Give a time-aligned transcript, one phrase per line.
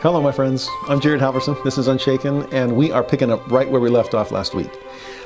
[0.00, 0.70] Hello, my friends.
[0.88, 1.60] I'm Jared Halverson.
[1.64, 4.70] This is Unshaken, and we are picking up right where we left off last week.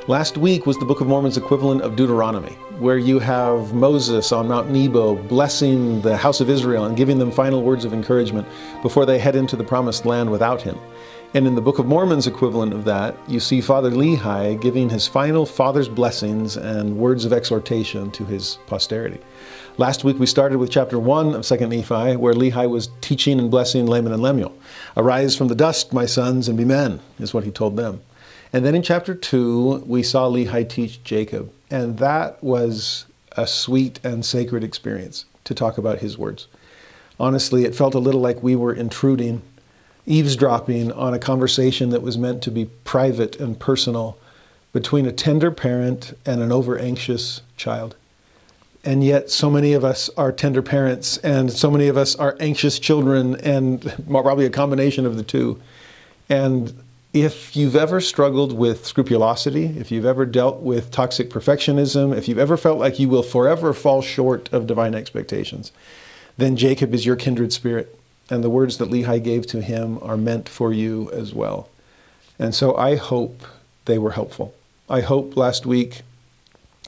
[0.08, 4.48] Last week was the Book of Mormon's equivalent of Deuteronomy, where you have Moses on
[4.48, 8.48] Mount Nebo blessing the house of Israel and giving them final words of encouragement
[8.80, 10.78] before they head into the promised land without him.
[11.34, 15.08] And in the Book of Mormon's equivalent of that, you see Father Lehi giving his
[15.08, 19.18] final father's blessings and words of exhortation to his posterity.
[19.78, 23.50] Last week we started with chapter 1 of 2nd Nephi, where Lehi was teaching and
[23.50, 24.54] blessing Laman and Lemuel.
[24.94, 28.02] Arise from the dust, my sons, and be men, is what he told them.
[28.52, 31.50] And then in chapter 2, we saw Lehi teach Jacob.
[31.70, 33.06] And that was
[33.38, 36.46] a sweet and sacred experience to talk about his words.
[37.18, 39.40] Honestly, it felt a little like we were intruding,
[40.06, 44.18] eavesdropping on a conversation that was meant to be private and personal
[44.72, 47.94] between a tender parent and an over anxious child.
[48.84, 52.36] And yet so many of us are tender parents and so many of us are
[52.40, 55.60] anxious children and probably a combination of the two.
[56.28, 62.26] And if you've ever struggled with scrupulosity if you've ever dealt with toxic perfectionism if
[62.26, 65.72] you've ever felt like you will forever fall short of divine expectations
[66.38, 67.98] then jacob is your kindred spirit
[68.30, 71.68] and the words that lehi gave to him are meant for you as well
[72.38, 73.42] and so i hope
[73.84, 74.54] they were helpful
[74.88, 76.02] i hope last week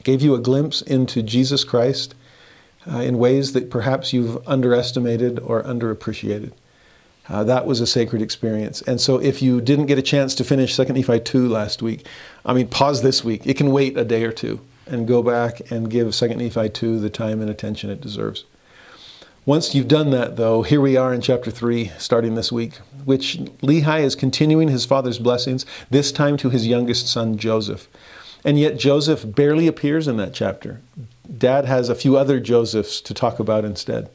[0.05, 2.15] gave you a glimpse into Jesus Christ
[2.89, 6.53] uh, in ways that perhaps you've underestimated or underappreciated.
[7.27, 8.83] Uh, that was a sacred experience.
[8.83, 12.05] And so if you didn't get a chance to finish 2 Nephi 2 last week,
[12.45, 13.47] I mean, pause this week.
[13.47, 16.99] It can wait a day or two and go back and give 2 Nephi 2
[16.99, 18.45] the time and attention it deserves.
[19.45, 23.37] Once you've done that, though, here we are in chapter 3, starting this week, which
[23.61, 27.87] Lehi is continuing his father's blessings, this time to his youngest son, Joseph.
[28.43, 30.81] And yet Joseph barely appears in that chapter.
[31.37, 34.09] Dad has a few other Josephs to talk about instead.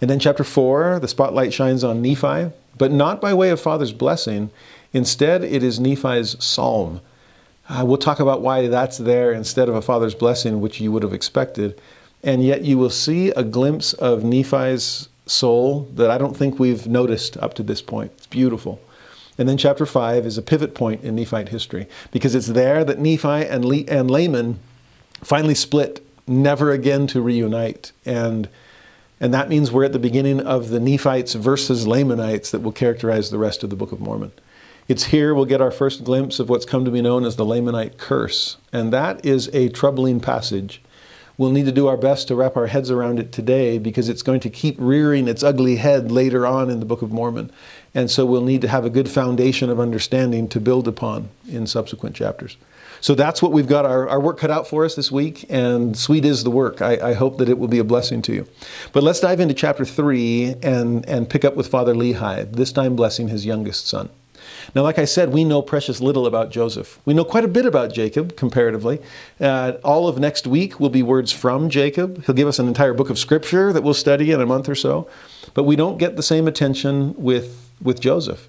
[0.00, 3.92] And then chapter 4, the spotlight shines on Nephi, but not by way of father's
[3.92, 4.50] blessing.
[4.92, 7.00] Instead, it is Nephi's psalm.
[7.68, 11.02] Uh, we'll talk about why that's there instead of a father's blessing, which you would
[11.02, 11.80] have expected.
[12.22, 16.86] And yet, you will see a glimpse of Nephi's soul that I don't think we've
[16.86, 18.12] noticed up to this point.
[18.16, 18.80] It's beautiful.
[19.38, 22.98] And then chapter 5 is a pivot point in Nephite history because it's there that
[22.98, 24.58] Nephi and, Le- and Laman
[25.22, 27.92] finally split, never again to reunite.
[28.04, 28.48] And,
[29.20, 33.30] and that means we're at the beginning of the Nephites versus Lamanites that will characterize
[33.30, 34.32] the rest of the Book of Mormon.
[34.88, 37.44] It's here we'll get our first glimpse of what's come to be known as the
[37.44, 38.56] Lamanite curse.
[38.72, 40.82] And that is a troubling passage
[41.38, 44.22] we'll need to do our best to wrap our heads around it today because it's
[44.22, 47.50] going to keep rearing its ugly head later on in the Book of Mormon.
[47.94, 51.66] And so we'll need to have a good foundation of understanding to build upon in
[51.66, 52.58] subsequent chapters.
[53.00, 55.96] So that's what we've got our, our work cut out for us this week, and
[55.96, 56.82] sweet is the work.
[56.82, 58.48] I, I hope that it will be a blessing to you.
[58.92, 62.96] But let's dive into chapter 3 and, and pick up with Father Lehi, this time
[62.96, 64.08] blessing his youngest son.
[64.74, 66.98] Now, like I said, we know precious little about Joseph.
[67.04, 69.00] We know quite a bit about Jacob, comparatively.
[69.40, 72.24] Uh, all of next week will be words from Jacob.
[72.24, 74.74] He'll give us an entire book of scripture that we'll study in a month or
[74.74, 75.08] so.
[75.54, 78.48] But we don't get the same attention with, with Joseph.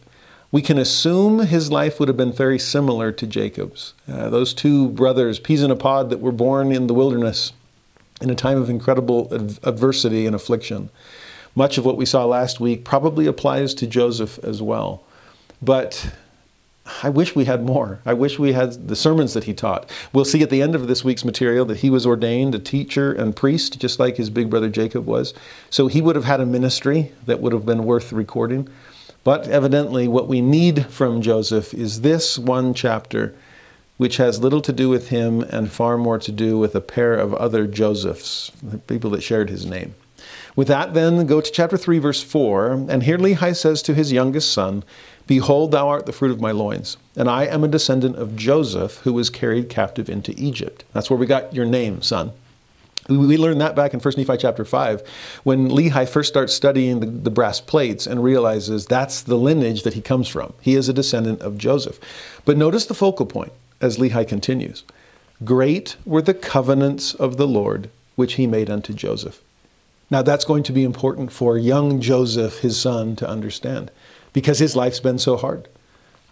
[0.51, 3.93] We can assume his life would have been very similar to Jacob's.
[4.11, 7.53] Uh, those two brothers, peas in a pod, that were born in the wilderness
[8.19, 9.31] in a time of incredible
[9.63, 10.89] adversity and affliction.
[11.55, 15.03] Much of what we saw last week probably applies to Joseph as well.
[15.61, 16.11] But
[17.03, 17.99] I wish we had more.
[18.05, 19.89] I wish we had the sermons that he taught.
[20.13, 23.11] We'll see at the end of this week's material that he was ordained a teacher
[23.13, 25.33] and priest, just like his big brother Jacob was.
[25.69, 28.67] So he would have had a ministry that would have been worth recording.
[29.23, 33.35] But evidently, what we need from Joseph is this one chapter,
[33.97, 37.15] which has little to do with him and far more to do with a pair
[37.15, 39.93] of other Josephs, the people that shared his name.
[40.59, 42.87] With that, then, go to chapter 3, verse 4.
[42.89, 44.83] And here Lehi says to his youngest son,
[45.25, 48.97] Behold, thou art the fruit of my loins, and I am a descendant of Joseph,
[49.03, 50.83] who was carried captive into Egypt.
[50.91, 52.33] That's where we got your name, son.
[53.07, 55.01] We learned that back in 1 Nephi chapter 5
[55.45, 59.93] when Lehi first starts studying the, the, brass plates and realizes that's the lineage that
[59.93, 60.53] he comes from.
[60.59, 62.01] He is a descendant of Joseph.
[62.43, 64.83] But notice the focal point as Lehi continues
[65.45, 69.41] Great were the covenants of the Lord which he made unto Joseph.
[70.09, 73.91] Now that's going to be important for young Joseph, his son, to understand
[74.33, 75.67] because his life's been so hard.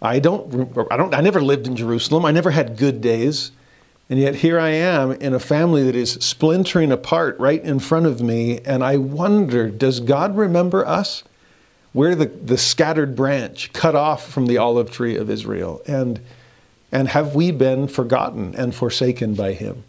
[0.00, 2.24] I don't, I don't, I never lived in Jerusalem.
[2.24, 3.50] I never had good days.
[4.10, 8.06] And yet here I am in a family that is splintering apart right in front
[8.06, 8.60] of me.
[8.60, 11.24] And I wonder, does God remember us?
[11.92, 15.82] We're the, the scattered branch cut off from the olive tree of Israel.
[15.86, 16.20] And,
[16.92, 19.84] and have we been forgotten and forsaken by him?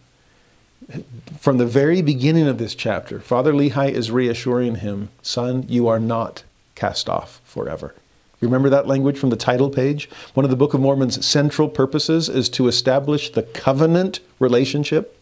[1.39, 5.99] From the very beginning of this chapter, Father Lehi is reassuring him, son, you are
[5.99, 6.43] not
[6.75, 7.93] cast off forever.
[8.41, 10.09] Remember that language from the title page?
[10.33, 15.15] One of the Book of Mormon's central purposes is to establish the covenant relationship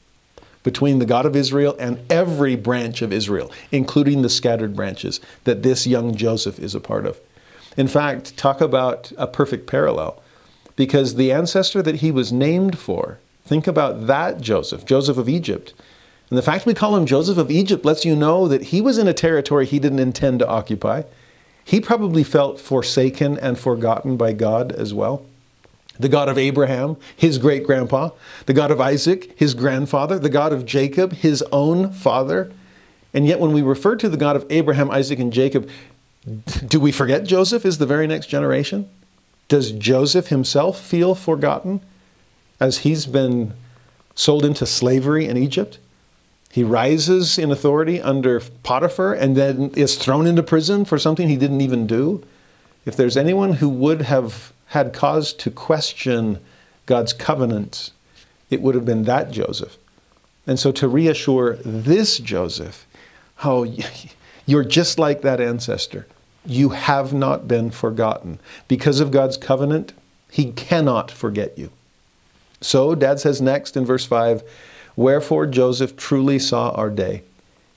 [0.63, 5.63] between the God of Israel and every branch of Israel, including the scattered branches that
[5.63, 7.19] this young Joseph is a part of.
[7.75, 10.21] In fact, talk about a perfect parallel,
[10.75, 15.73] because the ancestor that he was named for, think about that Joseph, Joseph of Egypt.
[16.29, 18.97] And the fact we call him Joseph of Egypt lets you know that he was
[18.97, 21.03] in a territory he didn't intend to occupy.
[21.63, 25.25] He probably felt forsaken and forgotten by God as well
[25.99, 28.11] the God of Abraham, his great grandpa,
[28.45, 32.51] the God of Isaac, his grandfather, the God of Jacob, his own father.
[33.13, 35.69] And yet, when we refer to the God of Abraham, Isaac, and Jacob,
[36.67, 38.89] do we forget Joseph is the very next generation?
[39.47, 41.81] Does Joseph himself feel forgotten
[42.59, 43.53] as he's been
[44.15, 45.79] sold into slavery in Egypt?
[46.51, 51.37] He rises in authority under Potiphar and then is thrown into prison for something he
[51.37, 52.23] didn't even do.
[52.85, 56.39] If there's anyone who would have had cause to question
[56.85, 57.91] God's covenant,
[58.49, 59.77] it would have been that Joseph.
[60.47, 62.87] And so to reassure this Joseph,
[63.43, 63.63] oh,
[64.45, 66.07] you're just like that ancestor.
[66.45, 68.39] You have not been forgotten.
[68.69, 69.91] Because of God's covenant,
[70.31, 71.71] He cannot forget you.
[72.61, 74.43] So, Dad says next in verse 5
[74.95, 77.23] Wherefore Joseph truly saw our day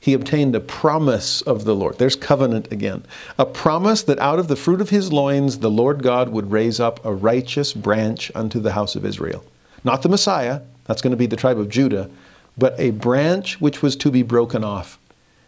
[0.00, 1.99] he obtained a promise of the Lord.
[1.99, 3.05] There's covenant again.
[3.38, 6.81] A promise that out of the fruit of his loins the Lord God would raise
[6.81, 9.44] up a righteous branch unto the house of Israel.
[9.85, 12.09] Not the Messiah, that's going to be the tribe of Judah,
[12.56, 14.99] but a branch which was to be broken off.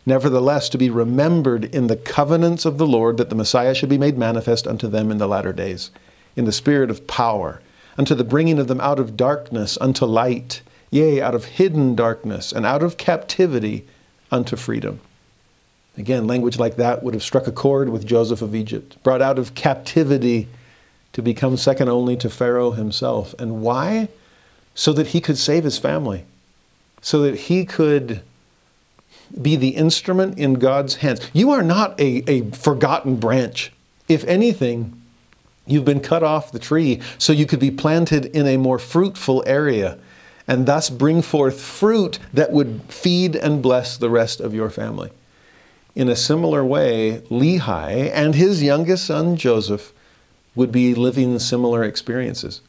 [0.05, 3.99] Nevertheless, to be remembered in the covenants of the Lord that the Messiah should be
[3.99, 5.91] made manifest unto them in the latter days,
[6.37, 7.63] in the spirit of power,
[7.99, 12.53] unto the bringing of them out of darkness unto light, yea, out of hidden darkness
[12.53, 13.87] and out of captivity
[14.31, 15.01] unto freedom.
[15.99, 19.39] Again, language like that would have struck a chord with Joseph of Egypt, brought out
[19.39, 20.49] of captivity
[21.13, 23.35] to become second only to Pharaoh himself.
[23.39, 24.09] And why?
[24.75, 26.25] So that he could save his family,
[27.03, 28.23] so that he could
[29.41, 31.21] be the instrument in God's hands.
[31.35, 33.71] You are not a, a forgotten branch.
[34.09, 35.02] If anything,
[35.67, 39.43] you've been cut off the tree so you could be planted in a more fruitful
[39.47, 39.99] area
[40.49, 45.11] and thus bring forth fruit that would feed and bless the rest of your family.
[45.95, 49.93] In a similar way, Lehi and his youngest son Joseph
[50.55, 52.61] would be living similar experiences.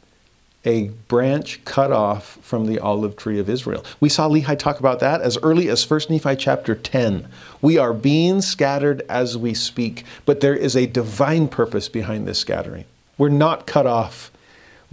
[0.65, 3.83] A branch cut off from the olive tree of Israel.
[3.99, 7.27] We saw Lehi talk about that as early as 1 Nephi chapter 10.
[7.61, 12.39] We are being scattered as we speak, but there is a divine purpose behind this
[12.39, 12.85] scattering.
[13.17, 14.31] We're not cut off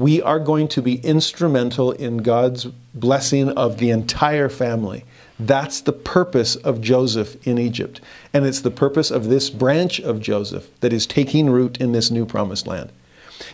[0.00, 2.64] we are going to be instrumental in God's
[2.94, 5.04] blessing of the entire family.
[5.38, 8.00] That's the purpose of Joseph in Egypt.
[8.32, 12.10] And it's the purpose of this branch of Joseph that is taking root in this
[12.10, 12.90] new promised land.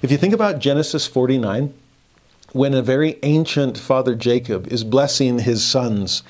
[0.02, 1.74] If you think about Genesis 49,
[2.56, 6.22] when a very ancient father Jacob is blessing his sons,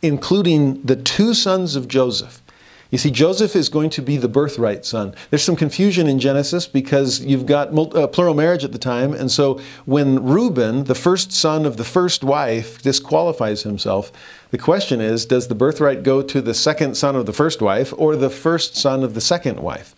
[0.00, 2.42] including the two sons of Joseph,
[2.90, 5.14] you see, Joseph is going to be the birthright son.
[5.28, 9.12] There's some confusion in Genesis because you've got uh, plural marriage at the time.
[9.12, 14.12] And so when Reuben, the first son of the first wife, disqualifies himself,
[14.52, 17.92] the question is does the birthright go to the second son of the first wife
[17.96, 19.96] or the first son of the second wife?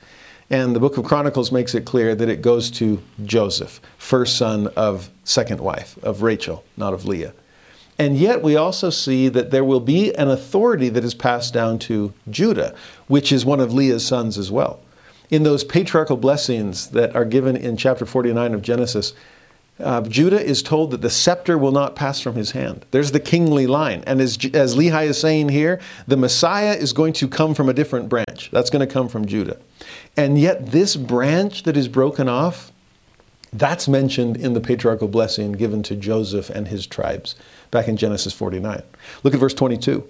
[0.50, 4.69] And the book of Chronicles makes it clear that it goes to Joseph, first son
[4.69, 7.35] of second wife, of Rachel, not of Leah.
[7.99, 11.78] And yet, we also see that there will be an authority that is passed down
[11.81, 12.75] to Judah,
[13.09, 14.81] which is one of Leah's sons as well.
[15.31, 19.12] In those patriarchal blessings that are given in chapter 49 of Genesis,
[19.81, 22.85] uh, Judah is told that the scepter will not pass from his hand.
[22.90, 24.02] There's the kingly line.
[24.07, 27.73] And as, as Lehi is saying here, the Messiah is going to come from a
[27.73, 28.50] different branch.
[28.50, 29.59] That's going to come from Judah.
[30.18, 32.72] And yet, this branch that is broken off,
[33.52, 37.37] that's mentioned in the patriarchal blessing given to Joseph and his tribes
[37.70, 38.82] back in Genesis 49.
[39.22, 40.04] Look at verse 22.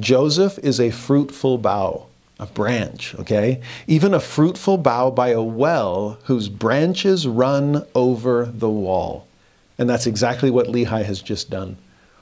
[0.00, 2.06] Joseph is a fruitful bough,
[2.40, 3.60] a branch, okay?
[3.86, 9.28] Even a fruitful bough by a well whose branches run over the wall.
[9.78, 11.78] And that's exactly what Lehi has just done.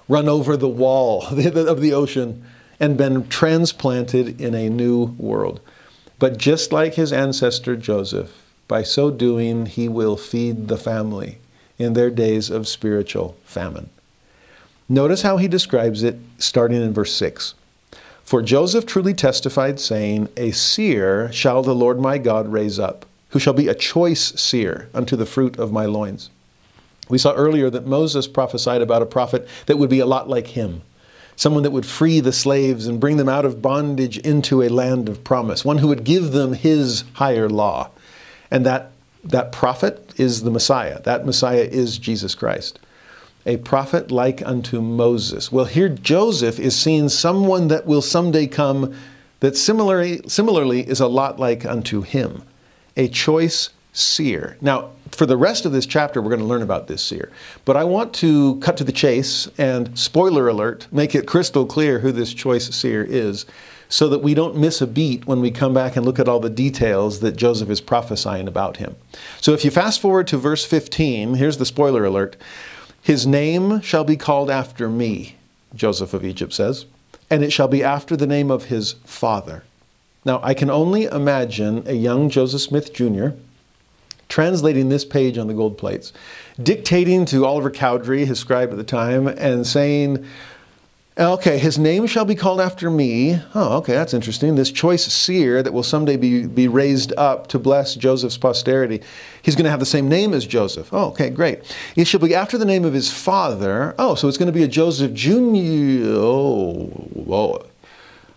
[0.09, 2.45] Run over the wall of the ocean
[2.79, 5.63] and been transplanted in a new world.
[6.21, 8.31] But just like his ancestor Joseph,
[8.69, 11.39] by so doing, he will feed the family
[11.79, 13.89] in their days of spiritual famine.
[14.87, 17.55] Notice how he describes it starting in verse 6.
[18.23, 23.39] For Joseph truly testified, saying, A seer shall the Lord my God raise up, who
[23.39, 26.29] shall be a choice seer unto the fruit of my loins.
[27.09, 30.49] We saw earlier that Moses prophesied about a prophet that would be a lot like
[30.49, 30.83] him
[31.41, 35.09] someone that would free the slaves and bring them out of bondage into a land
[35.09, 37.89] of promise, one who would give them his higher law.
[38.51, 38.93] And that
[39.25, 41.01] That prophet is the Messiah.
[41.03, 42.79] That Messiah is Jesus Christ.
[43.47, 45.51] A prophet like unto Moses.
[45.53, 48.95] Well, here Joseph is seeing someone that will someday come
[49.41, 52.43] that similarly, similarly is a lot like unto him,
[52.97, 54.57] a choice seer.
[54.61, 57.31] Now, for the rest of this chapter, we're going to learn about this seer.
[57.65, 61.99] But I want to cut to the chase and, spoiler alert, make it crystal clear
[61.99, 63.47] who this choice seer is
[63.89, 66.39] so that we don't miss a beat when we come back and look at all
[66.39, 68.95] the details that Joseph is prophesying about him.
[69.41, 72.37] So if you fast forward to verse 15, here's the spoiler alert
[73.03, 75.35] His name shall be called after me,
[75.75, 76.87] Joseph of Egypt says,
[77.29, 79.65] and it shall be after the name of his father.
[80.25, 83.31] Now, I can only imagine a young Joseph Smith Jr
[84.31, 86.15] translating this page on the gold plates,
[86.63, 90.25] dictating to Oliver Cowdery, his scribe at the time, and saying,
[91.19, 93.39] Okay, his name shall be called after me.
[93.55, 94.55] Oh, okay, that's interesting.
[94.55, 99.03] This choice seer that will someday be, be raised up to bless Joseph's posterity.
[99.43, 100.89] He's going to have the same name as Joseph.
[100.95, 101.77] Oh, okay, great.
[101.95, 103.95] He shall be after the name of his father.
[103.99, 106.07] Oh, so it's going to be a Joseph Jr.
[106.07, 107.67] Oh, whoa.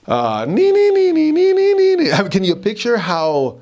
[0.05, 2.29] Uh, nee, nee, nee, nee, nee, nee, nee.
[2.29, 3.59] Can you picture how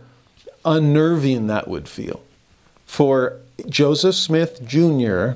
[0.66, 2.22] unnerving that would feel
[2.86, 3.38] for
[3.70, 5.32] Joseph Smith Jr.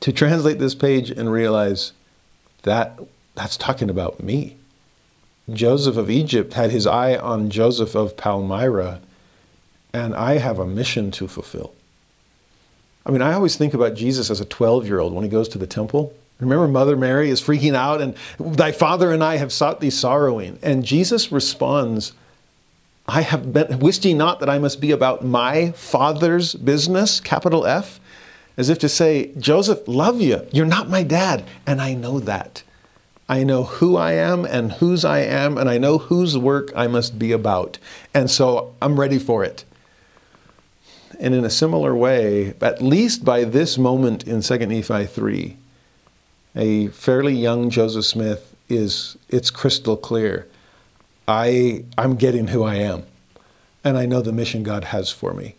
[0.00, 1.92] to translate this page and realize
[2.62, 2.98] that
[3.34, 4.56] that's talking about me.
[5.52, 9.00] Joseph of Egypt had his eye on Joseph of Palmyra,
[9.92, 11.72] and I have a mission to fulfill.
[13.04, 15.48] I mean, I always think about Jesus as a 12 year old when he goes
[15.50, 16.12] to the temple.
[16.40, 20.58] Remember, Mother Mary is freaking out, and thy father and I have sought thee sorrowing.
[20.62, 22.12] And Jesus responds
[23.08, 27.66] I have been, wist ye not that I must be about my father's business, capital
[27.66, 28.00] F?
[28.56, 30.46] As if to say, Joseph, love you.
[30.50, 31.44] You're not my dad.
[31.66, 32.62] And I know that.
[33.28, 36.86] I know who I am and whose I am, and I know whose work I
[36.86, 37.78] must be about.
[38.14, 39.64] And so I'm ready for it.
[41.18, 45.56] And in a similar way, at least by this moment in 2 Nephi 3,
[46.54, 50.46] a fairly young Joseph Smith is, it's crystal clear
[51.28, 53.04] I, I'm getting who I am,
[53.82, 55.54] and I know the mission God has for me.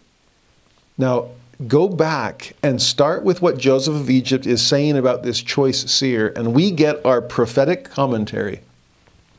[0.98, 1.30] Now,
[1.68, 6.32] go back and start with what Joseph of Egypt is saying about this choice seer,
[6.36, 8.62] and we get our prophetic commentary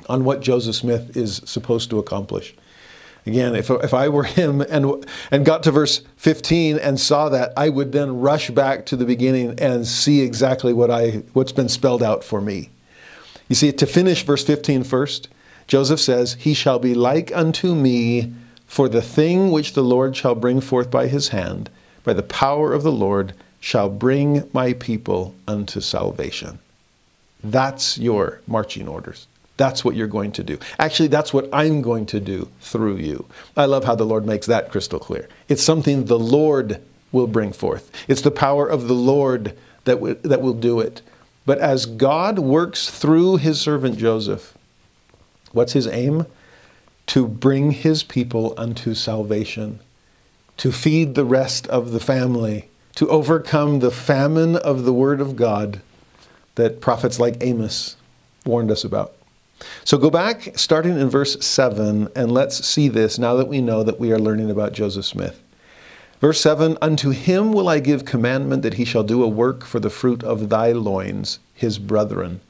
[0.08, 2.54] on what Joseph Smith is supposed to accomplish.
[3.26, 7.52] Again, if, if I were him and, and got to verse 15 and saw that,
[7.56, 11.68] I would then rush back to the beginning and see exactly what I, what's been
[11.68, 12.70] spelled out for me.
[13.48, 15.28] You see, to finish verse 15 first,
[15.68, 18.32] Joseph says, He shall be like unto me,
[18.66, 21.70] for the thing which the Lord shall bring forth by his hand,
[22.04, 26.58] by the power of the Lord, shall bring my people unto salvation.
[27.44, 29.26] That's your marching orders.
[29.56, 30.58] That's what you're going to do.
[30.78, 33.26] Actually, that's what I'm going to do through you.
[33.56, 35.28] I love how the Lord makes that crystal clear.
[35.48, 40.18] It's something the Lord will bring forth, it's the power of the Lord that, w-
[40.22, 41.02] that will do it.
[41.46, 44.57] But as God works through his servant Joseph,
[45.52, 46.26] What's his aim?
[47.08, 49.80] To bring his people unto salvation,
[50.58, 55.36] to feed the rest of the family, to overcome the famine of the Word of
[55.36, 55.80] God
[56.56, 57.96] that prophets like Amos
[58.44, 59.14] warned us about.
[59.84, 63.82] So go back, starting in verse 7, and let's see this now that we know
[63.82, 65.40] that we are learning about Joseph Smith.
[66.20, 69.80] Verse 7 Unto him will I give commandment that he shall do a work for
[69.80, 72.40] the fruit of thy loins, his brethren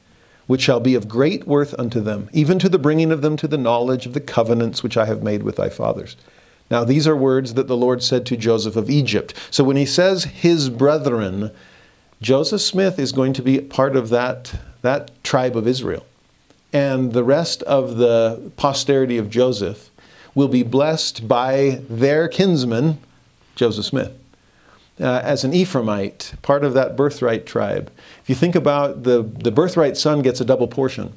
[0.49, 3.47] which shall be of great worth unto them, even to the bringing of them to
[3.47, 6.15] the knowledge of the covenants which I have made with thy fathers.
[6.71, 9.35] Now, these are words that the Lord said to Joseph of Egypt.
[9.51, 11.51] So when he says his brethren,
[12.19, 16.03] Joseph Smith is going to be part of that, that tribe of Israel.
[16.73, 19.91] And the rest of the posterity of Joseph
[20.33, 22.97] will be blessed by their kinsman,
[23.53, 24.18] Joseph Smith
[24.99, 27.91] uh, as an Ephraimite, part of that birthright tribe.
[28.21, 31.13] If you think about the, the birthright son gets a double portion.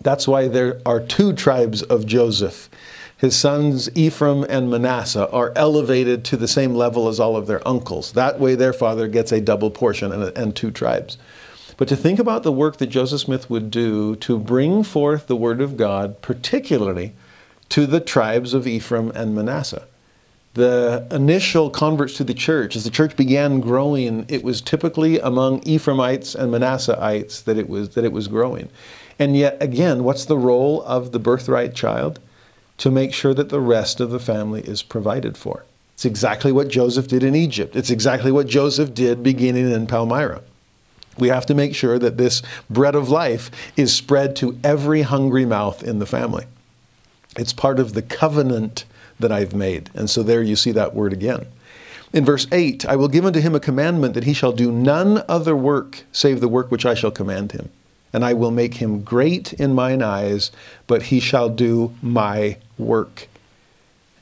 [0.00, 2.68] That's why there are two tribes of Joseph.
[3.16, 7.66] His sons Ephraim and Manasseh are elevated to the same level as all of their
[7.66, 8.12] uncles.
[8.12, 11.18] That way, their father gets a double portion and, and two tribes.
[11.76, 15.36] But to think about the work that Joseph Smith would do to bring forth the
[15.36, 17.14] word of God, particularly
[17.68, 19.86] to the tribes of Ephraim and Manasseh
[20.54, 25.62] the initial converts to the church, as the church began growing, it was typically among
[25.66, 28.68] Ephraimites and Manasseites that it was that it was growing.
[29.18, 32.20] And yet again, what's the role of the birthright child?
[32.78, 35.64] To make sure that the rest of the family is provided for.
[35.94, 37.76] It's exactly what Joseph did in Egypt.
[37.76, 40.42] It's exactly what Joseph did beginning in Palmyra.
[41.18, 45.44] We have to make sure that this bread of life is spread to every hungry
[45.44, 46.46] mouth in the family.
[47.36, 48.84] It's part of the covenant
[49.20, 49.90] that I've made.
[49.94, 51.46] And so there you see that word again.
[52.12, 55.24] In verse 8, I will give unto him a commandment that he shall do none
[55.28, 57.70] other work save the work which I shall command him.
[58.12, 60.50] And I will make him great in mine eyes,
[60.86, 63.28] but he shall do my work.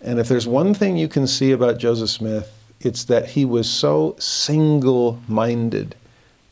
[0.01, 3.69] And if there's one thing you can see about Joseph Smith, it's that he was
[3.69, 5.97] so single minded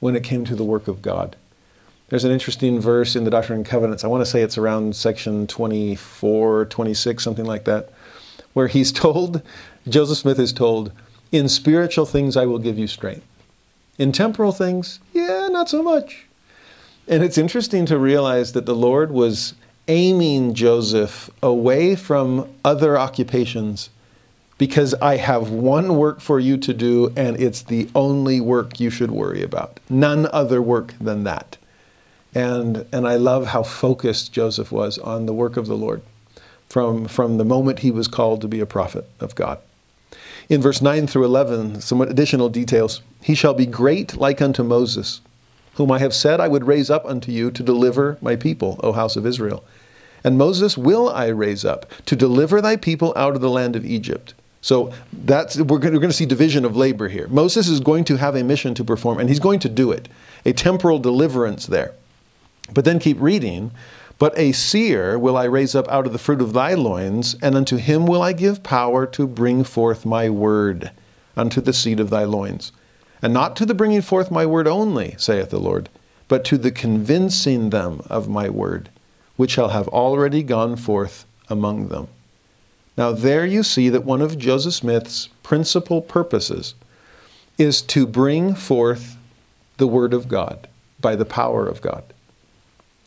[0.01, 1.37] when it came to the work of God.
[2.09, 4.03] There's an interesting verse in the Doctrine and Covenants.
[4.03, 7.91] I want to say it's around section 24, 26, something like that,
[8.59, 9.41] where he's told,
[9.89, 10.91] Joseph Smith is told,
[11.31, 13.25] in spiritual things I will give you strength.
[13.99, 16.27] In temporal things, yeah, not so much.
[17.07, 19.55] And it's interesting to realize that the Lord was
[19.87, 23.91] aiming Joseph away from other occupations
[24.59, 28.91] because I have one work for you to do, and it's the only work you
[28.91, 29.79] should worry about.
[29.89, 31.59] None other work than that.
[32.35, 36.03] And, and I love how focused Joseph was on the work of the Lord
[36.69, 39.59] from, from the moment he was called to be a prophet of God.
[40.49, 43.03] In verse 9 through 11, some additional details.
[43.23, 45.21] He shall be great like unto Moses,
[45.75, 48.93] whom I have said I would raise up unto you to deliver my people, O
[48.93, 49.65] house of Israel.
[50.25, 53.85] And Moses will I raise up to deliver thy people out of the land of
[53.85, 54.35] Egypt.
[54.61, 57.29] So that's we're going, to see division of labor here.
[57.29, 60.09] Moses is going to have a mission to perform, and he's going to do it,
[60.45, 61.93] a temporal deliverance there.
[62.73, 63.71] But then keep reading.
[64.19, 67.55] But a seer will I raise up out of the fruit of thy loins, and
[67.55, 70.91] unto him will I give power to bring forth my word
[71.37, 72.73] unto the seed of thy loins.
[73.23, 75.89] And not to the bringing forth my word only, saith the Lord,
[76.27, 78.91] but to the convincing them of my word,
[79.37, 82.09] which shall have already gone forth among them.
[82.97, 86.75] Now, there you see that one of Joseph Smith's principal purposes
[87.57, 89.17] is to bring forth
[89.77, 90.67] the word of God
[91.01, 92.03] by the power of God.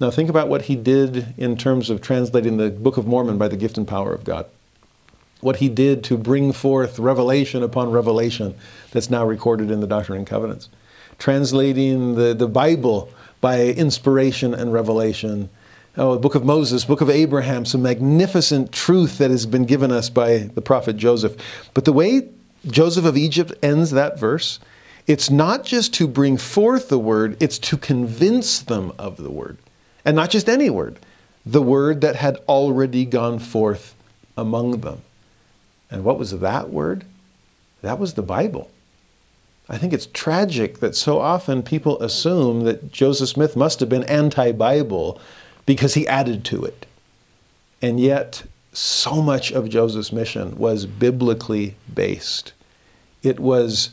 [0.02, 3.48] Now, think about what he did in terms of translating the Book of Mormon by
[3.48, 4.48] the gift and power of God.
[5.42, 8.56] What he did to bring forth revelation upon revelation
[8.90, 10.70] that's now recorded in the Doctrine and Covenants.
[11.20, 13.12] Translating the, the Bible
[13.42, 15.52] by inspiration and revelation.
[15.96, 19.92] Oh, the Book of Moses, Book of Abraham, some magnificent truth that has been given
[19.92, 21.36] us by the prophet Joseph.
[21.76, 22.28] But the way
[22.66, 24.60] Joseph of Egypt ends that verse,
[25.06, 29.60] it's not just to bring forth the word, it's to convince them of the word.
[30.06, 31.00] And not just any word,
[31.46, 33.96] the word that had already gone forth
[34.38, 35.02] among them.
[35.90, 37.04] And what was that word?
[37.82, 38.72] That was the Bible.
[39.70, 44.04] I think it's tragic that so often people assume that Joseph Smith must have been
[44.04, 45.20] anti Bible
[45.66, 46.86] because he added to it.
[47.82, 52.54] And yet, so much of Joseph's mission was biblically based.
[53.24, 53.92] It was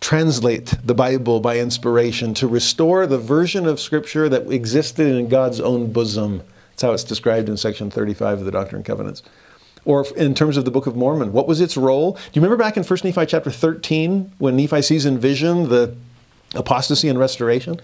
[0.00, 5.60] translate the Bible by inspiration, to restore the version of Scripture that existed in God's
[5.60, 6.42] own bosom.
[6.70, 9.22] That's how it's described in section 35 of the Doctrine and Covenants.
[9.84, 12.12] Or in terms of the Book of Mormon, what was its role?
[12.12, 15.94] Do you remember back in 1 Nephi chapter 13 when Nephi sees in vision the
[16.54, 17.80] apostasy and restoration?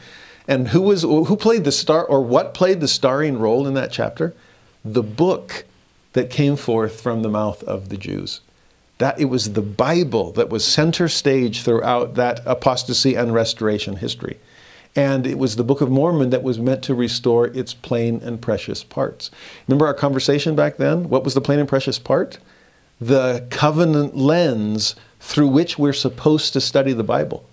[0.47, 3.91] And who was who played the star or what played the starring role in that
[3.91, 4.35] chapter?
[4.85, 5.65] The book
[6.13, 8.41] that came forth from the mouth of the Jews
[9.05, 14.39] that it was the Bible that was center stage throughout that apostasy and restoration history.
[14.97, 18.41] And it was the Book of Mormon that was meant to restore its plain and
[18.41, 19.31] precious parts.
[19.69, 21.11] Remember our conversation back then?
[21.11, 22.39] What was the plain and precious part?
[22.99, 27.45] The covenant lens through which we're supposed to study the Bible.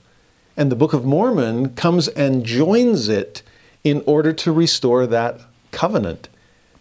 [0.56, 3.44] And the Book of Mormon comes and joins it
[3.84, 6.30] in order to restore that covenant.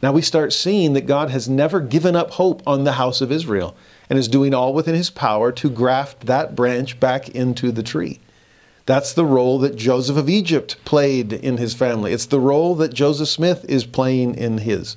[0.01, 3.33] Now we start seeing that God has never given up hope on the house of
[3.33, 3.75] Israel
[4.11, 8.21] and is doing all within his power to graft that branch back into the tree.
[8.85, 12.13] That's the role that Joseph of Egypt played in his family.
[12.13, 14.97] It's the role that Joseph Smith is playing in his.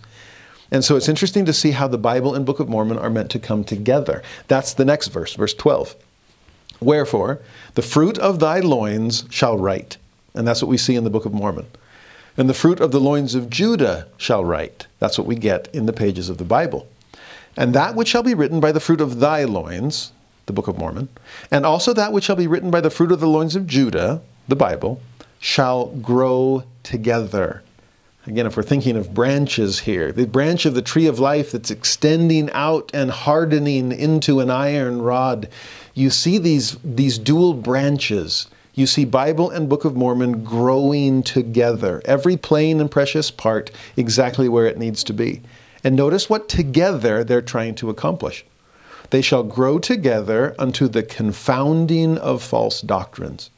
[0.72, 3.30] And so it's interesting to see how the Bible and Book of Mormon are meant
[3.32, 4.24] to come together.
[4.48, 5.96] That's the next verse, verse 12.
[6.80, 7.40] Wherefore,
[7.76, 9.98] the fruit of thy loins shall write.
[10.34, 11.68] And that's what we see in the Book of Mormon.
[12.36, 14.88] And the fruit of the loins of Judah shall write.
[14.98, 16.88] That's what we get in the pages of the Bible.
[17.56, 20.12] And that which shall be written by the fruit of thy loins,
[20.46, 21.10] the Book of Mormon,
[21.52, 24.22] and also that which shall be written by the fruit of the loins of Judah,
[24.48, 25.02] the Bible,
[25.40, 27.64] shall grow together.
[28.26, 31.70] Again, if we're thinking of branches here, the branch of the tree of life that's
[31.70, 35.50] extending out and hardening into an iron rod,
[35.94, 38.48] you see these, these dual branches.
[38.76, 44.48] You see Bible and Book of Mormon growing together, every plain and precious part exactly
[44.48, 45.42] where it needs to be.
[45.84, 48.46] And notice what together they're trying to accomplish.
[49.10, 53.50] They shall grow together unto the confounding of false doctrines,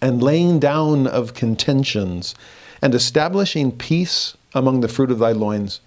[0.00, 2.34] and laying down of contentions,
[2.80, 5.80] and establishing peace among the fruit of thy loins,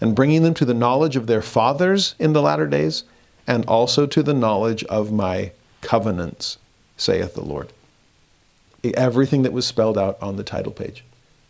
[0.00, 3.04] and bringing them to the knowledge of their fathers in the latter days,
[3.46, 6.58] and also to the knowledge of my covenants,
[6.96, 7.72] saith the Lord.
[8.94, 11.04] Everything that was spelled out on the title page.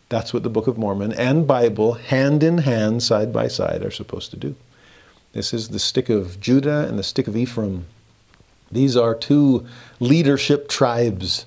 [0.08, 3.90] That's what the Book of Mormon and Bible, hand in hand, side by side, are
[3.90, 4.54] supposed to do.
[5.32, 7.86] This is the stick of Judah and the stick of Ephraim.
[8.70, 9.66] These are two
[10.00, 11.46] leadership tribes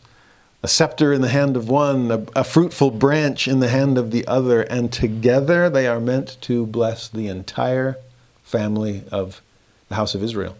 [0.63, 4.09] a scepter in the hand of one, a, a, fruitful branch in the hand of
[4.09, 7.95] the other, and together they are meant to bless the entire
[8.43, 9.41] family of
[9.87, 10.57] the house of Israel.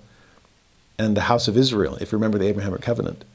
[0.99, 3.25] And the house of Israel, if you remember the Abrahamic covenant,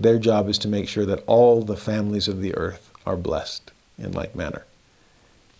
[0.00, 3.70] their job is to make sure that all the families of the earth are blessed
[3.98, 4.64] in like manner.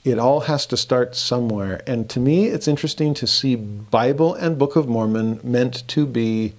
[0.05, 1.83] It all has to start somewhere.
[1.87, 6.55] And to me, it's interesting to see Bible and Book of Mormon meant to be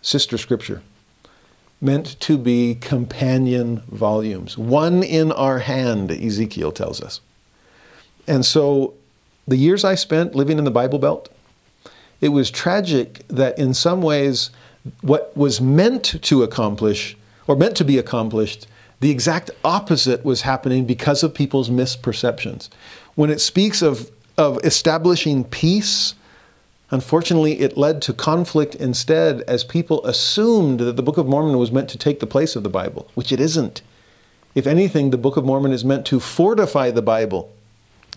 [0.00, 0.82] sister scripture,
[1.80, 4.56] meant to be companion volumes.
[4.56, 7.20] One in our hand, Ezekiel tells us.
[8.26, 8.94] And so
[9.46, 11.28] the years I spent living in the Bible Belt,
[12.20, 14.50] it was tragic that in some ways
[15.02, 17.16] what was meant to accomplish
[17.46, 18.66] or meant to be accomplished
[19.00, 22.68] the exact opposite was happening because of people's misperceptions.
[23.14, 26.14] When it speaks of, of establishing peace,
[26.90, 31.72] unfortunately, it led to conflict instead as people assumed that the Book of Mormon was
[31.72, 33.82] meant to take the place of the Bible, which it isn't.
[34.54, 37.52] If anything, the Book of Mormon is meant to fortify the Bible,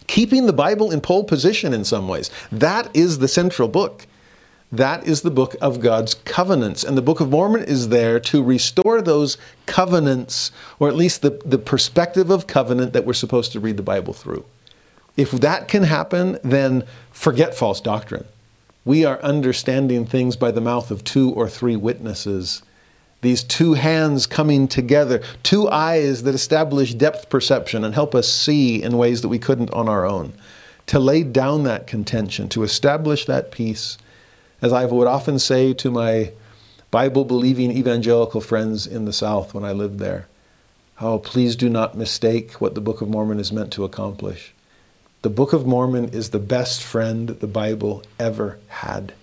[0.07, 2.31] keeping the Bible in pole position in some ways.
[2.51, 4.07] That is the central book.
[4.71, 6.83] That is the book of God's covenants.
[6.83, 11.41] And the Book of Mormon is there to restore those covenants, or at least the,
[11.43, 14.45] the perspective of covenant that we're supposed to read the Bible through.
[15.17, 18.25] If that can happen, then forget false doctrine.
[18.85, 22.61] We are understanding things by the mouth of two or three witnesses.
[23.21, 28.81] These two hands coming together, two eyes that establish depth perception and help us see
[28.81, 30.33] in ways that we couldn't on our own.
[30.87, 33.97] To lay down that contention, to establish that peace
[34.61, 36.31] as I would often say to my
[36.91, 40.27] Bible believing evangelical friends in the South when I lived there,
[40.99, 44.53] oh, please do not mistake what the Book of Mormon is meant to accomplish.
[45.21, 49.13] The Book of Mormon is the best friend the Bible ever had.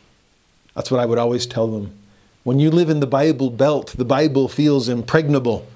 [0.75, 1.99] That's what I would always tell them.
[2.45, 5.67] When you live in the Bible belt, the Bible feels impregnable,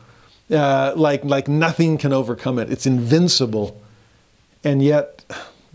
[0.50, 2.70] uh, like, like nothing can overcome it.
[2.70, 3.80] It's invincible.
[4.62, 5.24] And yet,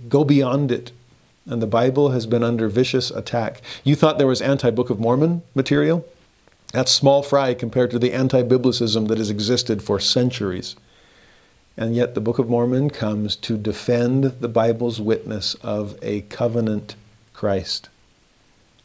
[0.07, 0.91] go beyond it
[1.47, 3.61] and the Bible has been under vicious attack.
[3.83, 6.05] You thought there was anti Book of Mormon material?
[6.73, 10.75] That's small fry compared to the anti biblicism that has existed for centuries.
[11.77, 16.95] And yet, the Book of Mormon comes to defend the Bible's witness of a covenant
[17.33, 17.89] Christ,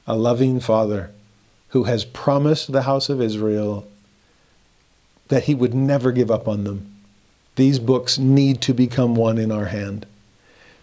[0.07, 1.11] a loving Father
[1.69, 3.87] who has promised the house of Israel
[5.29, 6.95] that he would never give up on them.
[7.55, 10.07] These books need to become one in our hand.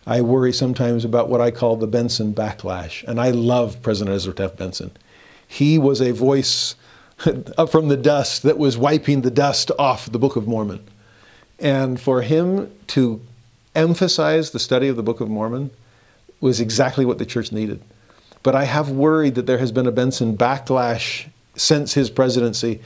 [0.07, 3.03] I worry sometimes about what I call the Benson backlash.
[3.03, 4.91] And I love President Ezra Taft Benson.
[5.45, 6.75] He was a voice
[7.57, 10.79] up from the dust that was wiping the dust off the Book of Mormon.
[11.59, 13.19] And for him to
[13.75, 15.71] emphasize the study of the Book of Mormon
[16.39, 17.81] was exactly what the church needed.
[18.43, 22.79] But I have worried that there has been a Benson backlash since his presidency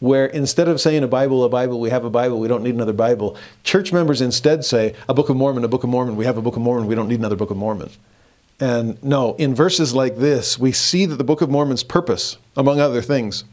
[0.00, 2.74] where instead of saying a Bible, a Bible, we have a Bible, we don't need
[2.74, 6.24] another Bible, church members instead say a Book of Mormon, a Book of Mormon, we
[6.24, 7.90] have a Book of Mormon, we don't need another Book of Mormon.
[8.60, 12.80] And no, in verses like this, we see that the Book of Mormon's purpose, among
[12.80, 13.44] other things,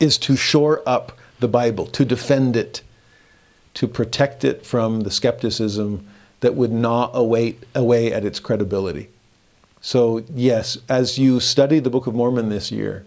[0.00, 2.82] is to shore up the Bible, to defend it,
[3.74, 6.06] to protect it from the skepticism
[6.40, 9.08] that would gnaw away, away at its credibility.
[9.82, 13.04] So, yes, as you study the Book of Mormon this year,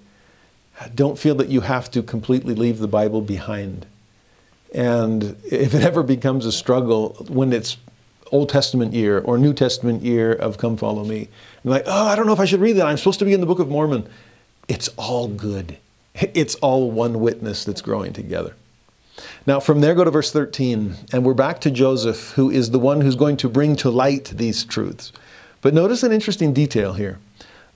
[0.87, 3.85] don't feel that you have to completely leave the Bible behind.
[4.73, 7.77] And if it ever becomes a struggle when it's
[8.31, 11.27] Old Testament year or New Testament year of Come Follow Me,
[11.63, 12.85] you're like, oh, I don't know if I should read that.
[12.85, 14.07] I'm supposed to be in the Book of Mormon.
[14.67, 15.77] It's all good.
[16.33, 18.53] It's all one witness that's growing together.
[19.45, 22.79] Now, from there, go to verse 13, and we're back to Joseph, who is the
[22.79, 25.13] one who's going to bring to light these truths.
[25.61, 27.19] But notice an interesting detail here.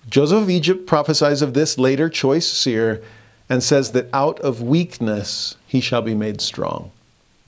[0.09, 3.03] Joseph of Egypt prophesies of this later choice seer
[3.49, 6.91] and says that out of weakness he shall be made strong.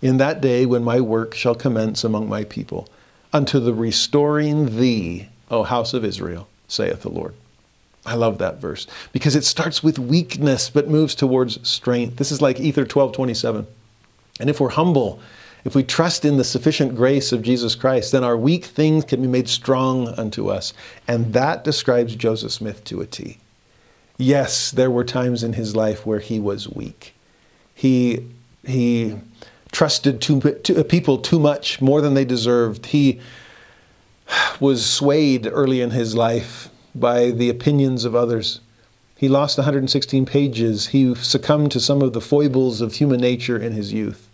[0.01, 2.87] In that day when my work shall commence among my people,
[3.33, 7.33] unto the restoring thee, O house of Israel, saith the Lord.
[8.05, 12.17] I love that verse because it starts with weakness but moves towards strength.
[12.17, 13.67] This is like Ether 12 27.
[14.39, 15.19] And if we're humble,
[15.65, 19.19] if we trust in the sufficient grace of Jesus Christ, then our weak things can
[19.19, 20.73] be made strong unto us.
[21.07, 23.39] And that describes Joseph Smith to a T.
[24.17, 27.15] Yes, there were times in his life where he was weak.
[27.73, 28.27] He,
[28.63, 29.17] he
[29.71, 32.85] trusted too, to, people too much, more than they deserved.
[32.85, 33.19] He
[34.59, 38.61] was swayed early in his life by the opinions of others.
[39.17, 40.87] He lost 116 pages.
[40.87, 44.29] He succumbed to some of the foibles of human nature in his youth.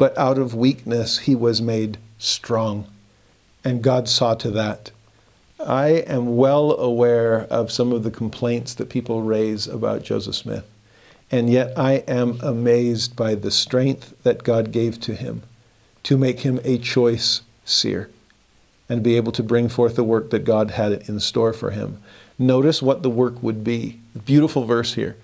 [0.00, 2.86] But out of weakness, he was made strong.
[3.62, 4.92] And God saw to that.
[5.62, 10.64] I am well aware of some of the complaints that people raise about Joseph Smith.
[11.30, 15.42] And yet I am amazed by the strength that God gave to him
[16.04, 18.08] to make him a choice seer
[18.88, 22.00] and be able to bring forth the work that God had in store for him.
[22.38, 24.00] Notice what the work would be.
[24.24, 25.18] Beautiful verse here.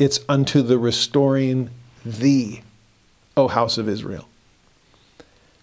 [0.00, 1.70] It's unto the restoring
[2.04, 2.62] thee,
[3.36, 4.28] O house of Israel.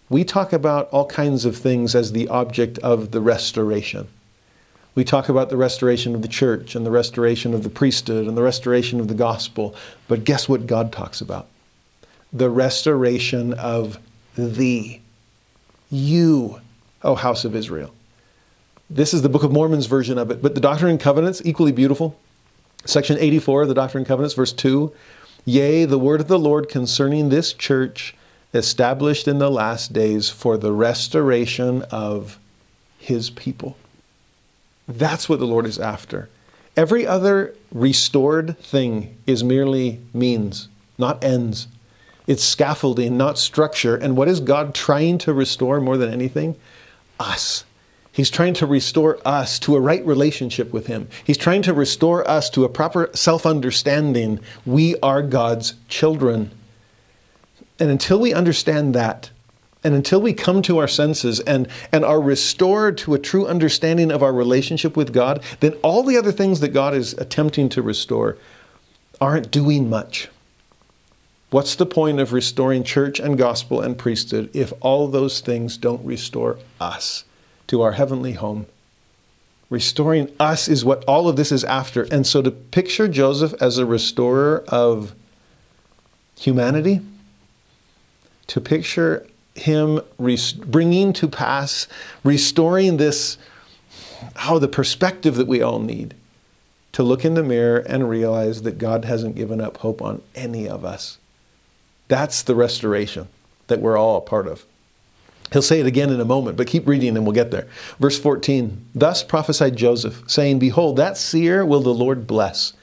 [0.10, 4.08] We talk about all kinds of things as the object of the restoration.
[4.94, 8.38] We talk about the restoration of the church and the restoration of the priesthood and
[8.38, 9.76] the restoration of the gospel.
[10.08, 11.48] But guess what God talks about?
[12.32, 13.98] The restoration of
[14.36, 15.02] thee,
[15.90, 16.62] you,
[17.02, 17.92] O house of Israel.
[18.88, 21.72] This is the Book of Mormon's version of it, but the Doctrine and Covenants, equally
[21.72, 22.20] beautiful.
[22.86, 24.94] Section 84 of the Doctrine and Covenants, verse 2
[25.46, 28.16] Yea, the word of the Lord concerning this church,
[28.54, 32.40] established in the last days for the restoration of
[32.98, 33.76] his people.
[34.88, 36.30] That's what the Lord is after.
[36.78, 41.68] Every other restored thing is merely means, not ends.
[42.26, 43.96] It's scaffolding, not structure.
[43.96, 46.56] And what is God trying to restore more than anything?
[47.20, 47.66] Us.
[48.14, 51.10] He's trying to restore us to a right relationship with Him.
[51.24, 54.40] He's trying to restore us to a proper self understanding.
[54.68, 56.52] We are God's children.
[57.80, 59.32] And until we understand that,
[59.84, 64.12] and until we come to our senses and, and are restored to a true understanding
[64.12, 67.82] of our relationship with God, then all the other things that God is attempting to
[67.82, 68.38] restore
[69.20, 70.30] aren't doing much.
[71.50, 76.06] What's the point of restoring church and gospel and priesthood if all those things don't
[76.06, 77.26] restore us
[77.74, 78.68] to our heavenly home?
[79.72, 82.04] Restoring us is what all of this is after.
[82.04, 85.16] And so to picture Joseph as a restorer of
[86.38, 87.02] humanity,
[88.46, 91.88] to picture him bringing to pass,
[92.24, 93.40] restoring this,
[94.36, 96.14] how oh, the perspective that we all need
[96.92, 100.70] to look in the mirror and realize that God hasn't given up hope on any
[100.70, 101.18] of us.
[102.08, 103.30] That's the restoration
[103.66, 104.64] that we're all a part of.
[105.54, 107.68] He'll say it again in a moment, but keep reading and we'll get there.
[108.00, 112.74] Verse 14 Thus prophesied Joseph, saying, Behold, that seer will the Lord bless,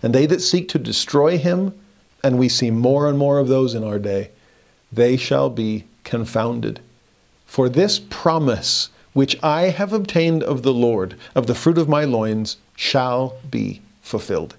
[0.00, 1.74] and they that seek to destroy him,
[2.22, 4.30] and we see more and more of those in our day,
[4.92, 6.78] they shall be confounded.
[7.46, 12.04] For this promise which I have obtained of the Lord, of the fruit of my
[12.04, 14.54] loins, shall be fulfilled.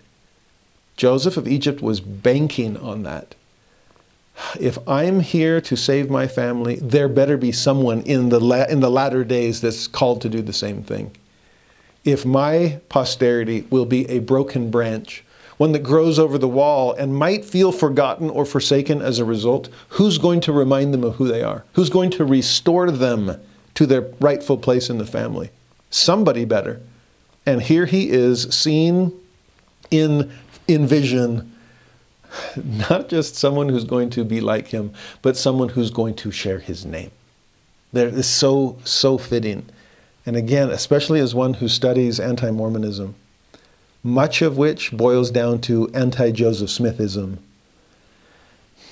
[0.97, 3.35] Joseph of Egypt was banking on that
[4.59, 8.79] if I'm here to save my family, there better be someone in the, la- in
[8.79, 11.11] the latter days that's called to do the same thing.
[12.03, 15.23] If my posterity will be a broken branch,
[15.57, 19.69] one that grows over the wall and might feel forgotten or forsaken as a result,
[19.89, 21.63] who's going to remind them of who they are?
[21.73, 23.39] Who's going to restore them
[23.75, 25.51] to their rightful place in the family?
[25.91, 26.81] Somebody better.
[27.45, 29.13] And here he is, seen
[29.91, 30.31] in,
[30.67, 31.55] in vision
[32.63, 36.59] not just someone who's going to be like him, but someone who's going to share
[36.59, 37.11] his name.
[37.93, 39.65] That is so, so fitting.
[40.25, 43.15] And again, especially as one who studies anti Mormonism,
[44.03, 47.37] much of which boils down to anti Joseph Smithism.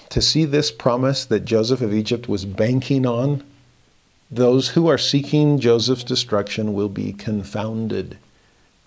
[0.10, 3.43] To see this promise that Joseph of Egypt was banking on,
[4.32, 8.17] those who are seeking Joseph's destruction will be confounded,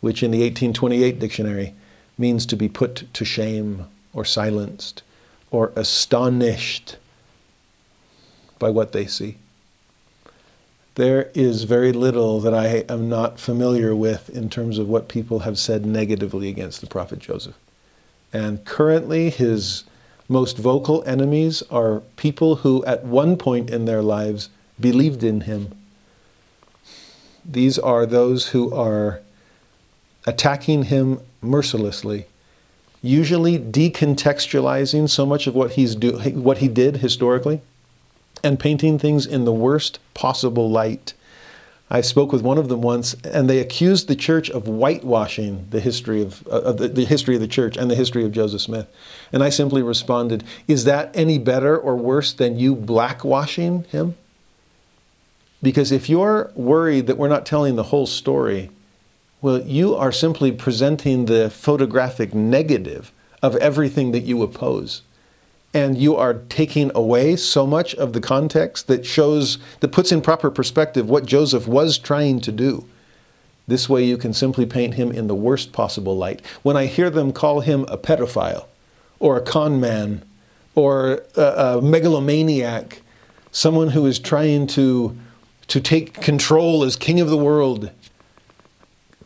[0.01, 1.75] which in the 1828 dictionary
[2.19, 5.03] means to be put to shame or silenced
[5.51, 6.97] or astonished
[8.59, 9.37] by what they see.
[10.95, 15.41] There is very little that I am not familiar with in terms of what people
[15.41, 17.59] have said negatively against the prophet Joseph.
[18.33, 19.85] And currently, his
[20.29, 24.49] most vocal enemies are people who, at one point in their lives,
[24.79, 25.75] believed in him.
[27.45, 29.21] These are those who are
[30.27, 32.27] attacking him mercilessly
[33.03, 37.61] usually decontextualizing so much of what he's do what he did historically
[38.45, 41.15] and painting things in the worst possible light.
[41.91, 45.81] I spoke with one of them once, and they accused the church of whitewashing the
[45.81, 48.87] history of, uh, the, the history of the church and the history of Joseph Smith.
[49.31, 54.15] And I simply responded, "Is that any better or worse than you blackwashing him?"
[55.63, 58.71] Because if you're worried that we're not telling the whole story,
[59.43, 65.03] well, you are simply presenting the photographic negative of everything that you oppose.
[65.75, 70.21] And you are taking away so much of the context that shows, that puts in
[70.21, 72.87] proper perspective what Joseph was trying to do.
[73.67, 76.41] This way you can simply paint him in the worst possible light.
[76.63, 78.67] When I hear them call him a pedophile,
[79.19, 80.23] or a con man,
[80.75, 83.03] or a, a megalomaniac,
[83.51, 85.17] someone who is trying to,
[85.69, 87.91] to take control as king of the world,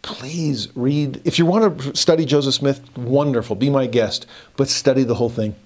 [0.07, 1.21] please read.
[1.25, 4.25] If you want to study Joseph Smith, wonderful, be my guest,
[4.57, 5.57] but study the whole thing.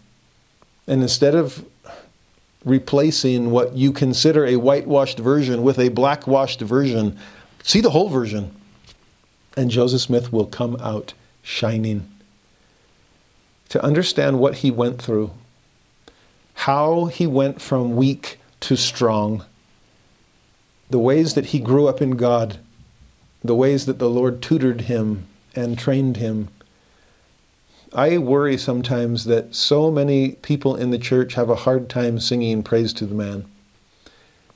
[0.87, 1.62] And instead of
[2.64, 7.18] replacing what you consider a whitewashed version with a blackwashed version,
[7.62, 8.55] see the whole version.
[9.59, 12.11] And Joseph Smith will come out shining.
[13.68, 15.33] To understand what he went through,
[16.55, 19.44] how he went from weak to strong,
[20.88, 22.59] the ways that he grew up in God,
[23.42, 26.48] the ways that the Lord tutored him and trained him.
[27.92, 32.62] I worry sometimes that so many people in the church have a hard time singing
[32.62, 33.46] praise to the man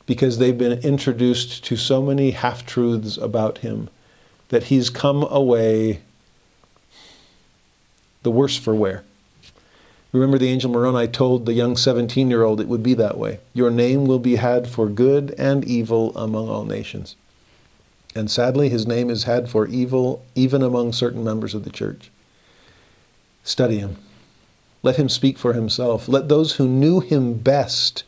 [0.06, 3.88] because they've been introduced to so many half truths about him
[4.50, 6.00] that he's come away
[8.22, 9.04] the worse for wear.
[10.12, 13.40] Remember, the angel Moroni told the young 17 year old it would be that way.
[13.52, 17.16] Your name will be had for good and evil among all nations.
[18.14, 22.10] And sadly, his name is had for evil even among certain members of the church.
[23.42, 23.96] Study him.
[24.82, 26.08] Let him speak for himself.
[26.08, 28.04] Let those who knew him best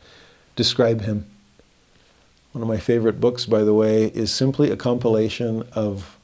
[0.54, 1.26] describe him.
[2.52, 6.16] One of my favorite books, by the way, is simply a compilation of,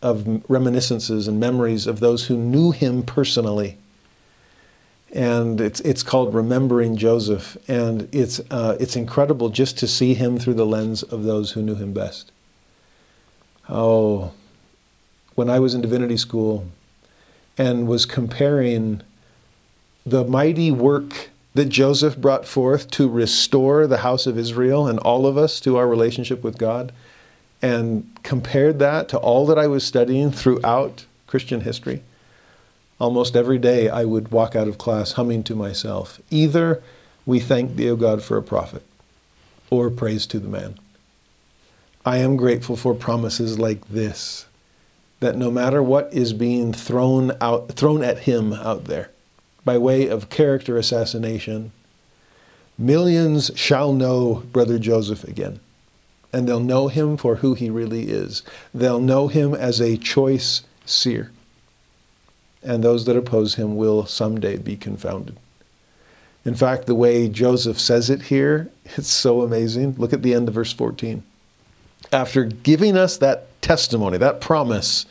[0.00, 3.76] of reminiscences and memories of those who knew him personally
[5.12, 10.38] and it's it's called Remembering Joseph, and it's uh, it's incredible just to see him
[10.38, 12.30] through the lens of those who knew him best.
[13.68, 14.32] Oh,
[15.34, 16.66] when I was in divinity school,
[17.56, 19.02] and was comparing
[20.06, 25.26] the mighty work that Joseph brought forth to restore the house of Israel and all
[25.26, 26.92] of us to our relationship with God,
[27.60, 32.02] and compared that to all that I was studying throughout Christian history
[33.00, 36.82] almost every day I would walk out of class humming to myself either
[37.26, 38.82] we thank thee, O God, for a prophet,
[39.68, 40.78] or praise to the man.
[42.04, 44.46] I am grateful for promises like this
[45.20, 49.10] that no matter what is being thrown out thrown at him out there
[49.64, 51.72] by way of character assassination
[52.78, 55.60] millions shall know brother Joseph again
[56.32, 60.62] and they'll know him for who he really is they'll know him as a choice
[60.86, 61.32] seer
[62.62, 65.36] and those that oppose him will someday be confounded.
[66.44, 69.94] In fact, the way Joseph says it here, it's so amazing.
[69.98, 71.22] Look at the end of verse 14.
[72.12, 75.06] After giving us that testimony, that promise,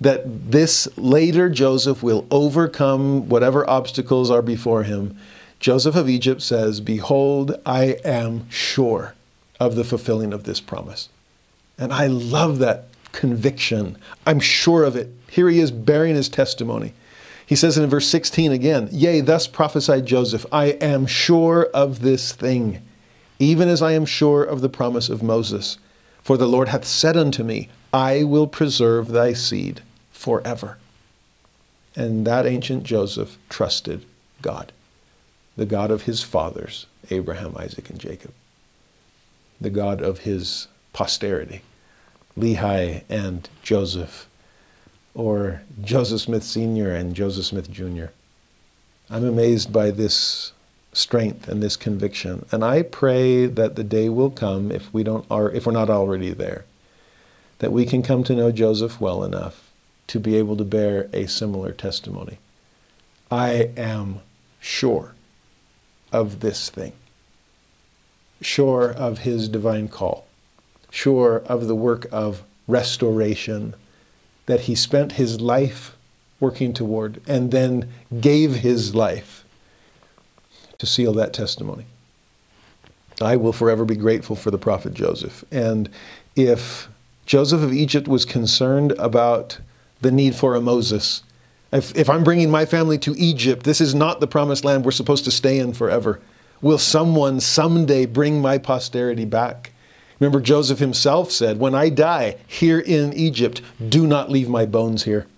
[0.00, 5.16] that this later Joseph will overcome whatever obstacles are before him,
[5.60, 9.14] Joseph of Egypt says, Behold, I am sure
[9.60, 11.08] of the fulfilling of this promise.
[11.78, 13.96] And I love that conviction.
[14.26, 15.10] I'm sure of it.
[15.30, 16.94] Here he is bearing his testimony.
[17.46, 22.00] He says it in verse 16 again Yea, thus prophesied Joseph, I am sure of
[22.00, 22.82] this thing,
[23.38, 25.78] even as I am sure of the promise of Moses.
[26.22, 30.78] For the Lord hath said unto me, I will preserve thy seed forever.
[31.94, 34.04] And that ancient Joseph trusted
[34.40, 34.72] God,
[35.56, 38.32] the God of his fathers, Abraham, Isaac, and Jacob,
[39.60, 41.62] the God of his posterity.
[42.38, 44.28] Lehi and Joseph,
[45.14, 46.94] or Joseph Smith Sr.
[46.94, 48.06] and Joseph Smith Jr.
[49.10, 50.52] I'm amazed by this
[50.92, 52.44] strength and this conviction.
[52.52, 55.90] And I pray that the day will come, if we don't are if we're not
[55.90, 56.64] already there,
[57.58, 59.70] that we can come to know Joseph well enough
[60.08, 62.38] to be able to bear a similar testimony.
[63.30, 64.20] I am
[64.60, 65.14] sure
[66.12, 66.92] of this thing,
[68.40, 70.26] sure of his divine call
[70.92, 73.74] sure of the work of restoration
[74.46, 75.96] that he spent his life
[76.38, 77.88] working toward and then
[78.20, 79.41] gave his life
[80.82, 81.86] to seal that testimony.
[83.20, 85.44] I will forever be grateful for the prophet Joseph.
[85.52, 85.88] And
[86.34, 86.88] if
[87.24, 89.60] Joseph of Egypt was concerned about
[90.00, 91.22] the need for a Moses,
[91.72, 94.90] if, if I'm bringing my family to Egypt, this is not the promised land we're
[94.90, 96.20] supposed to stay in forever.
[96.60, 99.70] Will someone someday bring my posterity back?
[100.18, 105.04] Remember, Joseph himself said, When I die here in Egypt, do not leave my bones
[105.04, 105.28] here.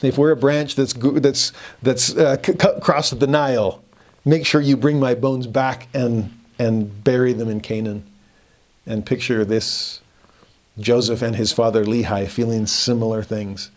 [0.00, 1.52] If we're a branch that's, that's,
[1.82, 2.38] that's uh,
[2.80, 3.82] crossed the Nile,
[4.24, 8.04] make sure you bring my bones back and, and bury them in Canaan.
[8.86, 10.00] And picture this
[10.78, 13.70] Joseph and his father Lehi feeling similar things.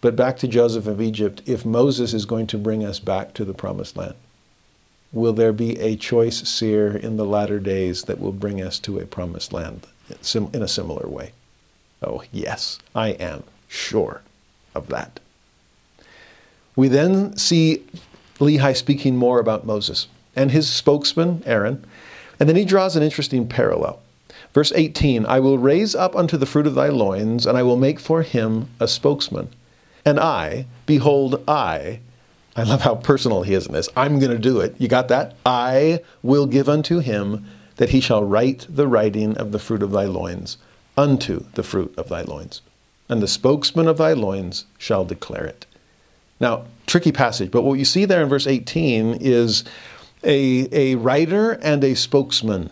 [0.00, 3.44] But back to Joseph of Egypt, if Moses is going to bring us back to
[3.44, 4.14] the promised land,
[5.12, 8.98] will there be a choice seer in the latter days that will bring us to
[8.98, 9.86] a promised land
[10.32, 11.32] in a similar way?
[12.02, 14.22] Oh, yes, I am sure
[14.74, 15.20] of that.
[16.74, 17.84] We then see
[18.42, 21.84] Lehi speaking more about Moses and his spokesman, Aaron,
[22.40, 24.00] and then he draws an interesting parallel.
[24.52, 27.76] Verse 18 I will raise up unto the fruit of thy loins, and I will
[27.76, 29.48] make for him a spokesman.
[30.04, 32.00] And I, behold, I,
[32.56, 33.88] I love how personal he is in this.
[33.96, 34.74] I'm going to do it.
[34.78, 35.36] You got that?
[35.46, 39.92] I will give unto him that he shall write the writing of the fruit of
[39.92, 40.58] thy loins
[40.96, 42.60] unto the fruit of thy loins.
[43.08, 45.66] And the spokesman of thy loins shall declare it.
[46.40, 49.64] Now, tricky passage, but what you see there in verse 18 is
[50.24, 52.70] a, a writer and a spokesman.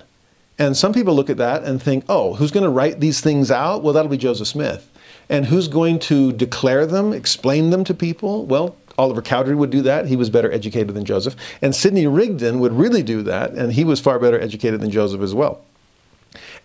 [0.59, 3.51] And some people look at that and think, oh, who's going to write these things
[3.51, 3.83] out?
[3.83, 4.91] Well, that'll be Joseph Smith.
[5.31, 8.45] And who's going to declare them, explain them to people?
[8.45, 10.07] Well, Oliver Cowdery would do that.
[10.07, 11.35] He was better educated than Joseph.
[11.63, 15.23] And Sidney Rigdon would really do that, and he was far better educated than Joseph
[15.23, 15.65] as well.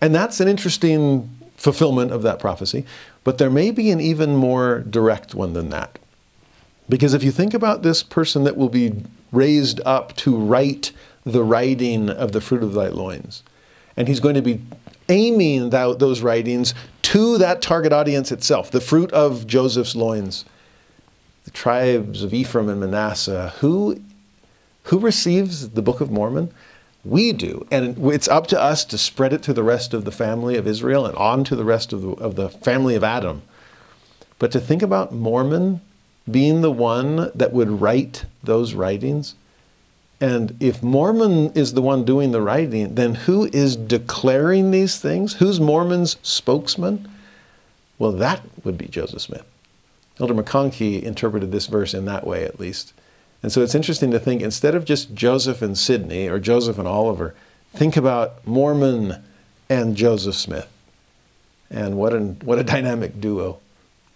[0.02, 2.84] And that's an interesting fulfillment of that prophecy.
[3.24, 5.98] But there may be an even more direct one than that.
[6.88, 8.92] Because if you think about this person that will be
[9.32, 10.92] raised up to write
[11.24, 13.42] the writing of the fruit of thy loins,
[13.96, 14.60] and he's going to be
[15.08, 20.44] aiming those writings to that target audience itself, the fruit of Joseph's loins,
[21.44, 23.54] the tribes of Ephraim and Manasseh.
[23.60, 24.00] Who,
[24.84, 26.52] who receives the Book of Mormon?
[27.04, 27.66] We do.
[27.70, 30.66] And it's up to us to spread it to the rest of the family of
[30.66, 33.42] Israel and on to the rest of the, of the family of Adam.
[34.40, 35.80] But to think about Mormon
[36.30, 39.34] being the one that would write those writings,
[40.20, 45.34] and if Mormon is the one doing the writing, then who is declaring these things?
[45.34, 47.08] Who's Mormon's spokesman?
[47.98, 49.44] Well, that would be Joseph Smith.
[50.18, 52.94] Elder McConkie interpreted this verse in that way, at least.
[53.42, 56.88] And so it's interesting to think instead of just Joseph and Sidney or Joseph and
[56.88, 57.34] Oliver,
[57.74, 59.22] think about Mormon
[59.68, 60.68] and Joseph Smith.
[61.68, 63.58] And what, an, what a dynamic duo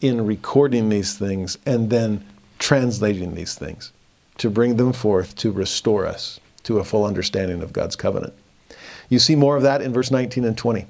[0.00, 2.24] in recording these things and then
[2.58, 3.92] translating these things
[4.38, 8.32] to bring them forth to restore us to a full understanding of God's covenant.
[9.08, 10.86] You see more of that in verse 19 and 20.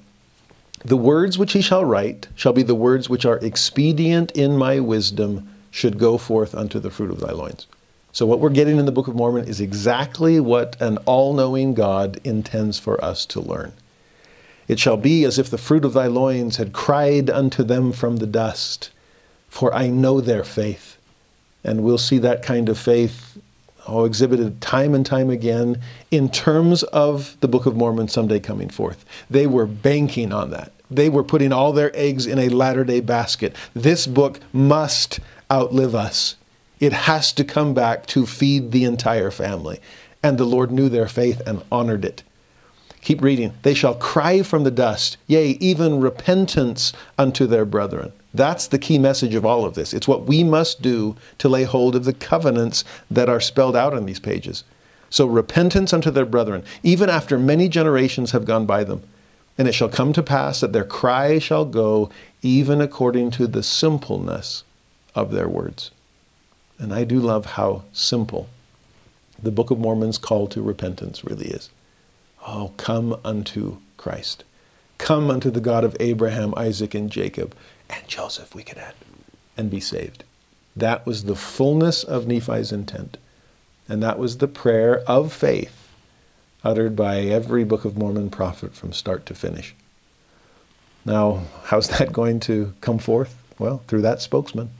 [0.85, 4.81] The words which he shall write shall be the words which are expedient in my
[4.81, 7.67] wisdom, should go forth unto the fruit of thy loins.
[8.13, 11.75] So, what we're getting in the Book of Mormon is exactly what an all knowing
[11.75, 13.73] God intends for us to learn.
[14.67, 18.17] It shall be as if the fruit of thy loins had cried unto them from
[18.17, 18.91] the dust,
[19.51, 20.97] for I know their faith.
[21.63, 23.37] And we'll see that kind of faith
[23.87, 25.81] oh, exhibited time and time again
[26.11, 29.05] in terms of the Book of Mormon someday coming forth.
[29.29, 30.73] They were banking on that.
[30.91, 33.55] They were putting all their eggs in a latter day basket.
[33.75, 35.21] This book must
[35.51, 36.37] outlive us.
[36.79, 39.81] It has to come back to feed the entire family.
[40.23, 42.23] And the Lord knew their faith and honored it.
[43.03, 43.55] Keep reading.
[43.63, 48.13] They shall cry from the dust, yea, even repentance unto their brethren.
[48.33, 49.93] That's the key message of all of this.
[49.93, 53.95] It's what we must do to lay hold of the covenants that are spelled out
[53.95, 54.65] in these pages.
[55.09, 59.03] So, repentance unto their brethren, even after many generations have gone by them.
[59.59, 62.11] And it shall come to pass that their cry shall go
[62.43, 64.63] even according to the simpleness
[65.15, 65.91] of their words.
[66.79, 68.49] And I do love how simple
[69.43, 71.69] the Book of Mormon's call to repentance really is.
[72.47, 74.45] Oh, come unto Christ.
[74.99, 77.55] Come unto the God of Abraham, Isaac, and Jacob
[77.91, 78.95] and Joseph, we could add,
[79.57, 80.25] and be saved.
[80.77, 83.17] That was the fullness of Nephi's intent.
[83.89, 85.77] And that was the prayer of faith
[86.63, 89.75] uttered by every Book of Mormon prophet from start to finish.
[91.05, 93.37] Now, how's that going to come forth?
[93.59, 94.71] Well, through that spokesman.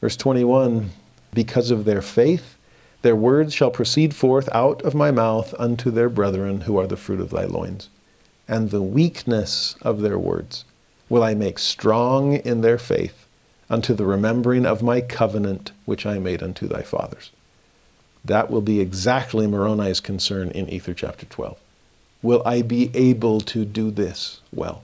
[0.00, 0.90] Verse 21
[1.34, 2.56] Because of their faith,
[3.02, 6.96] their words shall proceed forth out of my mouth unto their brethren who are the
[6.96, 7.88] fruit of thy loins,
[8.46, 10.64] and the weakness of their words
[11.08, 13.26] will I make strong in their faith
[13.68, 17.30] unto the remembering of my covenant which I made unto thy fathers.
[18.24, 21.58] That will be exactly Moroni's concern in Ether chapter 12.
[22.22, 24.82] Will I be able to do this well?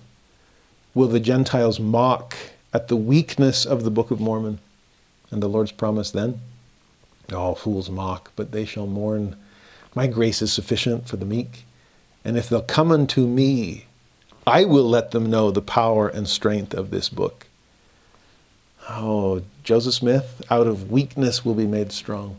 [0.94, 2.36] Will the Gentiles mock
[2.72, 4.58] at the weakness of the Book of Mormon?
[5.30, 6.40] And the Lord's promise then?
[7.34, 9.36] All fools mock, but they shall mourn.
[9.94, 11.64] My grace is sufficient for the meek.
[12.24, 13.86] And if they'll come unto me,
[14.46, 17.46] I will let them know the power and strength of this book.
[18.88, 22.36] Oh, Joseph Smith, out of weakness will be made strong.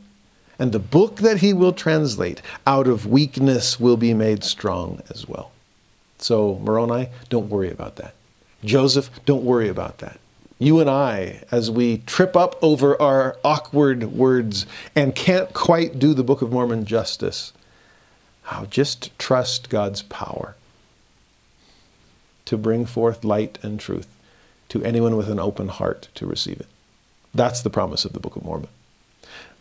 [0.60, 5.28] And the book that he will translate, out of weakness will be made strong as
[5.28, 5.52] well.
[6.18, 8.14] So, Moroni, don't worry about that.
[8.66, 10.20] Joseph, don't worry about that.
[10.60, 16.14] You and I, as we trip up over our awkward words and can't quite do
[16.14, 17.54] the Book of Mormon justice,
[18.52, 20.56] oh, just trust God's power
[22.46, 24.08] to bring forth light and truth,
[24.70, 26.68] to anyone with an open heart to receive it.
[27.34, 28.70] That's the promise of the Book of Mormon.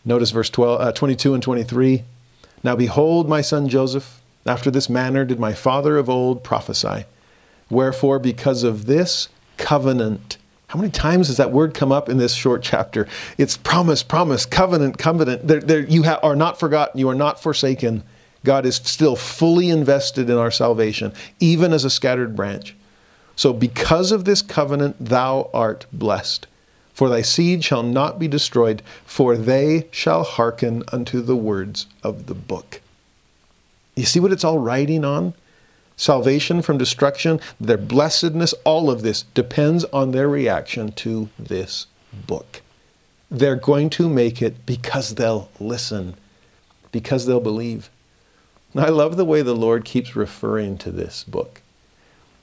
[0.05, 2.03] Notice verse 12, uh, 22 and 23.
[2.65, 7.05] Now behold, my son Joseph, after this manner did my father of old prophesy.
[7.71, 10.37] Wherefore, because of this covenant,
[10.69, 13.07] how many times does that word come up in this short chapter?
[13.39, 15.47] It's promise, promise, covenant, covenant.
[15.47, 18.03] There, there, you ha- are not forgotten, you are not forsaken.
[18.45, 22.75] God is still fully invested in our salvation, even as a scattered branch.
[23.37, 26.47] So, because of this covenant, thou art blessed.
[26.93, 32.27] For thy seed shall not be destroyed, for they shall hearken unto the words of
[32.27, 32.81] the book.
[33.97, 35.35] You see what it's all writing on?
[35.97, 41.87] Salvation from destruction, their blessedness, all of this depends on their reaction to this
[42.27, 42.61] book.
[43.31, 46.17] They're going to make it because they'll listen,
[46.91, 47.89] because they'll believe.
[48.75, 51.61] I love the way the Lord keeps referring to this book.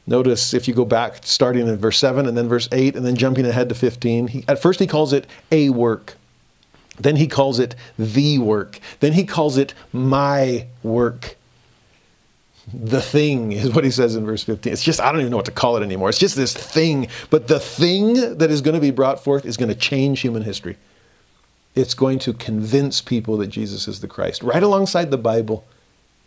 [0.06, 3.16] Notice if you go back, starting in verse 7 and then verse 8 and then
[3.16, 6.16] jumping ahead to 15, he, at first he calls it a work.
[7.00, 8.80] Then he calls it the work.
[9.00, 11.38] Then he calls it my work.
[12.74, 14.74] The thing is what he says in verse 15.
[14.74, 16.10] It's just, I don't even know what to call it anymore.
[16.10, 17.08] It's just this thing.
[17.30, 20.44] But the thing that is going to be brought forth is going to change human
[20.44, 20.78] history.
[21.76, 24.44] It's going to convince people that Jesus is the Christ.
[24.44, 25.66] Right alongside the Bible,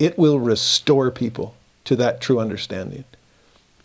[0.03, 3.05] it will restore people to that true understanding.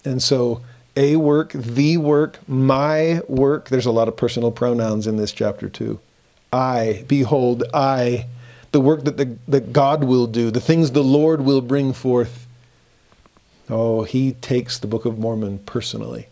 [0.04, 0.62] And so,
[0.96, 5.70] a work, the work, my work, there's a lot of personal pronouns in this chapter
[5.70, 6.00] too.
[6.52, 8.26] I, behold, I,
[8.72, 12.48] the work that, the, that God will do, the things the Lord will bring forth.
[13.70, 16.30] Oh, he takes the Book of Mormon personally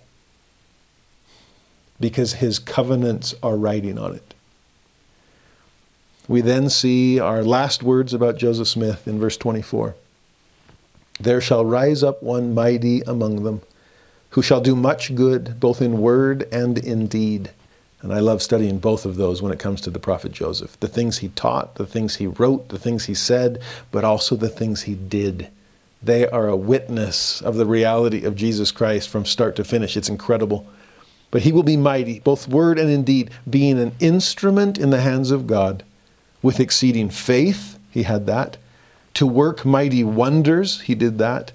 [2.00, 4.35] because his covenants are writing on it.
[6.28, 9.96] We then see our last words about Joseph Smith in verse 24.
[11.20, 13.62] There shall rise up one mighty among them,
[14.32, 17.52] who shall do much good, both in word and in deed.
[18.02, 20.80] And I love studying both of those when it comes to the prophet Joseph.
[20.80, 23.62] The things he taught, the things he wrote, the things he said,
[23.92, 25.50] but also the things he did.
[26.02, 29.96] They are a witness of the reality of Jesus Christ from start to finish.
[29.96, 30.68] It's incredible.
[31.30, 35.02] But he will be mighty, both word and in deed, being an instrument in the
[35.02, 35.84] hands of God
[36.46, 38.56] with exceeding faith, he had that.
[39.16, 41.54] To work mighty wonders, he did that.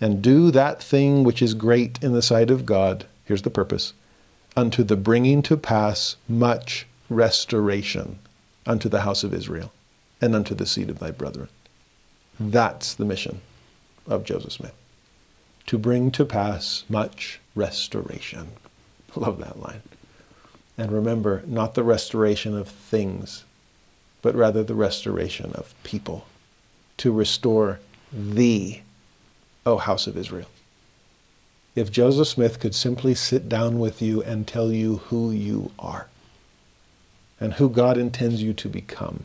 [0.00, 3.04] And do that thing which is great in the sight of God.
[3.26, 3.92] Here's the purpose
[4.56, 8.18] unto the bringing to pass much restoration
[8.64, 9.72] unto the house of Israel
[10.22, 11.50] and unto the seed of thy brethren.
[12.40, 13.42] That's the mission
[14.06, 14.74] of Joseph Smith.
[15.66, 18.52] To bring to pass much restoration.
[19.16, 19.82] Love that line.
[20.78, 23.44] And remember, not the restoration of things,
[24.24, 26.26] but rather the restoration of people,
[26.96, 27.78] to restore
[28.10, 28.80] thee,
[29.66, 30.48] O house of Israel.
[31.76, 36.06] If Joseph Smith could simply sit down with you and tell you who you are
[37.38, 39.24] and who God intends you to become,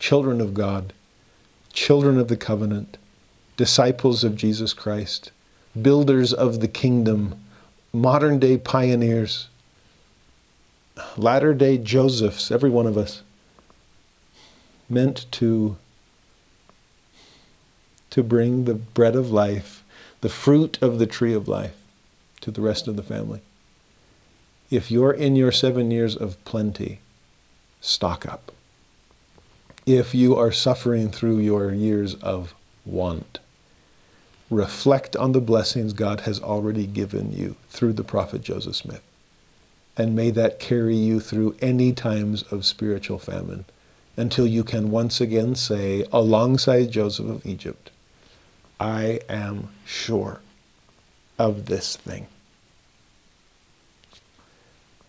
[0.00, 0.92] children of God,
[1.72, 2.98] children of the covenant,
[3.56, 5.30] disciples of Jesus Christ,
[5.80, 7.40] builders of the kingdom,
[7.92, 9.46] modern day pioneers,
[11.16, 13.22] latter day Josephs, every one of us,
[14.88, 15.76] meant to,
[18.10, 19.84] to bring the bread of life,
[20.20, 21.76] the fruit of the tree of life,
[22.40, 23.40] to the rest of the family.
[24.70, 27.00] If you're in your seven years of plenty,
[27.80, 28.52] stock up.
[29.86, 33.38] If you are suffering through your years of want,
[34.50, 39.02] reflect on the blessings God has already given you through the prophet Joseph Smith
[40.00, 43.66] and may that carry you through any times of spiritual famine
[44.16, 47.90] until you can once again say, alongside Joseph of Egypt,
[48.80, 50.40] I am sure
[51.38, 52.28] of this thing.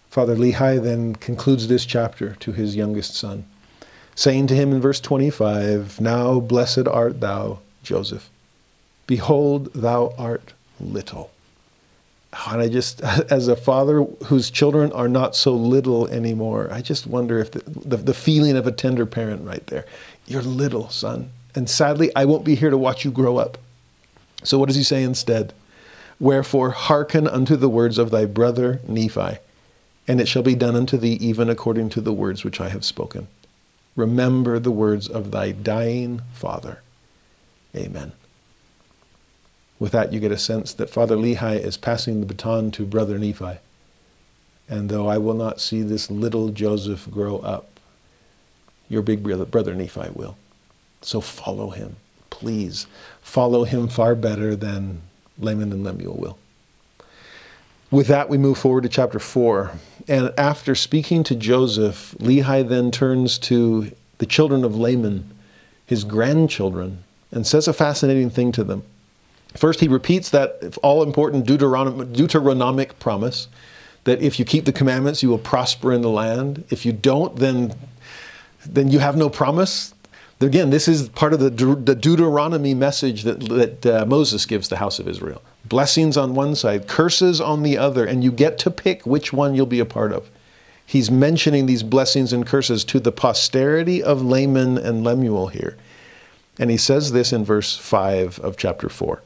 [0.09, 3.45] Father Lehi then concludes this chapter to his youngest son,
[4.13, 8.29] saying to him in verse 25, Now blessed art thou, Joseph.
[9.07, 11.31] Behold, thou art little
[12.33, 13.01] and I just,
[13.31, 17.59] as a father whose children are not so little anymore, I just wonder if the,
[17.59, 19.85] the, the, feeling of a tender parent right there,
[20.27, 21.31] you're little, son.
[21.55, 23.57] And sadly, I won't be here to watch you grow up.
[24.43, 25.53] So what does he say instead?
[26.19, 29.39] Wherefore, hearken unto the words of thy brother Nephi,
[30.07, 32.85] and it shall be done unto thee even according to the words which I have
[32.85, 33.27] spoken.
[33.95, 36.81] Remember the words of thy dying father.
[37.75, 38.13] Amen.
[39.81, 43.17] With that, you get a sense that Father Lehi is passing the baton to Brother
[43.17, 43.57] Nephi.
[44.69, 47.79] And though I will not see this little Joseph grow up,
[48.89, 50.37] your big brother, brother Nephi will.
[51.01, 51.95] So follow him.
[52.29, 52.85] Please
[53.23, 55.01] follow him far better than
[55.39, 56.37] Laman and Lemuel will.
[57.89, 59.71] With that, we move forward to chapter 4.
[60.07, 65.31] And after speaking to Joseph, Lehi then turns to the children of Laman,
[65.87, 68.83] his grandchildren, and says a fascinating thing to them.
[69.55, 73.47] First, he repeats that all important Deuteronomic promise
[74.03, 76.63] that if you keep the commandments, you will prosper in the land.
[76.69, 77.73] If you don't, then,
[78.65, 79.93] then you have no promise.
[80.39, 84.77] Again, this is part of the, the Deuteronomy message that, that uh, Moses gives the
[84.77, 85.41] house of Israel.
[85.65, 89.53] Blessings on one side, curses on the other, and you get to pick which one
[89.53, 90.31] you'll be a part of.
[90.83, 95.77] He's mentioning these blessings and curses to the posterity of Laman and Lemuel here.
[96.57, 99.21] And he says this in verse 5 of chapter 4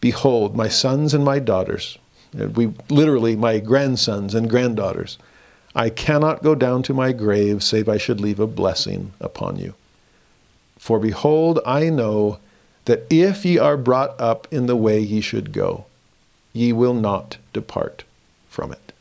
[0.00, 1.98] Behold, my sons and my daughters,
[2.38, 5.18] uh, we literally my grandsons and granddaughters,
[5.74, 9.74] I cannot go down to my grave save I should leave a blessing upon you.
[10.78, 12.38] For behold, I know
[12.84, 15.86] that if ye are brought up in the way ye should go,
[16.52, 18.04] ye will not depart
[18.48, 18.92] from it.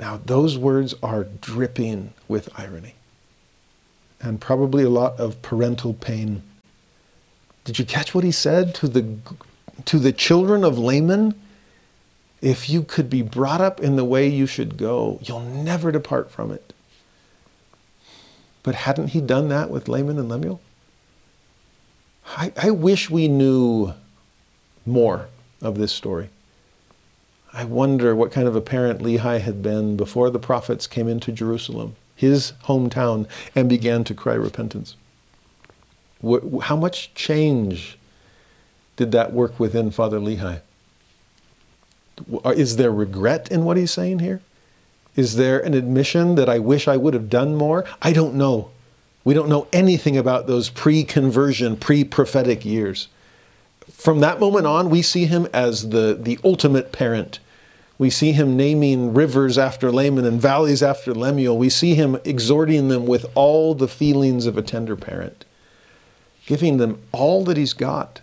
[0.00, 2.94] Now, those words are dripping with irony
[4.20, 6.42] and probably a lot of parental pain.
[7.70, 9.16] Did you catch what he said to the,
[9.84, 11.40] to the children of Laman?
[12.42, 16.32] If you could be brought up in the way you should go, you'll never depart
[16.32, 16.72] from it.
[18.64, 20.60] But hadn't he done that with Laman and Lemuel?
[22.26, 23.94] I, I wish we knew
[24.84, 25.28] more
[25.62, 26.28] of this story.
[27.52, 31.30] I wonder what kind of a parent Lehi had been before the prophets came into
[31.30, 34.96] Jerusalem, his hometown, and began to cry repentance.
[36.22, 37.98] How much change
[38.96, 40.60] did that work within Father Lehi?
[42.44, 44.42] Is there regret in what he's saying here?
[45.16, 47.84] Is there an admission that I wish I would have done more?
[48.02, 48.70] I don't know.
[49.24, 53.08] We don't know anything about those pre conversion, pre prophetic years.
[53.90, 57.38] From that moment on, we see him as the, the ultimate parent.
[57.98, 61.58] We see him naming rivers after Laman and valleys after Lemuel.
[61.58, 65.44] We see him exhorting them with all the feelings of a tender parent,
[66.50, 68.20] giving them all that he's got.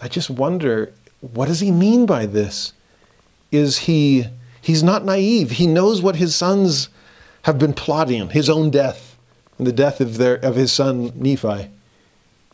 [0.00, 2.72] I just wonder what does he mean by this?
[3.50, 4.26] Is he
[4.62, 5.52] He's not naive.
[5.52, 6.88] He knows what his sons
[7.42, 9.16] have been plotting his own death
[9.58, 11.70] and the death of, their, of his son Nephi.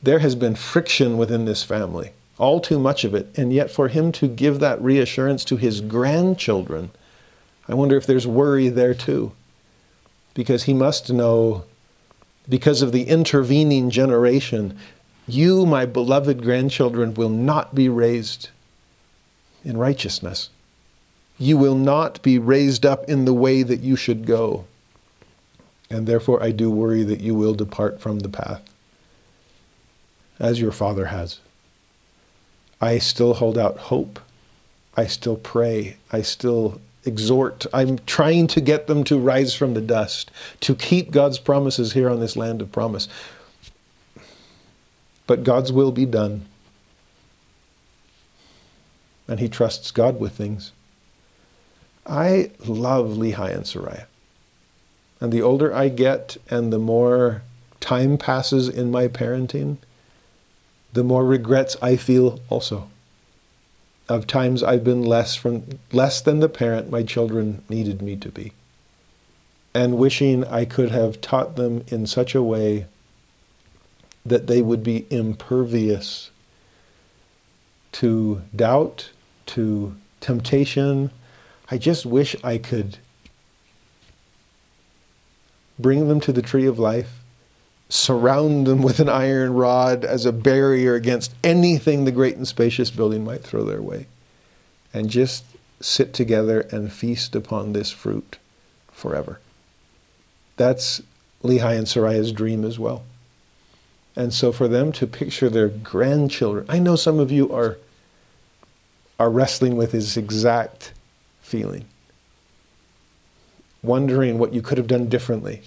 [0.02, 3.36] There has been friction within this family, all too much of it.
[3.36, 6.90] And yet, for him to give that reassurance to his grandchildren,
[7.68, 9.32] I wonder if there's worry there too.
[10.34, 11.64] Because he must know,
[12.48, 14.78] because of the intervening generation,
[15.26, 18.50] you, my beloved grandchildren, will not be raised
[19.64, 20.50] in righteousness
[21.38, 24.64] you will not be raised up in the way that you should go.
[25.90, 28.62] And therefore, I do worry that you will depart from the path,
[30.40, 31.38] as your father has.
[32.80, 34.18] I still hold out hope.
[34.96, 35.96] I still pray.
[36.10, 37.66] I still exhort.
[37.72, 40.30] I'm trying to get them to rise from the dust,
[40.60, 43.08] to keep God's promises here on this land of promise.
[45.26, 46.46] But God's will be done.
[49.28, 50.72] And he trusts God with things.
[52.06, 54.06] I love Lehi and Sariah.
[55.20, 57.42] And the older I get and the more
[57.80, 59.78] time passes in my parenting,
[60.92, 62.88] the more regrets I feel also.
[64.08, 68.28] Of times I've been less from less than the parent my children needed me to
[68.28, 68.52] be.
[69.74, 72.86] And wishing I could have taught them in such a way
[74.24, 76.30] that they would be impervious
[77.92, 79.10] to doubt,
[79.46, 81.10] to temptation,
[81.70, 82.98] I just wish I could
[85.78, 87.20] bring them to the tree of life,
[87.88, 92.90] surround them with an iron rod as a barrier against anything the great and spacious
[92.90, 94.06] building might throw their way,
[94.92, 95.44] and just
[95.80, 98.38] sit together and feast upon this fruit
[98.90, 99.38] forever.
[100.56, 101.02] That's
[101.44, 103.04] Lehi and Sariah's dream as well.
[104.16, 107.76] And so for them to picture their grandchildren, I know some of you are,
[109.20, 110.92] are wrestling with this exact
[111.42, 111.84] feeling.
[113.82, 115.62] Wondering what you could have done differently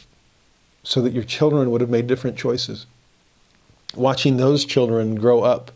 [0.84, 2.86] so that your children would have made different choices.
[3.96, 5.72] Watching those children grow up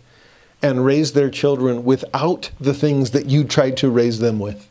[0.61, 4.69] and raise their children without the things that you tried to raise them with.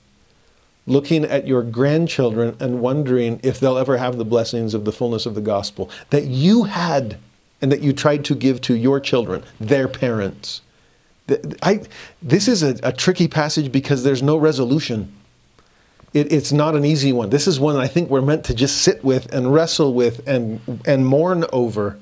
[0.86, 5.26] Looking at your grandchildren and wondering if they'll ever have the blessings of the fullness
[5.26, 7.18] of the gospel that you had
[7.60, 10.62] and that you tried to give to your children, their parents.
[11.62, 11.82] I,
[12.20, 15.12] this is a, a tricky passage because there's no resolution
[16.12, 17.30] it, it's not an easy one.
[17.30, 20.60] This is one I think we're meant to just sit with and wrestle with and,
[20.86, 21.98] and mourn over.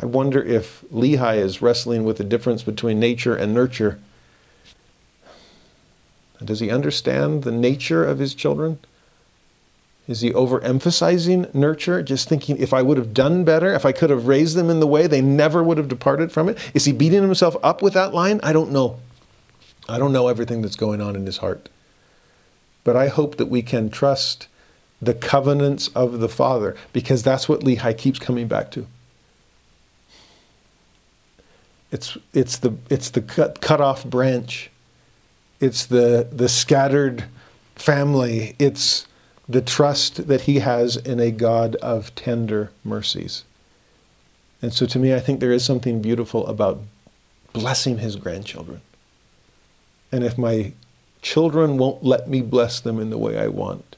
[0.00, 3.98] I wonder if Lehi is wrestling with the difference between nature and nurture
[6.42, 8.78] Does he understand the nature of his children?
[10.08, 14.10] Is he overemphasizing nurture, just thinking if I would have done better, if I could
[14.10, 16.58] have raised them in the way, they never would have departed from it?
[16.74, 18.40] Is he beating himself up with that line?
[18.42, 18.98] I don't know.
[19.90, 21.68] I don't know everything that's going on in his heart.
[22.84, 24.48] But I hope that we can trust
[25.02, 28.86] the covenants of the Father because that's what Lehi keeps coming back to.
[31.90, 34.70] It's, it's the, it's the cut, cut off branch.
[35.58, 37.24] It's the, the scattered
[37.74, 38.54] family.
[38.58, 39.06] It's
[39.48, 43.44] the trust that he has in a God of tender mercies.
[44.62, 46.80] And so to me, I think there is something beautiful about
[47.52, 48.80] blessing his grandchildren.
[50.12, 50.72] And if my
[51.22, 53.96] children won't let me bless them in the way I want,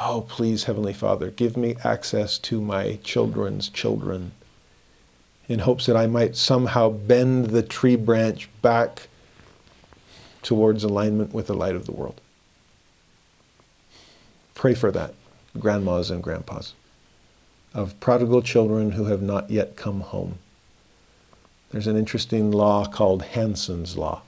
[0.00, 4.32] oh, please, Heavenly Father, give me access to my children's children
[5.48, 9.08] in hopes that I might somehow bend the tree branch back
[10.42, 12.20] towards alignment with the light of the world.
[14.54, 15.14] Pray for that,
[15.58, 16.74] grandmas and grandpas,
[17.74, 20.38] of prodigal children who have not yet come home.
[21.70, 24.22] There's an interesting law called Hansen's Law.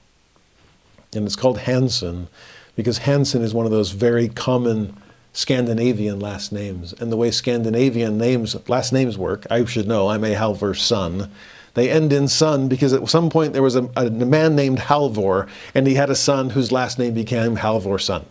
[1.14, 2.28] And it's called Hansen
[2.76, 4.96] because Hansen is one of those very common
[5.32, 6.92] Scandinavian last names.
[6.94, 11.30] And the way Scandinavian names, last names work, I should know, I'm a Halvor son.
[11.74, 15.48] They end in son because at some point there was a, a man named Halvor,
[15.74, 18.26] and he had a son whose last name became Halvor son.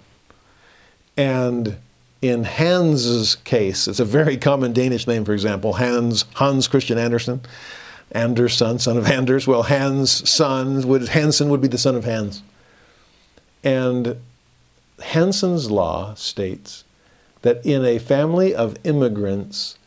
[1.16, 1.78] And
[2.22, 7.42] in Hans's case, it's a very common Danish name, for example, Hans, Hans Christian Andersen,
[8.12, 9.48] Anders' son, son of Anders.
[9.48, 12.44] Well, Hans' son, would, Hansen would be the son of Hans.
[13.64, 14.22] And
[15.02, 16.84] Hansen's law states
[17.42, 19.78] that in a family of immigrants,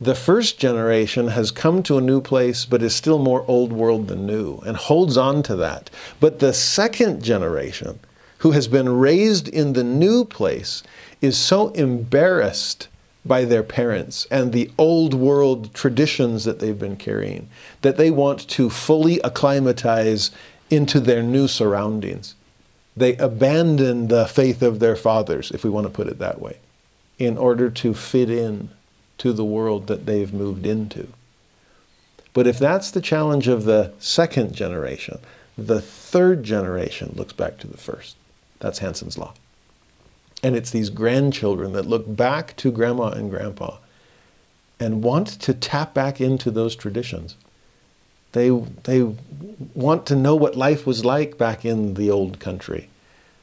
[0.00, 4.08] the first generation has come to a new place but is still more old world
[4.08, 5.90] than new and holds on to that.
[6.18, 8.00] But the second generation,
[8.38, 10.82] who has been raised in the new place,
[11.20, 12.88] is so embarrassed
[13.24, 17.48] by their parents and the old world traditions that they've been carrying
[17.82, 20.32] that they want to fully acclimatize
[20.70, 22.34] into their new surroundings.
[22.96, 26.58] They abandon the faith of their fathers, if we want to put it that way,
[27.18, 28.70] in order to fit in
[29.18, 31.08] to the world that they've moved into.
[32.34, 35.18] But if that's the challenge of the second generation,
[35.56, 38.16] the third generation looks back to the first.
[38.58, 39.34] That's Hansen's Law.
[40.42, 43.76] And it's these grandchildren that look back to grandma and grandpa
[44.80, 47.36] and want to tap back into those traditions.
[48.32, 48.50] They,
[48.84, 49.14] they
[49.74, 52.88] want to know what life was like back in the old country.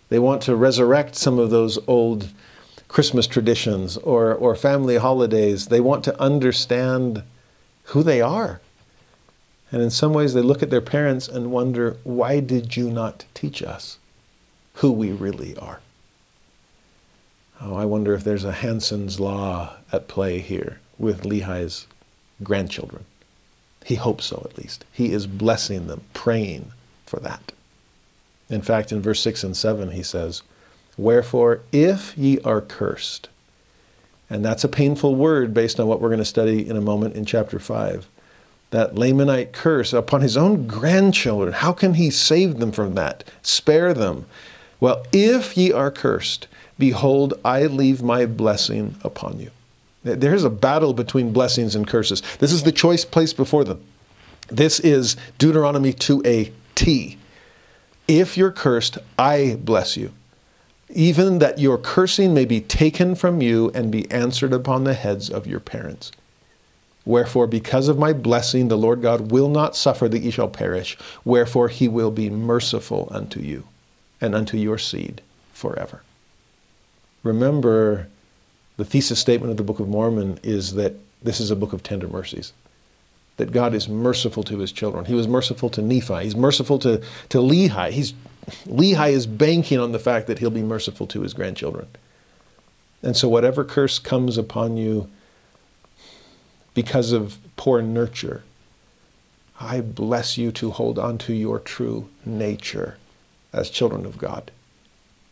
[0.09, 2.29] They want to resurrect some of those old
[2.87, 5.67] Christmas traditions or, or family holidays.
[5.67, 7.23] They want to understand
[7.85, 8.61] who they are.
[9.71, 13.25] And in some ways, they look at their parents and wonder, why did you not
[13.35, 13.99] teach us
[14.75, 15.79] who we really are?
[17.61, 21.85] Oh, I wonder if there's a Hansen's Law at play here with Lehi's
[22.41, 23.05] grandchildren.
[23.85, 24.85] He hopes so, at least.
[24.91, 26.71] He is blessing them, praying
[27.05, 27.51] for that.
[28.49, 30.41] In fact, in verse 6 and 7, he says,
[30.97, 33.29] Wherefore, if ye are cursed,
[34.29, 37.15] and that's a painful word based on what we're going to study in a moment
[37.15, 38.07] in chapter 5.
[38.71, 41.53] That Lamanite curse upon his own grandchildren.
[41.53, 43.23] How can he save them from that?
[43.41, 44.27] Spare them.
[44.79, 46.47] Well, if ye are cursed,
[46.79, 49.51] Behold, I leave my blessing upon you.
[50.03, 52.21] There's a battle between blessings and curses.
[52.39, 53.83] This is the choice placed before them.
[54.47, 57.17] This is Deuteronomy 2 a T.
[58.07, 60.11] If you're cursed, I bless you.
[60.89, 65.29] Even that your cursing may be taken from you and be answered upon the heads
[65.29, 66.11] of your parents.
[67.05, 70.97] Wherefore, because of my blessing, the Lord God will not suffer that ye shall perish.
[71.23, 73.65] Wherefore, he will be merciful unto you
[74.19, 75.21] and unto your seed
[75.53, 76.01] forever
[77.23, 78.07] remember
[78.79, 81.83] the thesis statement of the Book of Mormon is that this is a book of
[81.83, 82.53] tender mercies.
[83.35, 85.03] That God is merciful to his children.
[85.03, 86.23] He was merciful to Nephi.
[86.23, 87.91] He's merciful to, to Lehi.
[87.91, 88.13] He's,
[88.65, 91.87] Lehi is banking on the fact that he'll be merciful to his grandchildren.
[93.03, 95.09] And so, whatever curse comes upon you
[96.73, 98.43] because of poor nurture,
[99.59, 102.95] I bless you to hold on to your true nature
[103.51, 104.51] as children of God.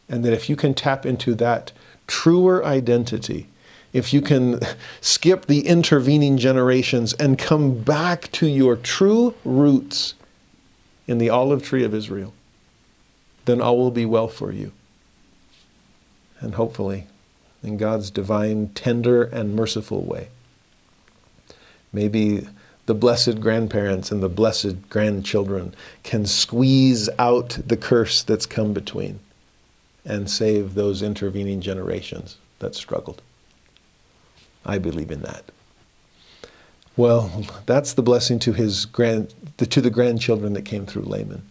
[0.09, 1.71] And that if you can tap into that
[2.07, 3.47] truer identity,
[3.93, 4.59] if you can
[5.01, 10.13] skip the intervening generations and come back to your true roots
[11.07, 12.33] in the olive tree of Israel,
[13.45, 14.71] then all will be well for you.
[16.39, 17.07] And hopefully,
[17.63, 20.27] in God's divine, tender, and merciful way.
[21.91, 22.47] Maybe
[22.85, 29.19] the blessed grandparents and the blessed grandchildren can squeeze out the curse that's come between
[30.07, 33.21] and save those intervening generations that struggled.
[34.65, 35.43] I believe in that.
[36.95, 41.43] Well, that's the blessing to his grand, to the grandchildren that came through Laman.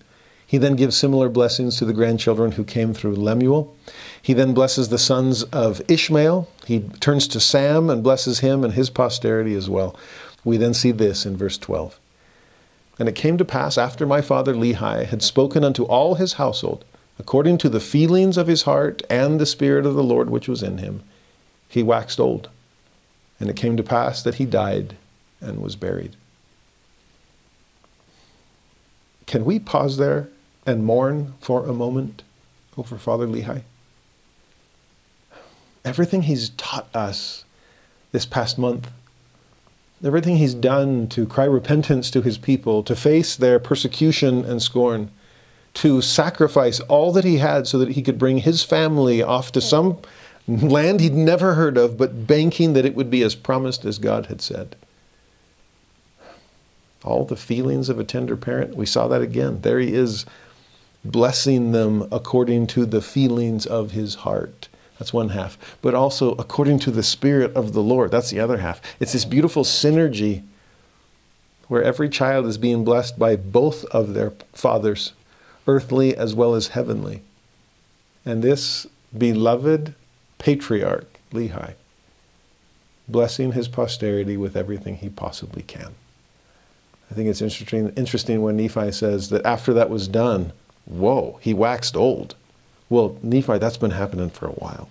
[0.47, 3.75] He then gives similar blessings to the grandchildren who came through Lemuel.
[4.21, 6.49] He then blesses the sons of Ishmael.
[6.67, 9.97] He turns to Sam and blesses him and his posterity as well.
[10.45, 11.99] We then see this in verse 12.
[12.99, 16.85] And it came to pass after my father Lehi had spoken unto all his household,
[17.19, 20.63] according to the feelings of his heart and the Spirit of the Lord which was
[20.63, 21.03] in him,
[21.69, 22.49] he waxed old.
[23.39, 24.97] And it came to pass that he died
[25.41, 26.17] and was buried.
[29.27, 30.29] Can we pause there
[30.65, 32.23] and mourn for a moment
[32.79, 33.63] over Father Lehi?
[35.85, 37.45] Everything he's taught us
[38.13, 38.91] this past month
[40.05, 45.11] everything he's done to cry repentance to his people, to face their persecution and scorn,
[45.77, 49.61] to sacrifice all that he had so that he could bring his family off to
[49.61, 49.99] some
[50.49, 54.27] land he'd never heard of, but banking that it would be as promised as God
[54.27, 54.77] had said.
[57.05, 59.61] All the feelings of a tender parent, we saw that again.
[59.61, 60.25] There he is
[61.05, 64.69] blessing them according to the feelings of his heart.
[64.99, 65.59] That's one half.
[65.83, 68.11] But also according to the Spirit of the Lord.
[68.11, 68.81] That's the other half.
[68.99, 70.43] It's this beautiful synergy
[71.69, 75.13] where every child is being blessed by both of their fathers,
[75.67, 77.23] earthly as well as heavenly.
[78.25, 78.87] And this
[79.17, 79.95] beloved
[80.39, 81.75] patriarch, Lehi,
[83.09, 85.95] blessing his posterity with everything he possibly can.
[87.11, 90.53] I think it's interesting, interesting when Nephi says that after that was done,
[90.87, 92.35] whoa, he waxed old.
[92.89, 94.89] Well, Nephi, that's been happening for a while.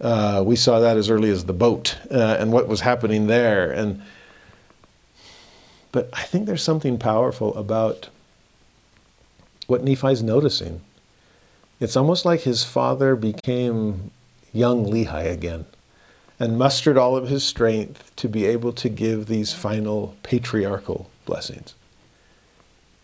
[0.00, 3.72] Uh, we saw that as early as the boat uh, and what was happening there.
[3.72, 4.02] And
[5.90, 8.08] but I think there's something powerful about
[9.68, 10.80] what Nephi's noticing.
[11.78, 14.10] It's almost like his father became
[14.52, 15.66] young Lehi again
[16.40, 21.74] and mustered all of his strength to be able to give these final patriarchal blessings.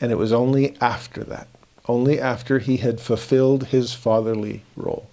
[0.01, 1.47] And it was only after that
[1.87, 5.09] only after he had fulfilled his fatherly role.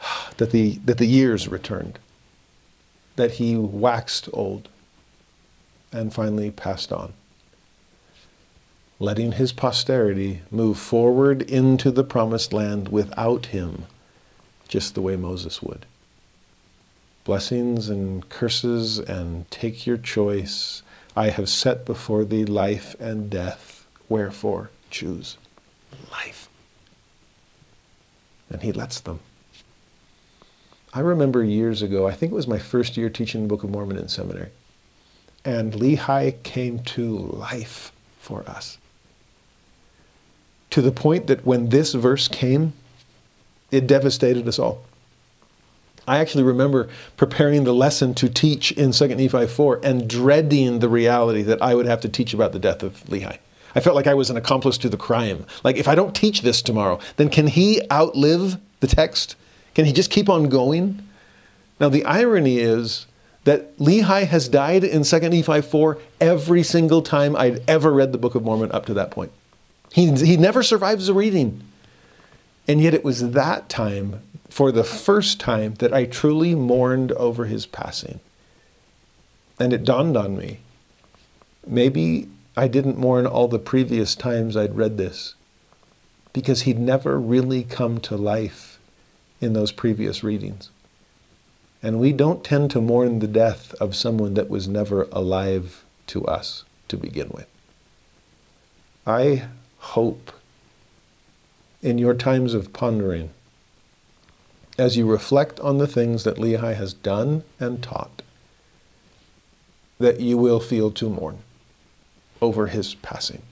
[0.36, 2.00] That the, that the years returned,
[3.14, 4.68] that he waxed old
[5.92, 7.12] and finally passed on,
[8.98, 13.84] letting his posterity move forward into the promised land without him,
[14.68, 15.86] just the way Moses would.
[17.24, 20.82] Blessings and curses and take your choice.
[21.16, 23.86] I have set before thee life and death.
[24.08, 24.70] Wherefore?
[24.90, 25.36] choose
[26.12, 26.48] life.
[28.48, 29.18] And he lets them.
[30.92, 33.70] I remember years ago, I think it was my first year teaching the Book of
[33.70, 34.50] Mormon in seminary,
[35.44, 37.90] and Lehi came to life
[38.20, 38.78] for us.
[40.74, 42.72] To the point that when this verse came,
[43.70, 44.82] it devastated us all.
[46.08, 50.88] I actually remember preparing the lesson to teach in 2 Nephi 4 and dreading the
[50.88, 53.38] reality that I would have to teach about the death of Lehi.
[53.76, 55.46] I felt like I was an accomplice to the crime.
[55.62, 59.36] Like, if I don't teach this tomorrow, then can he outlive the text?
[59.76, 61.06] Can he just keep on going?
[61.78, 63.06] Now, the irony is
[63.44, 68.18] that Lehi has died in 2 Nephi 4 every single time I'd ever read the
[68.18, 69.30] Book of Mormon up to that point.
[69.94, 71.62] He, he never survives a reading.
[72.66, 77.44] And yet, it was that time, for the first time, that I truly mourned over
[77.44, 78.18] his passing.
[79.60, 80.58] And it dawned on me
[81.64, 85.34] maybe I didn't mourn all the previous times I'd read this
[86.32, 88.80] because he'd never really come to life
[89.40, 90.70] in those previous readings.
[91.82, 96.26] And we don't tend to mourn the death of someone that was never alive to
[96.26, 97.46] us to begin with.
[99.06, 99.44] I
[99.84, 100.32] hope
[101.82, 103.30] in your times of pondering,
[104.78, 108.22] as you reflect on the things that Lehi has done and taught,
[109.98, 111.38] that you will feel to mourn
[112.40, 113.42] over his passing.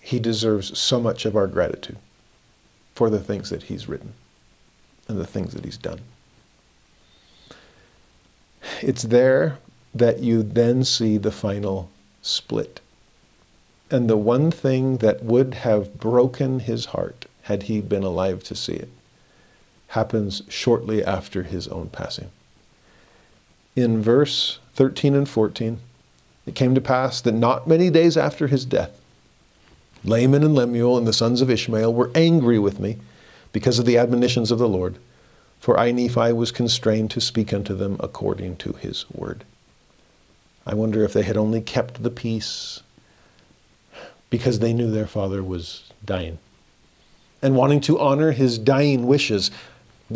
[0.00, 1.98] He deserves so much of our gratitude
[2.94, 4.14] for the things that he's written
[5.08, 6.00] and the things that he's done.
[8.80, 9.58] It's there
[9.94, 11.90] that you then see the final
[12.22, 12.80] split.
[13.90, 18.54] And the one thing that would have broken his heart had he been alive to
[18.54, 18.88] see it
[19.88, 22.30] happens shortly after his own passing
[23.74, 25.78] in verse 13 and 14,
[26.46, 29.00] it came to pass that not many days after his death,
[30.04, 32.98] Laman and Lemuel and the sons of Ishmael were angry with me
[33.52, 34.96] because of the admonitions of the Lord,
[35.60, 39.44] for I, Nephi, was constrained to speak unto them according to his word.
[40.66, 42.82] I wonder if they had only kept the peace,
[44.30, 46.38] because they knew their father was dying
[47.42, 49.50] and wanting to honor his dying wishes.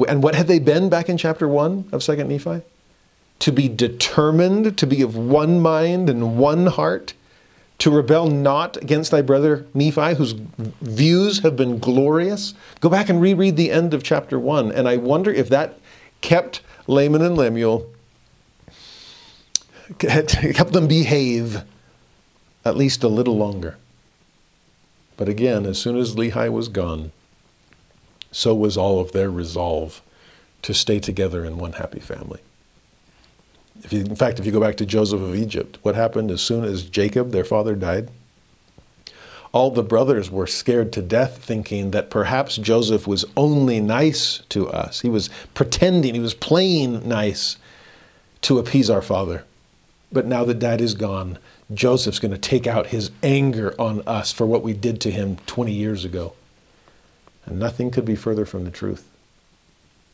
[0.08, 2.64] And what had they been back in chapter 1 of 2nd Nephi?
[3.40, 7.12] To be determined, to be of one mind and one heart,
[7.78, 10.32] to rebel not against thy brother Nephi, whose
[10.80, 12.54] views have been glorious.
[12.80, 15.78] Go back and reread the end of chapter 1, and I wonder if that
[16.22, 17.86] kept Laman and Lemuel,
[19.98, 21.62] kept them behave
[22.64, 23.76] at least a little longer.
[25.16, 27.12] But again, as soon as Lehi was gone,
[28.32, 30.02] so was all of their resolve
[30.62, 32.40] to stay together in one happy family.
[33.90, 36.64] You, in fact, if you go back to Joseph of Egypt, what happened as soon
[36.64, 38.10] as Jacob, their father, died?
[39.52, 44.68] All the brothers were scared to death, thinking that perhaps Joseph was only nice to
[44.68, 45.00] us.
[45.00, 47.56] He was pretending, he was playing nice
[48.42, 49.44] to appease our father.
[50.12, 51.38] But now that dad is gone,
[51.72, 55.36] Joseph's going to take out his anger on us for what we did to him
[55.46, 56.34] 20 years ago.
[57.44, 59.08] And nothing could be further from the truth.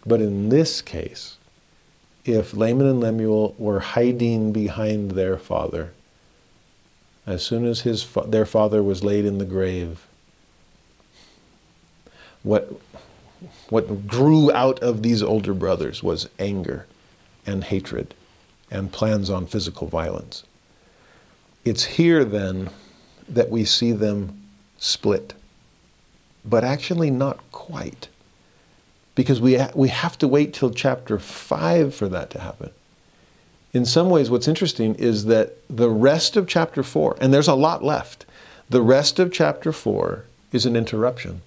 [0.04, 1.36] But in this case,
[2.24, 5.92] if Laman and Lemuel were hiding behind their father,
[7.26, 10.06] as soon as his, their father was laid in the grave,
[12.42, 12.72] what,
[13.68, 16.86] what grew out of these older brothers was anger
[17.46, 18.14] and hatred
[18.72, 20.44] and plans on physical violence.
[21.64, 22.70] It's here then
[23.28, 24.40] that we see them
[24.78, 25.34] split
[26.44, 28.08] but actually not quite.
[29.14, 32.70] Because we, ha- we have to wait till chapter 5 for that to happen.
[33.72, 37.54] In some ways, what's interesting is that the rest of chapter 4, and there's a
[37.54, 38.26] lot left,
[38.68, 41.42] the rest of chapter 4 is an interruption.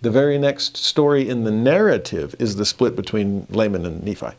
[0.00, 4.34] The very next story in the narrative is the split between Laman and Nephi.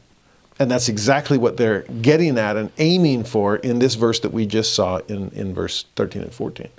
[0.62, 4.46] And that's exactly what they're getting at and aiming for in this verse that we
[4.46, 6.70] just saw in, in verse 13 and 14.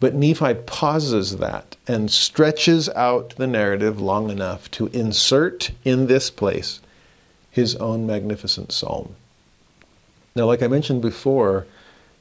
[0.00, 6.28] But Nephi pauses that and stretches out the narrative long enough to insert in this
[6.28, 6.80] place
[7.50, 9.16] his own magnificent psalm.
[10.34, 11.66] Now, like I mentioned before,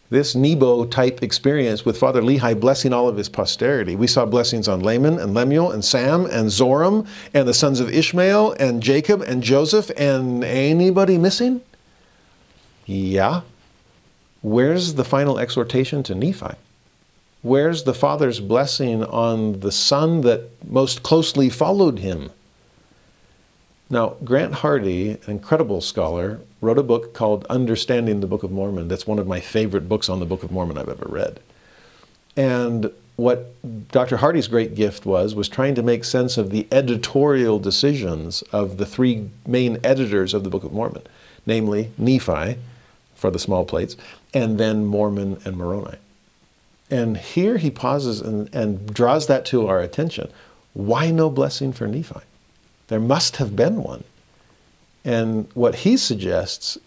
[0.10, 3.96] this Nebo type experience with Father Lehi blessing all of his posterity.
[3.96, 7.90] We saw blessings on Laman and Lemuel and Sam and Zoram and the sons of
[7.90, 11.62] Ishmael and Jacob and Joseph and anybody missing?
[12.86, 13.42] Yeah.
[14.42, 16.56] Where's the final exhortation to Nephi?
[17.42, 22.30] Where's the Father's blessing on the Son that most closely followed him?
[23.90, 28.88] Now, Grant Hardy, an incredible scholar, wrote a book called Understanding the Book of Mormon.
[28.88, 31.40] That's one of my favorite books on the Book of Mormon I've ever read.
[32.36, 33.54] And what
[33.92, 34.18] Dr.
[34.18, 38.86] Hardy's great gift was, was trying to make sense of the editorial decisions of the
[38.86, 41.04] three main editors of the Book of Mormon,
[41.46, 42.58] namely Nephi
[43.14, 43.96] for the small plates,
[44.34, 45.98] and then Mormon and Moroni.
[46.90, 50.30] And here he pauses and, and draws that to our attention.
[50.74, 52.20] Why no blessing for Nephi?
[52.88, 54.04] There must have been one.
[55.04, 56.78] And what he suggests,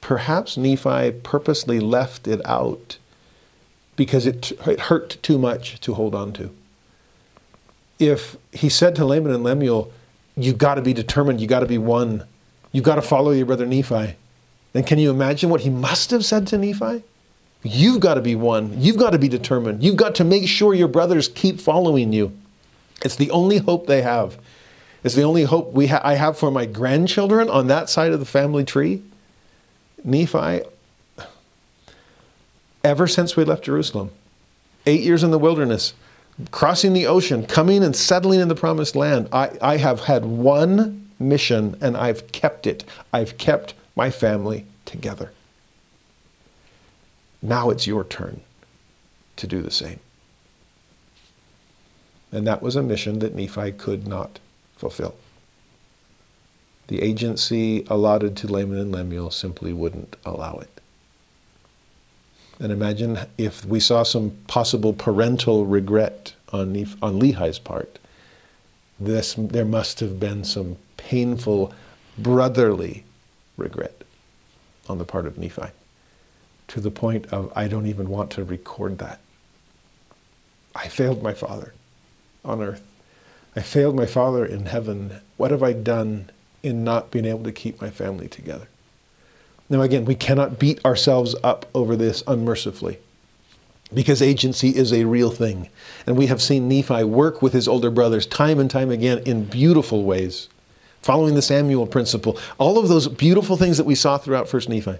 [0.00, 2.98] perhaps Nephi purposely left it out
[3.96, 6.50] because it, it hurt too much to hold on to.
[7.98, 9.92] If he said to Laman and Lemuel,
[10.36, 12.24] You've got to be determined, you've got to be one,
[12.72, 14.14] you've got to follow your brother Nephi,
[14.72, 17.02] then can you imagine what he must have said to Nephi?
[17.62, 18.80] You've got to be one.
[18.80, 19.84] You've got to be determined.
[19.84, 22.32] You've got to make sure your brothers keep following you.
[23.04, 24.36] It's the only hope they have.
[25.04, 28.20] It's the only hope we ha- I have for my grandchildren on that side of
[28.20, 29.02] the family tree.
[30.04, 30.62] Nephi,
[32.84, 34.10] ever since we left Jerusalem,
[34.86, 35.94] eight years in the wilderness,
[36.50, 41.10] crossing the ocean, coming and settling in the promised land, I, I have had one
[41.18, 42.84] mission and I've kept it.
[43.12, 45.32] I've kept my family together.
[47.40, 48.40] Now it's your turn
[49.36, 49.98] to do the same.
[52.30, 54.38] And that was a mission that Nephi could not
[54.82, 55.14] fulfill.
[56.88, 60.80] The agency allotted to Laman and Lemuel simply wouldn't allow it.
[62.58, 68.00] And imagine if we saw some possible parental regret on, Neph- on Lehi's part.
[68.98, 71.72] This, there must have been some painful
[72.18, 73.04] brotherly
[73.56, 74.02] regret
[74.88, 75.68] on the part of Nephi
[76.68, 79.20] to the point of I don't even want to record that.
[80.74, 81.72] I failed my Father
[82.44, 82.82] on earth.
[83.54, 85.20] I failed my Father in heaven.
[85.36, 86.30] What have I done
[86.62, 88.68] in not being able to keep my family together?
[89.68, 92.98] Now, again, we cannot beat ourselves up over this unmercifully
[93.94, 95.68] because agency is a real thing.
[96.06, 99.44] And we have seen Nephi work with his older brothers time and time again in
[99.44, 100.48] beautiful ways,
[101.00, 102.38] following the Samuel principle.
[102.58, 104.98] All of those beautiful things that we saw throughout 1st Nephi.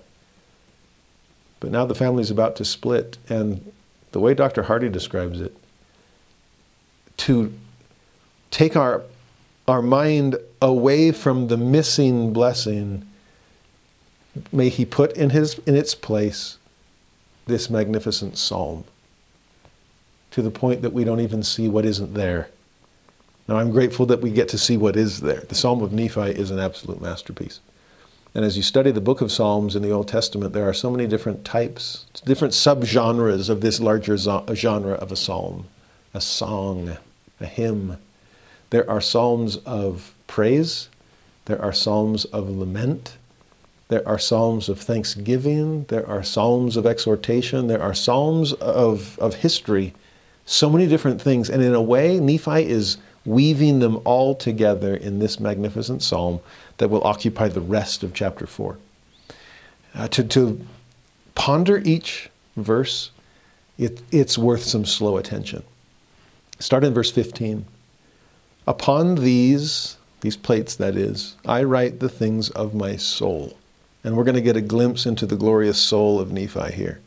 [1.61, 3.72] But now the family is about to split, and
[4.12, 4.64] the way Dr.
[4.64, 5.57] Hardy describes it,
[7.18, 7.53] to
[8.53, 9.03] take our,
[9.66, 13.05] our mind away from the missing blessing,
[14.53, 16.59] may He put in, his, in its place
[17.46, 18.84] this magnificent psalm
[20.30, 22.48] to the point that we don't even see what isn't there.
[23.48, 25.40] Now, I'm grateful that we get to see what is there.
[25.40, 27.61] The Psalm of Nephi is an absolute masterpiece.
[28.34, 30.90] And as you study the book of Psalms in the Old Testament, there are so
[30.90, 35.66] many different types, different subgenres of this larger genre of a psalm,
[36.14, 36.96] a song,
[37.40, 37.98] a hymn.
[38.72, 40.88] There are psalms of praise,
[41.44, 43.18] there are psalms of lament,
[43.88, 49.34] there are psalms of thanksgiving, there are psalms of exhortation, there are psalms of, of
[49.34, 49.92] history,
[50.46, 51.50] so many different things.
[51.50, 52.96] And in a way, Nephi is
[53.26, 56.40] weaving them all together in this magnificent psalm
[56.78, 58.78] that will occupy the rest of chapter 4.
[59.94, 60.66] Uh, to, to
[61.34, 63.10] ponder each verse,
[63.76, 65.62] it, it's worth some slow attention.
[66.58, 67.66] Start in verse 15.
[68.66, 73.56] Upon these, these plates that is, I write the things of my soul.
[74.04, 77.00] And we're going to get a glimpse into the glorious soul of Nephi here.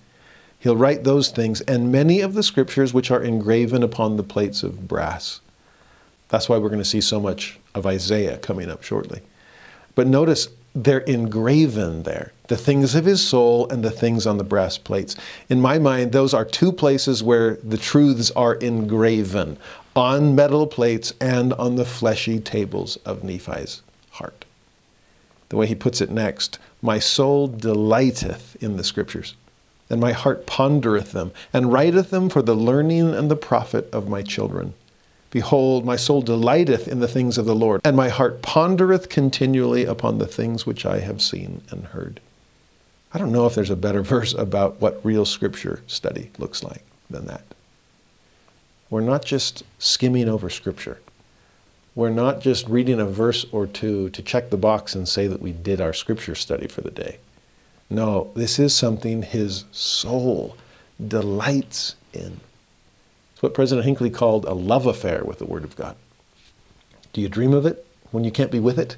[0.59, 4.63] He'll write those things and many of the scriptures which are engraven upon the plates
[4.63, 5.39] of brass.
[6.29, 9.21] That's why we're going to see so much of Isaiah coming up shortly.
[9.93, 14.43] But notice they're engraven there the things of his soul and the things on the
[14.43, 15.15] brass plates.
[15.49, 19.57] In my mind, those are two places where the truths are engraven
[19.95, 23.81] on metal plates and on the fleshy tables of Nephi's
[24.11, 24.45] heart.
[25.49, 29.35] The way he puts it next My soul delighteth in the scriptures,
[29.89, 34.09] and my heart pondereth them, and writeth them for the learning and the profit of
[34.09, 34.73] my children.
[35.31, 39.85] Behold, my soul delighteth in the things of the Lord, and my heart pondereth continually
[39.85, 42.19] upon the things which I have seen and heard.
[43.13, 46.83] I don't know if there's a better verse about what real scripture study looks like
[47.09, 47.54] than that.
[48.89, 50.99] We're not just skimming over scripture.
[51.95, 55.41] We're not just reading a verse or two to check the box and say that
[55.41, 57.19] we did our scripture study for the day.
[57.89, 60.57] No, this is something his soul
[61.05, 62.39] delights in.
[63.33, 65.95] It's what President Hinckley called a love affair with the Word of God.
[67.13, 68.97] Do you dream of it when you can't be with it?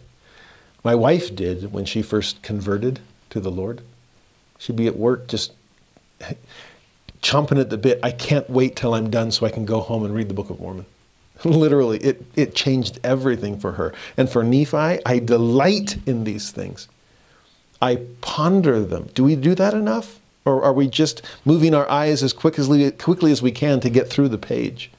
[0.84, 3.82] My wife did when she first converted to the Lord.
[4.58, 5.54] She'd be at work just
[7.28, 8.00] chomping at the bit.
[8.04, 10.50] I can't wait till I'm done so I can go home and read the Book
[10.50, 10.86] of Mormon.
[11.44, 13.94] Literally, it, it changed everything for her.
[14.16, 16.88] And for Nephi, I delight in these things.
[17.82, 19.10] I ponder them.
[19.14, 20.20] Do we do that enough?
[20.46, 24.30] Or are we just moving our eyes as quickly as we can to get through
[24.30, 24.90] the page?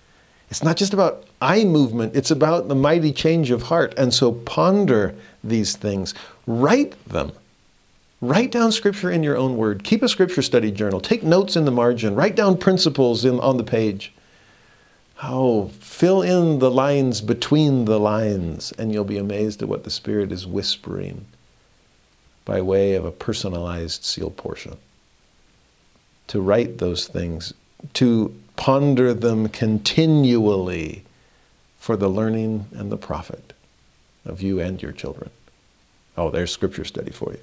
[0.50, 3.94] It's not just about eye movement, it's about the mighty change of heart.
[3.96, 6.14] And so ponder these things,
[6.46, 7.32] write them.
[8.20, 9.84] Write down scripture in your own word.
[9.84, 11.00] Keep a scripture study journal.
[11.00, 12.16] Take notes in the margin.
[12.16, 14.12] Write down principles in, on the page.
[15.22, 19.90] Oh, fill in the lines between the lines, and you'll be amazed at what the
[19.90, 21.26] Spirit is whispering
[22.44, 24.78] by way of a personalized seal portion
[26.28, 27.52] to write those things,
[27.94, 31.04] to ponder them continually
[31.78, 33.52] for the learning and the profit
[34.24, 35.30] of you and your children.
[36.16, 37.40] Oh, there's scripture study for you.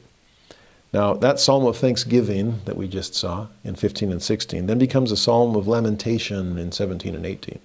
[0.95, 5.11] Now, that psalm of thanksgiving that we just saw in 15 and 16 then becomes
[5.11, 7.59] a psalm of lamentation in 17 and 18.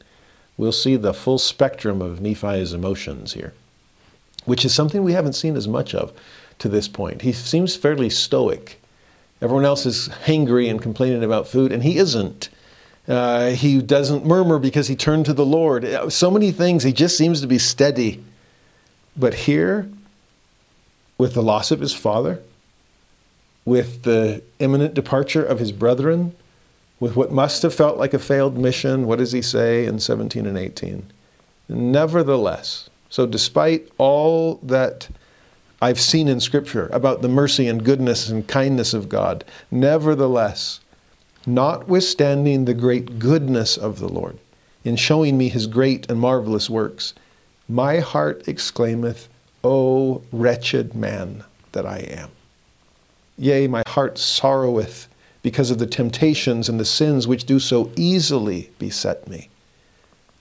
[0.57, 3.53] We'll see the full spectrum of Nephi's emotions here,
[4.47, 6.13] which is something we haven't seen as much of
[6.59, 7.23] to this point.
[7.23, 8.81] He seems fairly stoic
[9.43, 12.51] Everyone else is hangry and complaining about food, and he isn't.
[13.09, 15.85] Uh, he doesn't murmur because he turned to the Lord.
[15.85, 18.23] Uh, so many things, he just seems to be steady.
[19.17, 19.89] But here,
[21.17, 22.43] with the loss of his father,
[23.71, 26.35] with the imminent departure of his brethren,
[26.99, 30.45] with what must have felt like a failed mission, what does he say in 17
[30.45, 31.09] and 18?
[31.69, 35.09] Nevertheless, so despite all that
[35.81, 39.45] I've seen in Scripture about the mercy and goodness and kindness of God.
[39.71, 40.81] Nevertheless,
[41.47, 44.37] notwithstanding the great goodness of the Lord,
[44.85, 47.15] in showing me his great and marvelous works,
[47.69, 49.29] my heart exclaimeth,
[49.63, 52.31] O wretched man that I am.
[53.41, 55.09] Yea, my heart sorroweth
[55.41, 59.49] because of the temptations and the sins which do so easily beset me.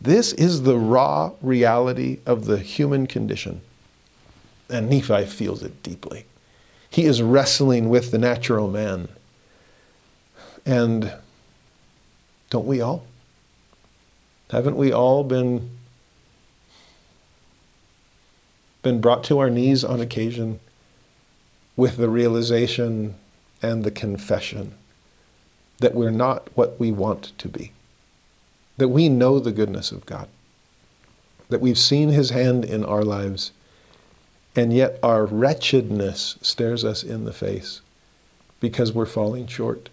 [0.01, 3.61] This is the raw reality of the human condition.
[4.69, 6.25] And Nephi feels it deeply.
[6.89, 9.07] He is wrestling with the natural man.
[10.65, 11.13] And
[12.49, 13.05] don't we all?
[14.51, 15.69] Haven't we all been,
[18.83, 20.59] been brought to our knees on occasion
[21.79, 23.15] with the realization
[23.61, 24.73] and the confession
[25.77, 27.71] that we're not what we want to be,
[28.77, 30.27] that we know the goodness of God,
[31.47, 33.53] that we've seen His hand in our lives,
[34.57, 37.79] and yet our wretchedness stares us in the face
[38.59, 39.87] because we're falling short.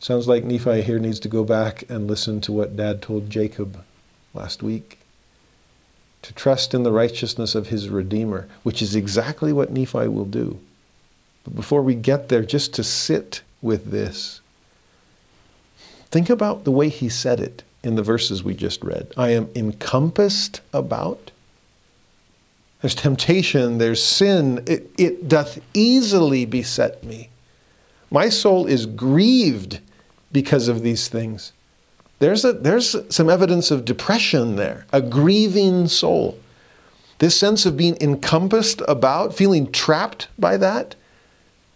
[0.00, 3.84] Sounds like Nephi here needs to go back and listen to what Dad told Jacob
[4.34, 4.99] last week.
[6.22, 10.60] To trust in the righteousness of his Redeemer, which is exactly what Nephi will do.
[11.44, 14.40] But before we get there, just to sit with this,
[16.10, 19.12] think about the way he said it in the verses we just read.
[19.16, 21.30] I am encompassed about.
[22.80, 24.62] There's temptation, there's sin.
[24.66, 27.30] It, it doth easily beset me.
[28.10, 29.80] My soul is grieved
[30.32, 31.52] because of these things.
[32.20, 36.38] There's, a, there's some evidence of depression there, a grieving soul.
[37.18, 40.94] This sense of being encompassed about, feeling trapped by that.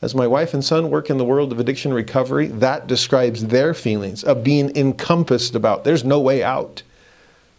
[0.01, 3.73] As my wife and son work in the world of addiction recovery, that describes their
[3.73, 5.85] feelings of being encompassed about.
[5.85, 6.83] There's no way out.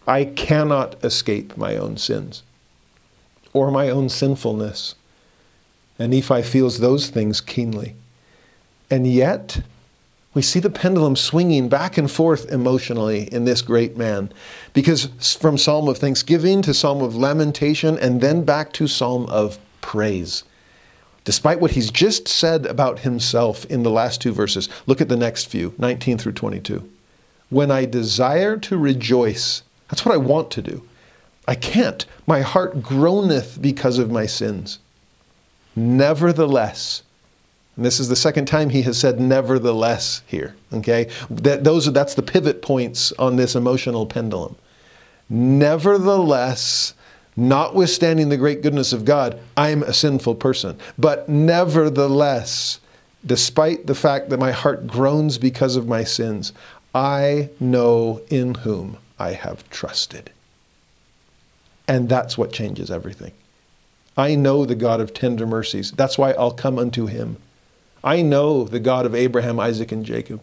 [0.07, 2.43] I cannot escape my own sins
[3.51, 4.93] or my own sinfulness.
[5.97, 7.95] And Nephi feels those things keenly.
[8.91, 9.61] And yet,
[10.35, 14.31] we see the pendulum swinging back and forth emotionally in this great man.
[14.73, 15.05] Because
[15.39, 20.43] from Psalm of Thanksgiving to Psalm of Lamentation and then back to Psalm of Praise.
[21.23, 25.15] Despite what he's just said about himself in the last two verses, look at the
[25.15, 26.87] next few 19 through 22.
[27.49, 30.85] When I desire to rejoice, that's what I want to do.
[31.47, 32.05] I can't.
[32.27, 34.79] My heart groaneth because of my sins.
[35.75, 37.03] Nevertheless,
[37.75, 40.55] and this is the second time he has said nevertheless here.
[40.73, 41.09] Okay?
[41.29, 44.55] That those that's the pivot points on this emotional pendulum.
[45.29, 46.93] Nevertheless,
[47.35, 50.79] notwithstanding the great goodness of God, I'm a sinful person.
[50.97, 52.79] But nevertheless,
[53.25, 56.53] despite the fact that my heart groans because of my sins,
[56.93, 60.31] I know in whom I have trusted.
[61.87, 63.33] And that's what changes everything.
[64.17, 65.91] I know the God of tender mercies.
[65.91, 67.37] That's why I'll come unto him.
[68.05, 70.39] I know the God of Abraham, Isaac, and Jacob.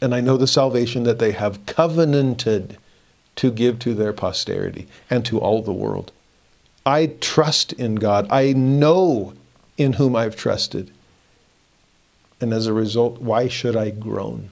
[0.00, 2.78] And I know the salvation that they have covenanted
[3.36, 6.12] to give to their posterity and to all the world.
[6.86, 8.26] I trust in God.
[8.30, 9.34] I know
[9.76, 10.90] in whom I've trusted.
[12.40, 14.50] And as a result, why should I groan?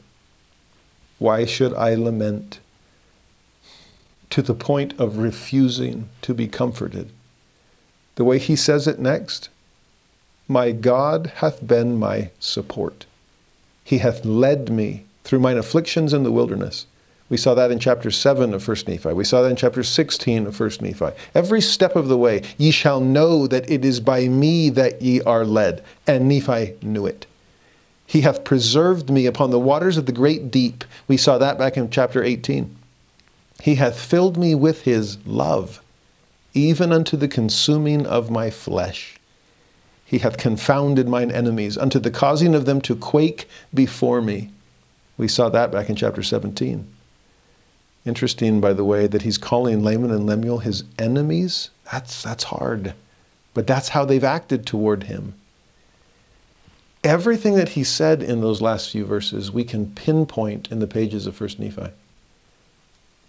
[1.18, 2.60] Why should I lament?
[4.30, 7.10] To the point of refusing to be comforted.
[8.16, 9.48] The way he says it next
[10.48, 13.06] my God hath been my support.
[13.82, 16.86] He hath led me through mine afflictions in the wilderness.
[17.30, 19.12] We saw that in chapter 7 of 1 Nephi.
[19.12, 21.10] We saw that in chapter 16 of 1 Nephi.
[21.34, 25.22] Every step of the way, ye shall know that it is by me that ye
[25.22, 25.82] are led.
[26.06, 27.26] And Nephi knew it.
[28.06, 30.84] He hath preserved me upon the waters of the great deep.
[31.08, 32.76] We saw that back in chapter 18.
[33.62, 35.80] He hath filled me with his love,
[36.52, 39.16] even unto the consuming of my flesh.
[40.14, 44.52] He hath confounded mine enemies unto the causing of them to quake before me.
[45.18, 46.86] We saw that back in chapter 17.
[48.06, 51.70] Interesting, by the way, that he's calling Laman and Lemuel his enemies.
[51.90, 52.94] That's, that's hard.
[53.54, 55.34] But that's how they've acted toward him.
[57.02, 61.26] Everything that he said in those last few verses, we can pinpoint in the pages
[61.26, 61.90] of 1 Nephi.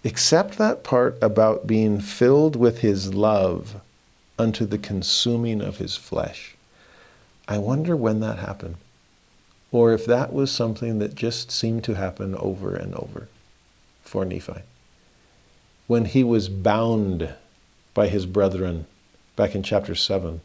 [0.04, 3.80] Except that part about being filled with his love
[4.38, 6.55] unto the consuming of his flesh.
[7.48, 8.76] I wonder when that happened.
[9.72, 13.28] Or if that was something that just seemed to happen over and over
[14.02, 14.62] for Nephi.
[15.86, 17.34] When he was bound
[17.94, 18.86] by his brethren
[19.36, 20.40] back in chapter 7,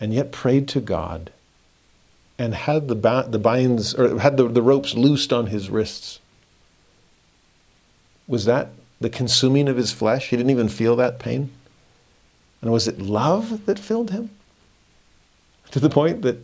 [0.00, 1.32] and yet prayed to God
[2.38, 6.20] and had the, ba- the binds or had the, the ropes loosed on his wrists.
[8.28, 8.68] Was that
[9.00, 10.28] the consuming of his flesh?
[10.28, 11.50] He didn't even feel that pain.
[12.62, 14.30] And was it love that filled him?
[15.70, 16.38] To the point that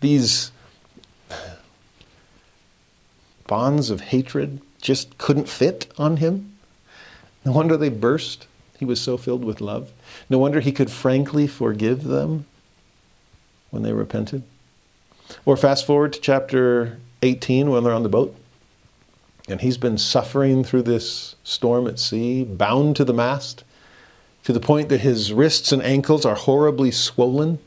[0.00, 0.52] these
[3.46, 6.56] bonds of hatred just couldn't fit on him.
[7.44, 8.46] No wonder they burst.
[8.78, 9.92] He was so filled with love.
[10.28, 12.46] No wonder he could frankly forgive them
[13.70, 14.42] when they repented.
[15.44, 18.34] Or fast forward to chapter 18 when they're on the boat.
[19.48, 23.64] And he's been suffering through this storm at sea, bound to the mast,
[24.44, 27.58] to the point that his wrists and ankles are horribly swollen.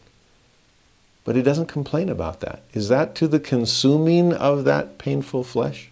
[1.24, 2.64] But he doesn't complain about that.
[2.74, 5.90] Is that to the consuming of that painful flesh?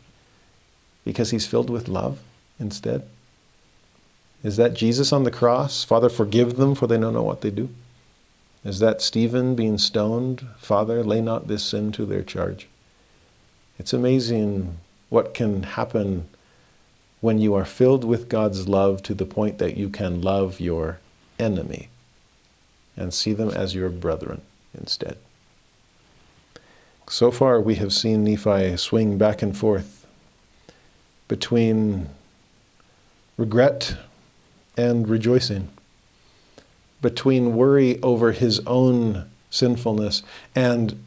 [1.06, 2.20] Because he's filled with love
[2.60, 3.08] instead?
[4.44, 5.84] Is that Jesus on the cross?
[5.84, 7.70] Father, forgive them, for they don't know what they do.
[8.66, 10.46] Is that Stephen being stoned?
[10.58, 12.68] Father, lay not this sin to their charge.
[13.80, 14.78] It's amazing
[15.10, 16.28] what can happen
[17.22, 21.00] when you are filled with God's love to the point that you can love your
[21.40, 21.90] enemy
[22.98, 24.42] and see them as your brethren
[24.78, 25.18] instead.
[27.10, 30.06] So far, we have seen Nephi swing back and forth
[31.28, 32.10] between
[33.38, 33.98] regret
[34.78, 35.70] and rejoicing,
[37.02, 40.24] between worry over his own sinfulness
[40.56, 41.04] and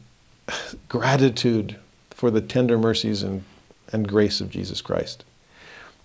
[0.89, 1.77] gratitude
[2.11, 3.43] for the tender mercies and,
[3.91, 5.23] and grace of Jesus Christ.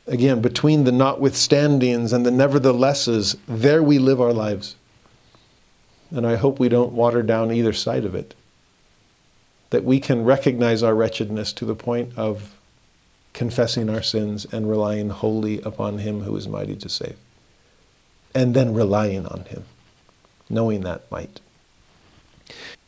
[0.06, 4.76] Again, between the notwithstandings and the neverthelesses, there we live our lives.
[6.10, 8.34] And I hope we don't water down either side of it.
[9.70, 12.56] That we can recognize our wretchedness to the point of
[13.32, 17.16] confessing our sins and relying wholly upon Him who is mighty to save.
[18.34, 19.64] And then relying on Him,
[20.48, 21.40] knowing that might.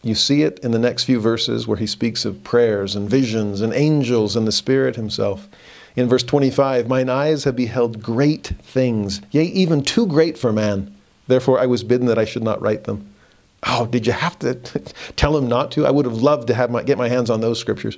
[0.02, 3.60] You see it in the next few verses where he speaks of prayers and visions
[3.60, 5.48] and angels and the Spirit Himself.
[5.94, 10.92] In verse 25, Mine eyes have beheld great things, yea, even too great for man.
[11.28, 13.11] Therefore I was bidden that I should not write them.
[13.64, 14.54] Oh, did you have to
[15.16, 15.86] tell him not to?
[15.86, 17.96] I would have loved to have my, get my hands on those scriptures.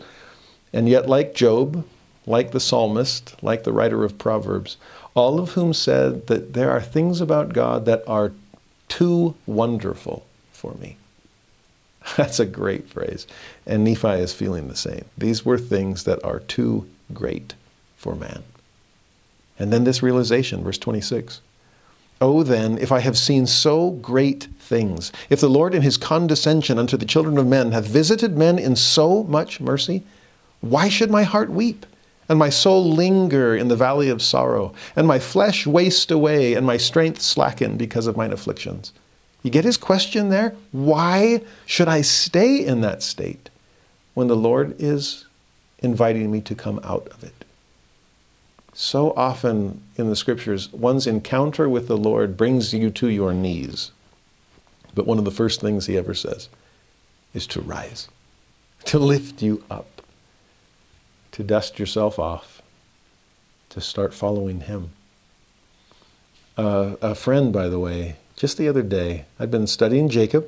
[0.72, 1.86] And yet, like Job,
[2.26, 4.76] like the psalmist, like the writer of Proverbs,
[5.14, 8.32] all of whom said that there are things about God that are
[8.88, 10.96] too wonderful for me.
[12.16, 13.26] That's a great phrase.
[13.66, 15.04] And Nephi is feeling the same.
[15.16, 17.54] These were things that are too great
[17.96, 18.42] for man.
[19.58, 21.40] And then this realization, verse 26.
[22.20, 26.78] Oh, then, if I have seen so great things, if the Lord in his condescension
[26.78, 30.02] unto the children of men hath visited men in so much mercy,
[30.60, 31.84] why should my heart weep,
[32.28, 36.64] and my soul linger in the valley of sorrow, and my flesh waste away, and
[36.64, 38.92] my strength slacken because of mine afflictions?
[39.42, 40.54] You get his question there?
[40.72, 43.50] Why should I stay in that state
[44.14, 45.26] when the Lord is
[45.80, 47.43] inviting me to come out of it?
[48.74, 53.92] So often in the scriptures, one's encounter with the Lord brings you to your knees.
[54.94, 56.48] But one of the first things he ever says
[57.32, 58.08] is to rise,
[58.86, 60.02] to lift you up,
[61.32, 62.62] to dust yourself off,
[63.70, 64.90] to start following him.
[66.56, 70.46] Uh, a friend, by the way, just the other day, I'd been studying Jacob,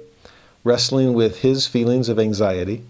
[0.64, 2.82] wrestling with his feelings of anxiety,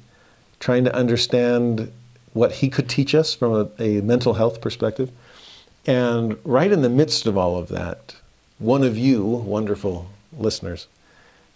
[0.60, 1.92] trying to understand
[2.32, 5.10] what he could teach us from a, a mental health perspective.
[5.86, 8.16] And right in the midst of all of that,
[8.58, 10.88] one of you, wonderful listeners,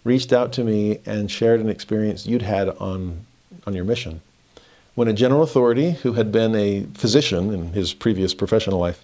[0.03, 3.25] reached out to me and shared an experience you'd had on,
[3.67, 4.21] on your mission.
[4.95, 9.03] When a general authority who had been a physician in his previous professional life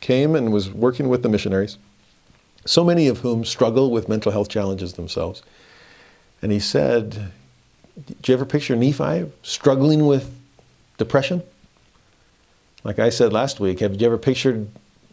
[0.00, 1.78] came and was working with the missionaries,
[2.66, 5.42] so many of whom struggle with mental health challenges themselves.
[6.42, 7.32] And he said,
[8.06, 10.34] Do you ever picture Nephi struggling with
[10.98, 11.42] depression?
[12.84, 14.68] Like I said last week, have you ever pictured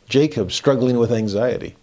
[0.08, 1.76] Jacob struggling with anxiety?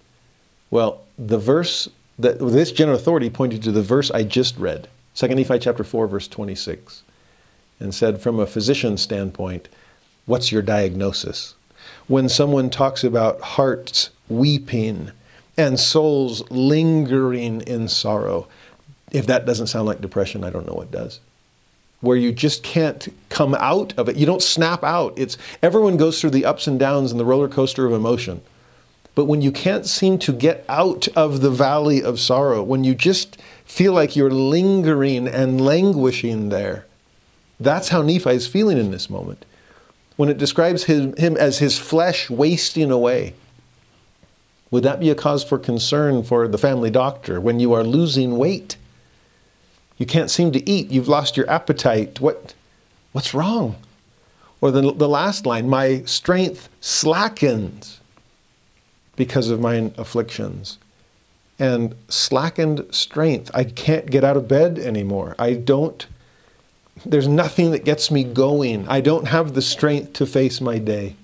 [0.70, 1.88] Well, the verse
[2.18, 6.08] that this general authority pointed to the verse I just read, 2 Nephi chapter 4,
[6.08, 7.02] verse 26,
[7.78, 9.68] and said, from a physician's standpoint,
[10.24, 11.54] what's your diagnosis?
[12.08, 15.12] When someone talks about hearts weeping
[15.56, 18.48] and souls lingering in sorrow,
[19.12, 21.20] if that doesn't sound like depression, I don't know what does
[22.01, 24.16] where you just can't come out of it.
[24.16, 25.14] You don't snap out.
[25.16, 28.43] It's everyone goes through the ups and downs and the roller coaster of emotion.
[29.14, 32.94] But when you can't seem to get out of the valley of sorrow, when you
[32.94, 36.85] just feel like you're lingering and languishing there,
[37.59, 39.47] that's how Nephi is feeling in this moment.
[40.16, 43.32] When it describes him, him as his flesh wasting away,
[44.70, 48.36] would that be a cause for concern for the family doctor when you are losing
[48.36, 48.77] weight?
[49.98, 50.90] You can't seem to eat.
[50.90, 52.20] You've lost your appetite.
[52.20, 52.55] What,
[53.12, 53.77] what's wrong?
[54.60, 58.01] Or the, the last line, my strength slackens
[59.16, 60.78] because of my afflictions.
[61.59, 63.51] And slackened strength.
[63.55, 65.35] I can't get out of bed anymore.
[65.39, 66.06] I don't,
[67.05, 68.86] there's nothing that gets me going.
[68.89, 71.16] I don't have the strength to face my day.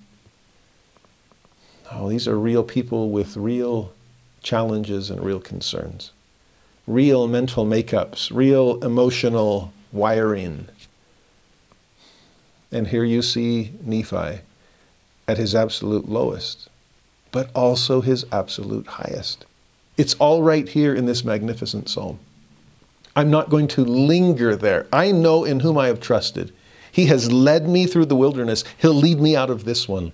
[1.90, 3.92] Oh, these are real people with real
[4.42, 6.12] challenges and real concerns
[6.86, 10.68] real mental makeups, real emotional wiring.
[12.70, 14.40] And here you see Nephi
[15.28, 16.68] at his absolute lowest,
[17.30, 19.44] but also his absolute highest.
[19.96, 22.18] It's all right here in this magnificent psalm.
[23.14, 24.86] I'm not going to linger there.
[24.92, 26.52] I know in whom I have trusted.
[26.90, 28.64] He has led me through the wilderness.
[28.78, 30.12] He'll lead me out of this one.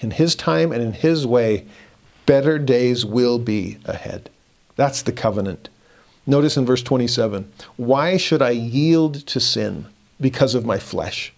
[0.00, 1.66] In His time and in His way,
[2.26, 4.30] better days will be ahead.
[4.76, 5.68] That's the covenant.
[6.26, 9.86] Notice in verse 27 Why should I yield to sin
[10.20, 11.32] because of my flesh?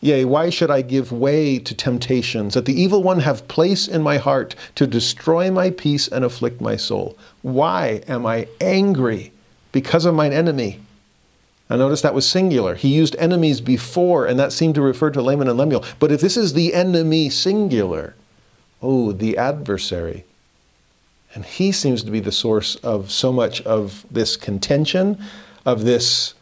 [0.00, 4.02] Yea, why should I give way to temptations, that the evil one have place in
[4.02, 7.16] my heart to destroy my peace and afflict my soul?
[7.42, 9.32] Why am I angry
[9.70, 10.80] because of mine enemy?
[11.70, 12.74] Now notice that was singular.
[12.74, 15.84] He used enemies before, and that seemed to refer to Laman and Lemuel.
[16.00, 18.16] But if this is the enemy singular,
[18.82, 20.24] oh, the adversary.
[21.34, 25.18] And he seems to be the source of so much of this contention,
[25.64, 26.34] of this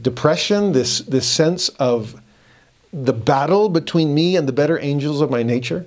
[0.00, 2.20] depression, this, this sense of
[2.92, 5.86] the battle between me and the better angels of my nature,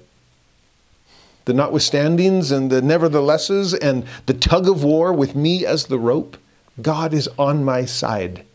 [1.46, 6.38] the notwithstandings and the neverthelesses, and the tug of war with me as the rope,
[6.82, 8.46] God is on my side.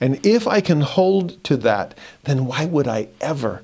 [0.00, 3.62] And if I can hold to that, then why would I ever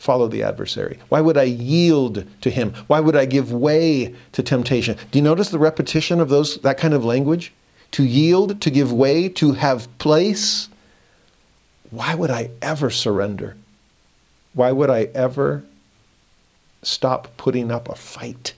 [0.00, 0.98] follow the adversary?
[1.08, 2.74] Why would I yield to him?
[2.86, 4.96] Why would I give way to temptation?
[5.10, 7.52] Do you notice the repetition of those that kind of language?
[7.92, 10.68] To yield, to give way, to have place
[11.90, 13.56] why would I ever surrender?
[14.52, 15.64] Why would I ever
[16.82, 18.54] stop putting up a fight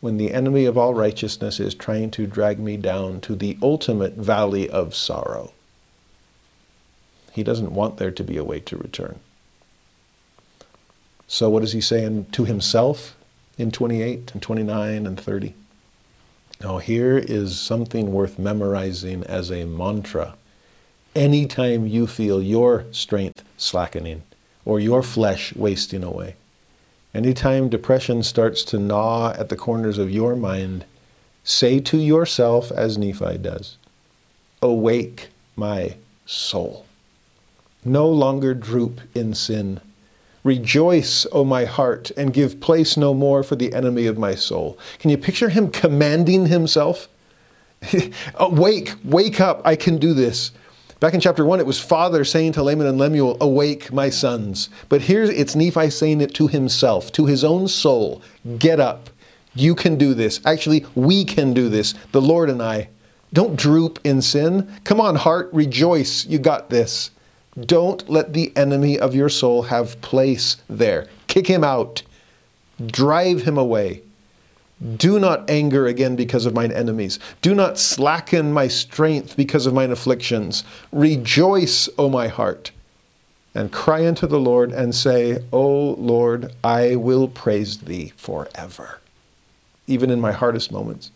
[0.00, 4.14] when the enemy of all righteousness is trying to drag me down to the ultimate
[4.14, 5.52] valley of sorrow?
[7.32, 9.18] He doesn't want there to be a way to return.
[11.26, 13.16] So, what does he say in, to himself
[13.58, 15.54] in 28 and 29 and 30?
[16.60, 20.34] Now, here is something worth memorizing as a mantra
[21.14, 24.22] anytime you feel your strength slackening
[24.64, 26.36] or your flesh wasting away.
[27.14, 30.84] Anytime depression starts to gnaw at the corners of your mind,
[31.44, 33.76] say to yourself, as Nephi does,
[34.60, 35.96] Awake, my
[36.26, 36.86] soul.
[37.84, 39.80] No longer droop in sin.
[40.44, 44.78] Rejoice, O my heart, and give place no more for the enemy of my soul.
[44.98, 47.08] Can you picture him commanding himself?
[47.92, 50.52] Uh, Awake, wake up, I can do this.
[51.00, 54.70] Back in chapter 1, it was Father saying to Laman and Lemuel, Awake, my sons.
[54.88, 58.22] But here it's Nephi saying it to himself, to his own soul
[58.58, 59.10] Get up.
[59.54, 60.40] You can do this.
[60.46, 62.88] Actually, we can do this, the Lord and I.
[63.34, 64.72] Don't droop in sin.
[64.84, 66.24] Come on, heart, rejoice.
[66.24, 67.10] You got this.
[67.60, 71.06] Don't let the enemy of your soul have place there.
[71.28, 72.02] Kick him out.
[72.84, 74.02] Drive him away.
[74.96, 77.20] Do not anger again because of mine enemies.
[77.42, 80.64] Do not slacken my strength because of mine afflictions.
[80.90, 82.72] Rejoice, O my heart,
[83.54, 89.00] and cry unto the Lord and say, O Lord, I will praise thee forever,
[89.86, 91.12] even in my hardest moments.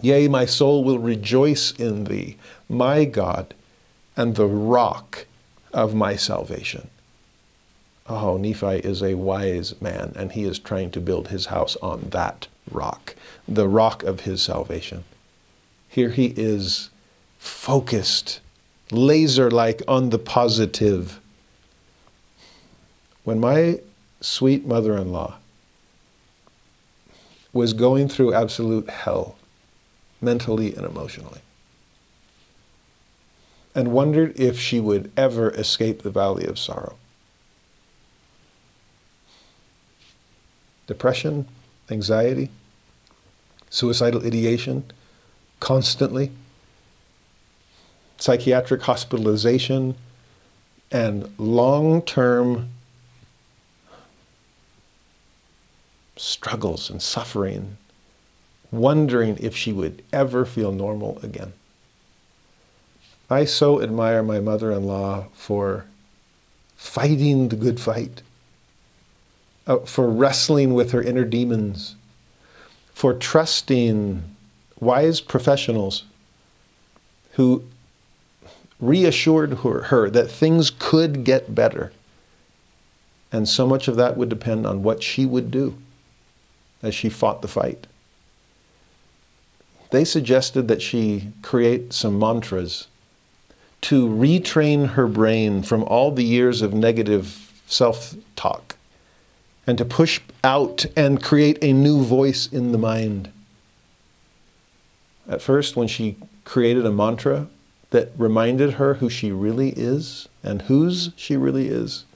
[0.00, 3.52] Yea, my soul will rejoice in thee, my God,
[4.16, 5.26] and the rock
[5.74, 6.88] of my salvation.
[8.06, 12.08] Oh, Nephi is a wise man, and he is trying to build his house on
[12.10, 13.14] that rock,
[13.48, 15.04] the rock of his salvation.
[15.88, 16.90] Here he is
[17.38, 18.40] focused,
[18.90, 21.20] laser like on the positive.
[23.24, 23.80] When my
[24.20, 25.36] sweet mother in law
[27.52, 29.36] was going through absolute hell,
[30.20, 31.40] mentally and emotionally,
[33.74, 36.96] and wondered if she would ever escape the valley of sorrow.
[40.86, 41.48] Depression,
[41.90, 42.50] anxiety,
[43.70, 44.84] suicidal ideation
[45.60, 46.30] constantly,
[48.18, 49.96] psychiatric hospitalization,
[50.92, 52.68] and long term
[56.16, 57.76] struggles and suffering,
[58.70, 61.52] wondering if she would ever feel normal again.
[63.30, 65.86] I so admire my mother in law for
[66.76, 68.22] fighting the good fight
[69.66, 71.96] uh, for wrestling with her inner demons,
[72.92, 74.22] for trusting
[74.78, 76.04] wise professionals
[77.32, 77.64] who
[78.78, 81.92] reassured her, her, that things could get better.
[83.32, 85.76] And so much of that would depend on what she would do
[86.82, 87.86] as she fought the fight.
[89.90, 92.88] They suggested that she create some mantras
[93.84, 98.76] to retrain her brain from all the years of negative self talk
[99.66, 103.30] and to push out and create a new voice in the mind.
[105.28, 107.48] At first, when she created a mantra
[107.90, 112.06] that reminded her who she really is and whose she really is,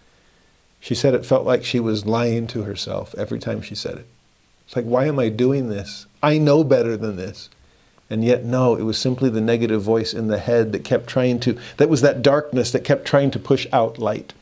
[0.81, 4.07] she said it felt like she was lying to herself every time she said it.
[4.67, 6.07] It's like, why am I doing this?
[6.23, 7.51] I know better than this.
[8.11, 11.41] And yet, no, it was simply the negative voice in the head that kept trying
[11.41, 14.33] to, that was that darkness that kept trying to push out light.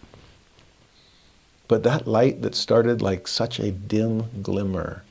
[1.69, 5.03] But that light that started like such a dim glimmer,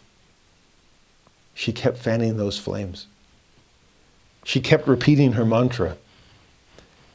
[1.54, 3.08] she kept fanning those flames.
[4.46, 5.98] She kept repeating her mantra.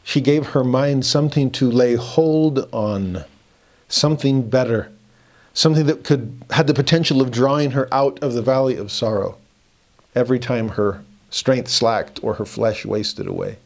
[0.05, 3.25] She gave her mind something to lay hold on,
[3.89, 4.91] something better,
[5.55, 9.39] something that could had the potential of drawing her out of the valley of sorrow
[10.15, 13.57] every time her strength slacked or her flesh wasted away.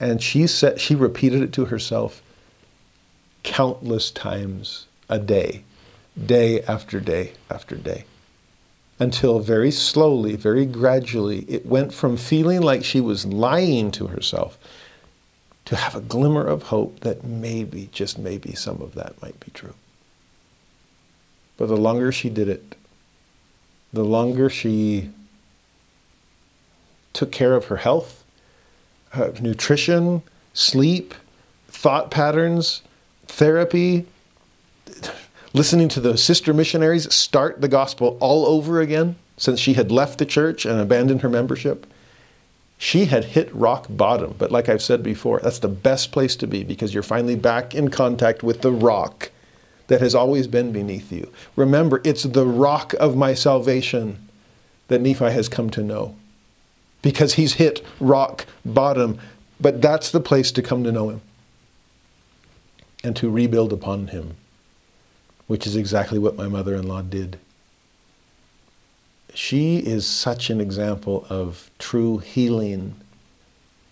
[0.00, 2.22] And she said she repeated it to herself
[3.42, 5.62] countless times a day,
[6.26, 8.04] day after day after day.
[9.00, 14.58] Until very slowly, very gradually, it went from feeling like she was lying to herself
[15.66, 19.50] to have a glimmer of hope that maybe, just maybe, some of that might be
[19.52, 19.74] true.
[21.56, 22.74] But the longer she did it,
[23.92, 25.10] the longer she
[27.18, 28.22] took care of her health,
[29.10, 30.22] her nutrition,
[30.54, 31.14] sleep,
[31.66, 32.82] thought patterns,
[33.26, 34.06] therapy,
[35.52, 40.20] listening to the sister missionaries start the gospel all over again since she had left
[40.20, 41.88] the church and abandoned her membership.
[42.78, 46.46] She had hit rock bottom, but like I've said before, that's the best place to
[46.46, 49.32] be because you're finally back in contact with the rock
[49.88, 51.32] that has always been beneath you.
[51.56, 54.28] Remember, it's the rock of my salvation
[54.86, 56.14] that Nephi has come to know
[57.02, 59.18] because he's hit rock bottom.
[59.60, 61.20] But that's the place to come to know him
[63.02, 64.36] and to rebuild upon him,
[65.46, 67.38] which is exactly what my mother in law did.
[69.34, 72.94] She is such an example of true healing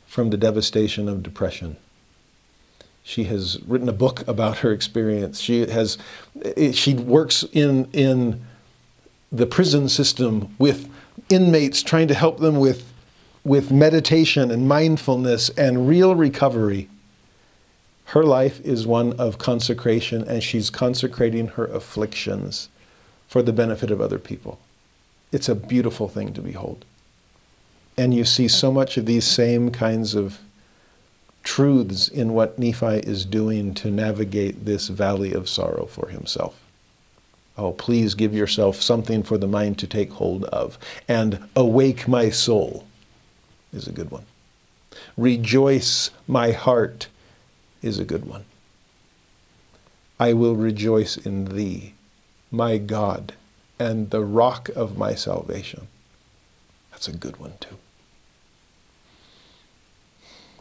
[0.07, 1.77] from the devastation of depression.
[3.03, 5.41] She has written a book about her experience.
[5.41, 5.99] She has
[6.73, 8.45] she works in in
[9.31, 10.89] the prison system with
[11.29, 12.93] inmates trying to help them with
[13.47, 16.89] with meditation and mindfulness and real recovery.
[18.07, 22.69] Her life is one of consecration, and she's consecrating her afflictions
[23.29, 24.59] for the benefit of other people.
[25.31, 26.85] It's a beautiful thing to behold.
[27.97, 30.41] And you see so much of these same kinds of
[31.45, 36.59] truths in what Nephi is doing to navigate this valley of sorrow for himself.
[37.57, 40.81] Oh, please give yourself something for the mind to take hold of.
[41.07, 42.85] And awake my soul
[43.77, 44.25] is a good one.
[45.17, 47.09] Rejoice my heart
[47.83, 48.45] is a good one.
[50.19, 51.95] I will rejoice in thee,
[52.51, 53.35] my God,
[53.79, 55.89] and the rock of my salvation.
[56.91, 57.77] That's a good one too.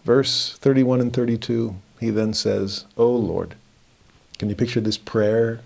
[0.04, 3.56] Verse 31 and 32, he then says, O Lord,
[4.38, 5.62] can you picture this prayer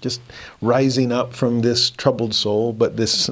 [0.00, 0.20] just
[0.60, 3.30] rising up from this troubled soul, but this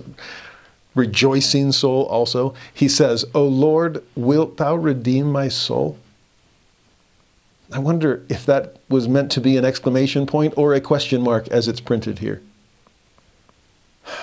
[0.95, 2.55] rejoicing soul also?
[2.73, 5.99] He says, O Lord, wilt thou redeem my soul?
[7.73, 11.49] I wonder if that was meant to be an exclamation point or a question mark
[11.49, 12.41] as it's printed here.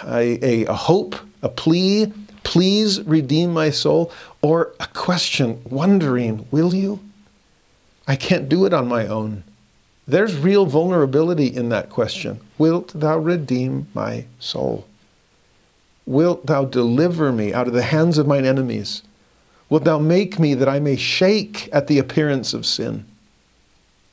[0.06, 4.11] A, a, a hope, a plea, please redeem my soul,
[4.41, 6.99] or a question, wondering, will you?
[8.07, 9.43] I can't do it on my own.
[10.07, 12.39] There's real vulnerability in that question.
[12.57, 14.85] Wilt thou redeem my soul?
[16.05, 19.03] Wilt thou deliver me out of the hands of mine enemies?
[19.69, 23.05] Wilt thou make me that I may shake at the appearance of sin?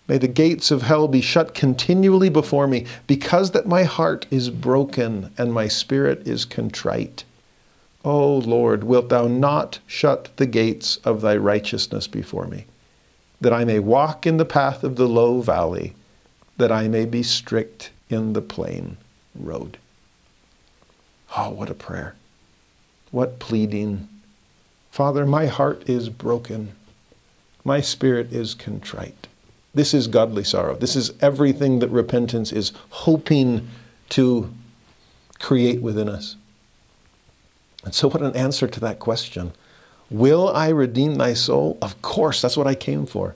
[0.07, 4.49] May the gates of hell be shut continually before me, because that my heart is
[4.49, 7.25] broken and my spirit is contrite.
[8.05, 12.65] O Lord, wilt thou not shut the gates of thy righteousness before me,
[13.41, 15.95] that I may walk in the path of the low valley,
[16.57, 18.97] that I may be strict in the plain
[19.39, 19.77] road.
[21.37, 22.15] Oh, what a prayer.
[23.11, 24.09] What pleading.
[24.91, 26.73] Father, my heart is broken.
[27.65, 29.29] My spirit is contrite.
[29.75, 30.77] This is godly sorrow.
[30.77, 33.69] This is everything that repentance is hoping
[34.11, 34.53] to
[35.39, 36.37] create within us.
[37.85, 39.53] And so, what an answer to that question.
[40.11, 41.79] Will I redeem thy soul?
[41.83, 43.35] Of course, that's what I came for.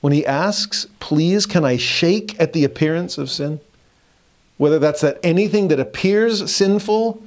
[0.00, 3.60] When he asks, Please, can I shake at the appearance of sin?
[4.58, 7.22] Whether that's that anything that appears sinful,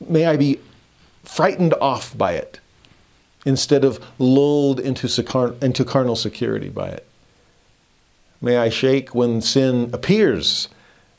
[0.00, 0.60] may I be
[1.24, 2.60] frightened off by it
[3.44, 7.06] instead of lulled into, into carnal security by it.
[8.40, 10.68] May I shake when sin appears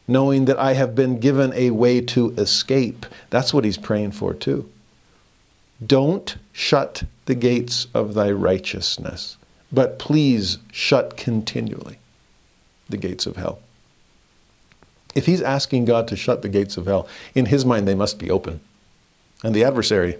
[0.08, 3.06] knowing that I have been given a way to escape.
[3.30, 4.70] That's what he's praying for, too.
[5.86, 9.38] Don't shut the gates of thy righteousness,
[9.72, 11.98] but please shut continually
[12.90, 13.60] the gates of hell.
[15.14, 18.18] If he's asking God to shut the gates of hell, in his mind they must
[18.18, 18.62] be open.
[19.44, 20.18] And the adversary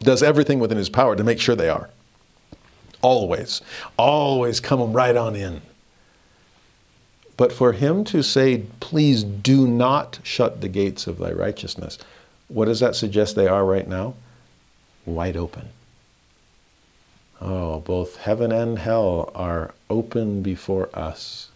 [0.00, 1.90] does everything within his power to make sure they are.
[3.02, 3.60] Always.
[3.96, 5.62] Always come right on in.
[7.36, 11.98] But for him to say, please do not shut the gates of thy righteousness,
[12.48, 14.14] what does that suggest they are right now?
[15.06, 15.68] Wide open.
[17.40, 21.49] Oh, both heaven and hell are open before us.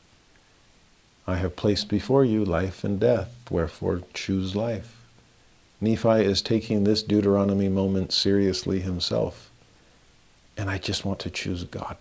[1.26, 4.96] I have placed before you life and death, wherefore choose life.
[5.80, 9.50] Nephi is taking this Deuteronomy moment seriously himself.
[10.56, 11.96] And I just want to choose God.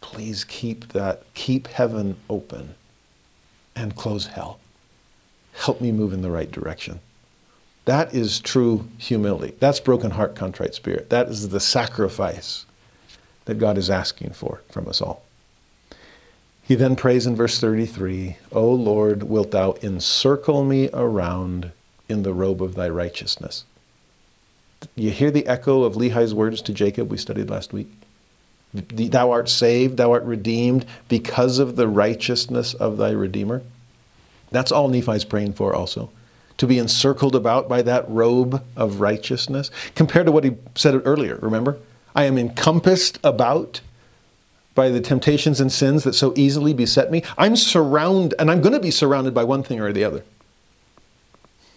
[0.00, 2.74] Please keep that, keep heaven open
[3.74, 4.60] and close hell.
[5.52, 7.00] Help me move in the right direction.
[7.86, 9.54] That is true humility.
[9.58, 11.10] That's broken heart, contrite spirit.
[11.10, 12.66] That is the sacrifice
[13.44, 15.25] that God is asking for from us all.
[16.66, 21.70] He then prays in verse 33 O Lord, wilt thou encircle me around
[22.08, 23.64] in the robe of thy righteousness?
[24.96, 27.88] You hear the echo of Lehi's words to Jacob we studied last week?
[28.74, 33.62] Thou art saved, thou art redeemed because of the righteousness of thy Redeemer.
[34.50, 36.10] That's all Nephi's praying for, also.
[36.58, 41.36] To be encircled about by that robe of righteousness, compared to what he said earlier,
[41.36, 41.78] remember?
[42.14, 43.80] I am encompassed about
[44.76, 47.24] by the temptations and sins that so easily beset me.
[47.36, 50.22] I'm surrounded, and I'm going to be surrounded by one thing or the other.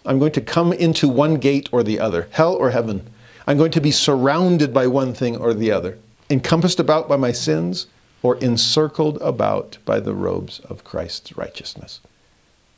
[0.06, 3.10] I'm going to come into one gate or the other, hell or heaven.
[3.48, 5.98] I'm going to be surrounded by one thing or the other,
[6.30, 7.88] encompassed about by my sins
[8.22, 12.00] or encircled about by the robes of Christ's righteousness.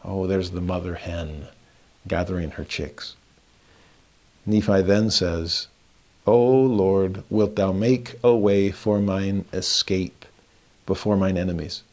[0.06, 1.48] Oh, there's the mother hen
[2.07, 3.15] gathering her chicks.
[4.45, 5.68] Nephi then says,
[6.27, 10.26] O Lord, wilt thou make a way for mine escape
[10.85, 11.84] before mine enemies?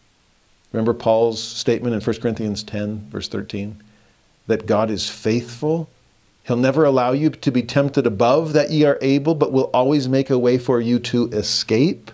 [0.72, 3.82] Remember Paul's statement in 1 Corinthians 10, verse 13?
[4.48, 5.88] that God is faithful.
[6.44, 10.08] He'll never allow you to be tempted above that ye are able, but will always
[10.08, 12.10] make a way for you to escape.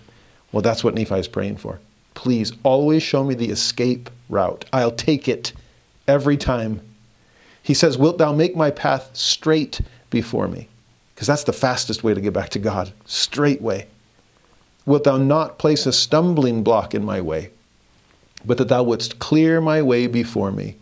[0.53, 1.81] Well, that's what Nephi is praying for.
[2.15, 4.65] Please always show me the escape route.
[4.73, 5.53] I'll take it
[6.07, 6.81] every time.
[7.63, 9.81] He says, Wilt thou make my path straight
[10.11, 10.69] before me?
[11.15, 12.93] Because that's the fastest way to get back to God.
[13.07, 13.87] Straight way.
[14.87, 17.51] Wilt thou not place a stumbling block in my way,
[18.45, 20.77] but that thou wouldst clear my way before me?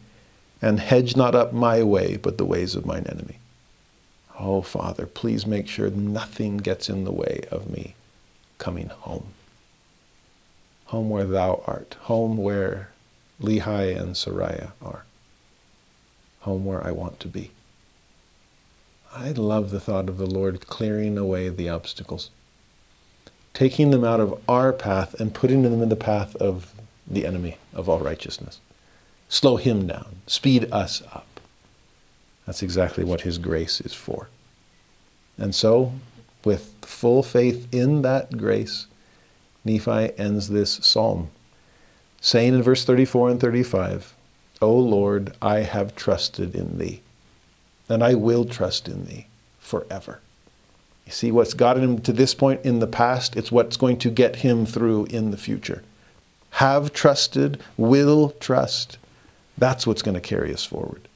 [0.63, 3.39] and hedge not up my way, but the ways of mine enemy.
[4.39, 7.97] Oh, Father, please make sure nothing gets in the way of me
[8.59, 9.27] coming home.
[10.87, 12.91] Home where thou art, home where
[13.41, 15.05] Lehi and Sariah are,
[16.41, 17.51] home where I want to be.
[19.15, 22.31] I love the thought of the Lord clearing away the obstacles,
[23.55, 26.73] taking them out of our path and putting them in the path of
[27.07, 28.61] the enemy of all righteousness
[29.33, 31.41] slow him down, speed us up.
[32.45, 34.29] That's exactly what his grace is for.
[35.39, 35.95] And so,
[36.45, 38.87] with full faith in that grace,
[39.65, 41.31] Nephi ends this psalm,
[42.21, 44.15] saying in verse 34 and 35,
[44.61, 47.01] O Lord, I have trusted in thee,
[47.89, 49.27] and I will trust in thee
[49.59, 50.21] forever.
[51.07, 54.11] You see, what's gotten him to this point in the past, it's what's going to
[54.11, 55.83] get him through in the future.
[56.51, 58.99] Have trusted, will trust,
[59.59, 61.09] that's what's going to carry us forward.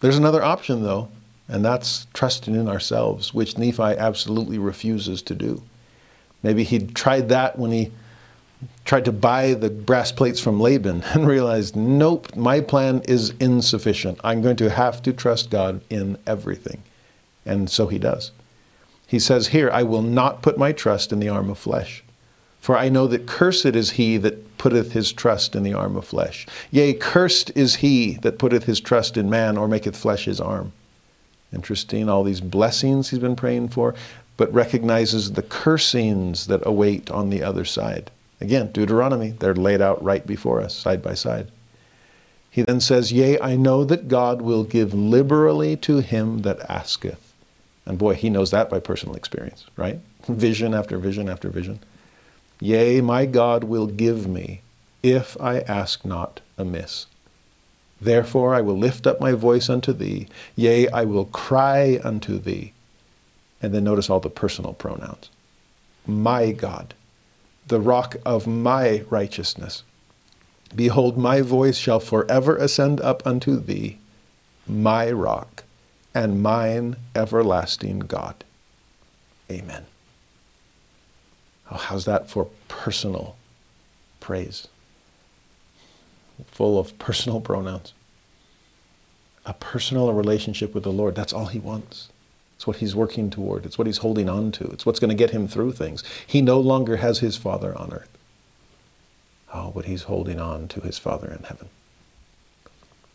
[0.00, 1.08] There's another option, though,
[1.48, 5.62] and that's trusting in ourselves, which Nephi absolutely refuses to do.
[6.42, 7.92] Maybe he tried that when he
[8.84, 14.18] tried to buy the brass plates from Laban and realized, nope, my plan is insufficient.
[14.24, 16.82] I'm going to have to trust God in everything.
[17.44, 18.32] And so he does.
[19.06, 22.02] He says here, I will not put my trust in the arm of flesh.
[22.60, 26.04] For I know that cursed is he that putteth his trust in the arm of
[26.04, 26.46] flesh.
[26.72, 30.72] Yea, cursed is he that putteth his trust in man or maketh flesh his arm.
[31.52, 33.94] Interesting, all these blessings he's been praying for,
[34.36, 38.10] but recognizes the cursings that await on the other side.
[38.40, 41.50] Again, Deuteronomy, they're laid out right before us, side by side.
[42.50, 47.34] He then says, Yea, I know that God will give liberally to him that asketh.
[47.84, 50.00] And boy, he knows that by personal experience, right?
[50.28, 51.80] Vision after vision after vision.
[52.60, 54.62] Yea, my God will give me,
[55.02, 57.06] if I ask not amiss.
[58.00, 60.26] Therefore I will lift up my voice unto thee.
[60.54, 62.72] Yea, I will cry unto thee.
[63.62, 65.30] And then notice all the personal pronouns.
[66.06, 66.94] My God,
[67.66, 69.82] the rock of my righteousness.
[70.74, 73.98] Behold, my voice shall forever ascend up unto thee,
[74.66, 75.64] my rock,
[76.14, 78.44] and mine everlasting God.
[79.50, 79.86] Amen.
[81.70, 83.36] Oh, how's that for personal
[84.20, 84.68] praise?
[86.48, 87.92] Full of personal pronouns.
[89.44, 91.14] A personal relationship with the Lord.
[91.14, 92.08] That's all he wants.
[92.56, 93.66] It's what he's working toward.
[93.66, 94.64] It's what he's holding on to.
[94.70, 96.02] It's what's going to get him through things.
[96.26, 98.16] He no longer has his Father on earth.
[99.52, 101.68] Oh, but he's holding on to his Father in heaven.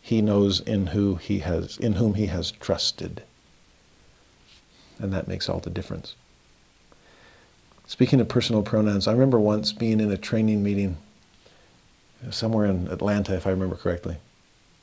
[0.00, 3.22] He knows in who he has in whom he has trusted.
[4.98, 6.14] And that makes all the difference.
[7.86, 10.96] Speaking of personal pronouns, I remember once being in a training meeting
[12.30, 14.16] somewhere in Atlanta, if I remember correctly.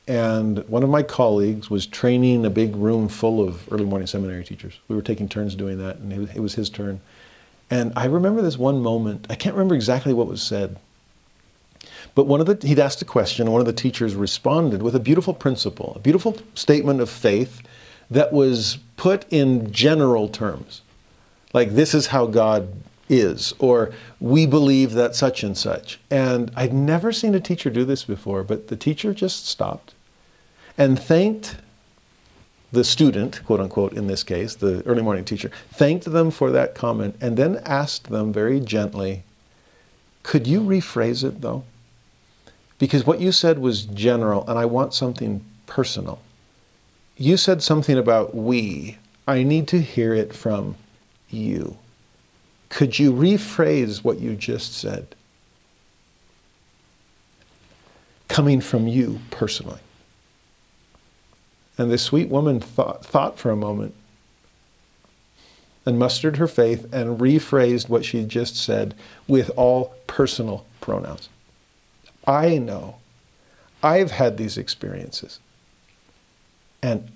[0.10, 4.44] And one of my colleagues was training a big room full of early morning seminary
[4.44, 4.80] teachers.
[4.88, 7.00] We were taking turns doing that, and it was his turn.
[7.70, 10.78] And I remember this one moment, I can't remember exactly what was said,
[12.16, 14.96] but one of the, he'd asked a question, and one of the teachers responded with
[14.96, 17.62] a beautiful principle, a beautiful statement of faith
[18.10, 20.82] that was put in general terms.
[21.54, 22.74] Like, this is how God
[23.10, 26.00] is, or we believe that such and such.
[26.10, 29.94] And I'd never seen a teacher do this before, but the teacher just stopped
[30.80, 31.58] and thanked
[32.72, 36.74] the student, quote unquote, in this case, the early morning teacher, thanked them for that
[36.74, 39.24] comment and then asked them very gently,
[40.24, 41.64] Could you rephrase it though?
[42.78, 46.20] Because what you said was general, and I want something personal.
[47.18, 48.98] You said something about we.
[49.28, 50.76] I need to hear it from
[51.30, 51.78] you.
[52.70, 55.14] Could you rephrase what you just said?
[58.30, 59.80] Coming from you personally.
[61.80, 63.96] And the sweet woman thought, thought for a moment
[65.86, 68.94] and mustered her faith and rephrased what she just said
[69.30, 71.30] with all personal pronouns.
[72.28, 72.98] I know.
[73.82, 75.40] I've had these experiences.
[76.84, 77.10] And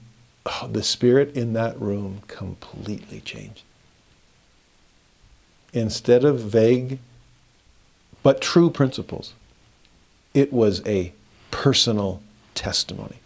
[0.46, 3.64] oh, the spirit in that room completely changed.
[5.74, 7.00] Instead of vague
[8.24, 9.34] but true principles,
[10.34, 11.12] it was a
[11.52, 12.22] personal
[12.56, 13.18] testimony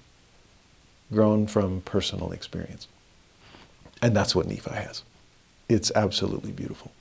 [1.11, 2.87] grown from personal experience.
[4.01, 5.03] And that's what Nephi has.
[5.69, 6.91] It's absolutely beautiful.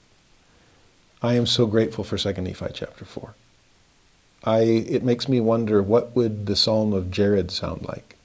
[1.23, 3.35] I am so grateful for 2 Nephi chapter 4.
[4.45, 8.17] I, it makes me wonder what would the Psalm of Jared sound like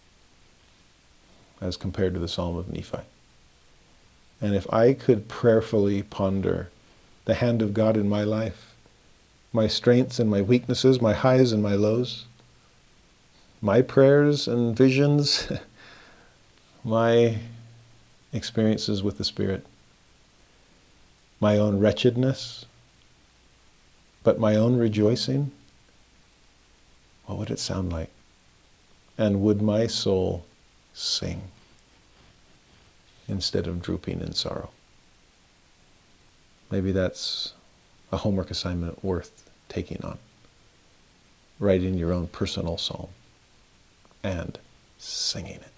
[1.61, 2.99] as compared to the Psalm of Nephi.
[4.41, 6.69] And if I could prayerfully ponder
[7.25, 8.73] the hand of God in my life,
[9.53, 12.25] my strengths and my weaknesses, my highs and my lows,
[13.61, 15.51] my prayers and visions,
[16.83, 17.37] my
[18.33, 19.65] experiences with the Spirit,
[21.39, 22.65] my own wretchedness,
[24.23, 25.51] but my own rejoicing,
[27.25, 28.09] what would it sound like?
[29.17, 30.45] And would my soul
[30.93, 31.41] sing
[33.27, 34.69] instead of drooping in sorrow?
[36.71, 37.53] Maybe that's
[38.11, 40.17] a homework assignment worth taking on.
[41.59, 43.09] Writing your own personal psalm
[44.23, 44.57] and
[44.97, 45.70] singing it.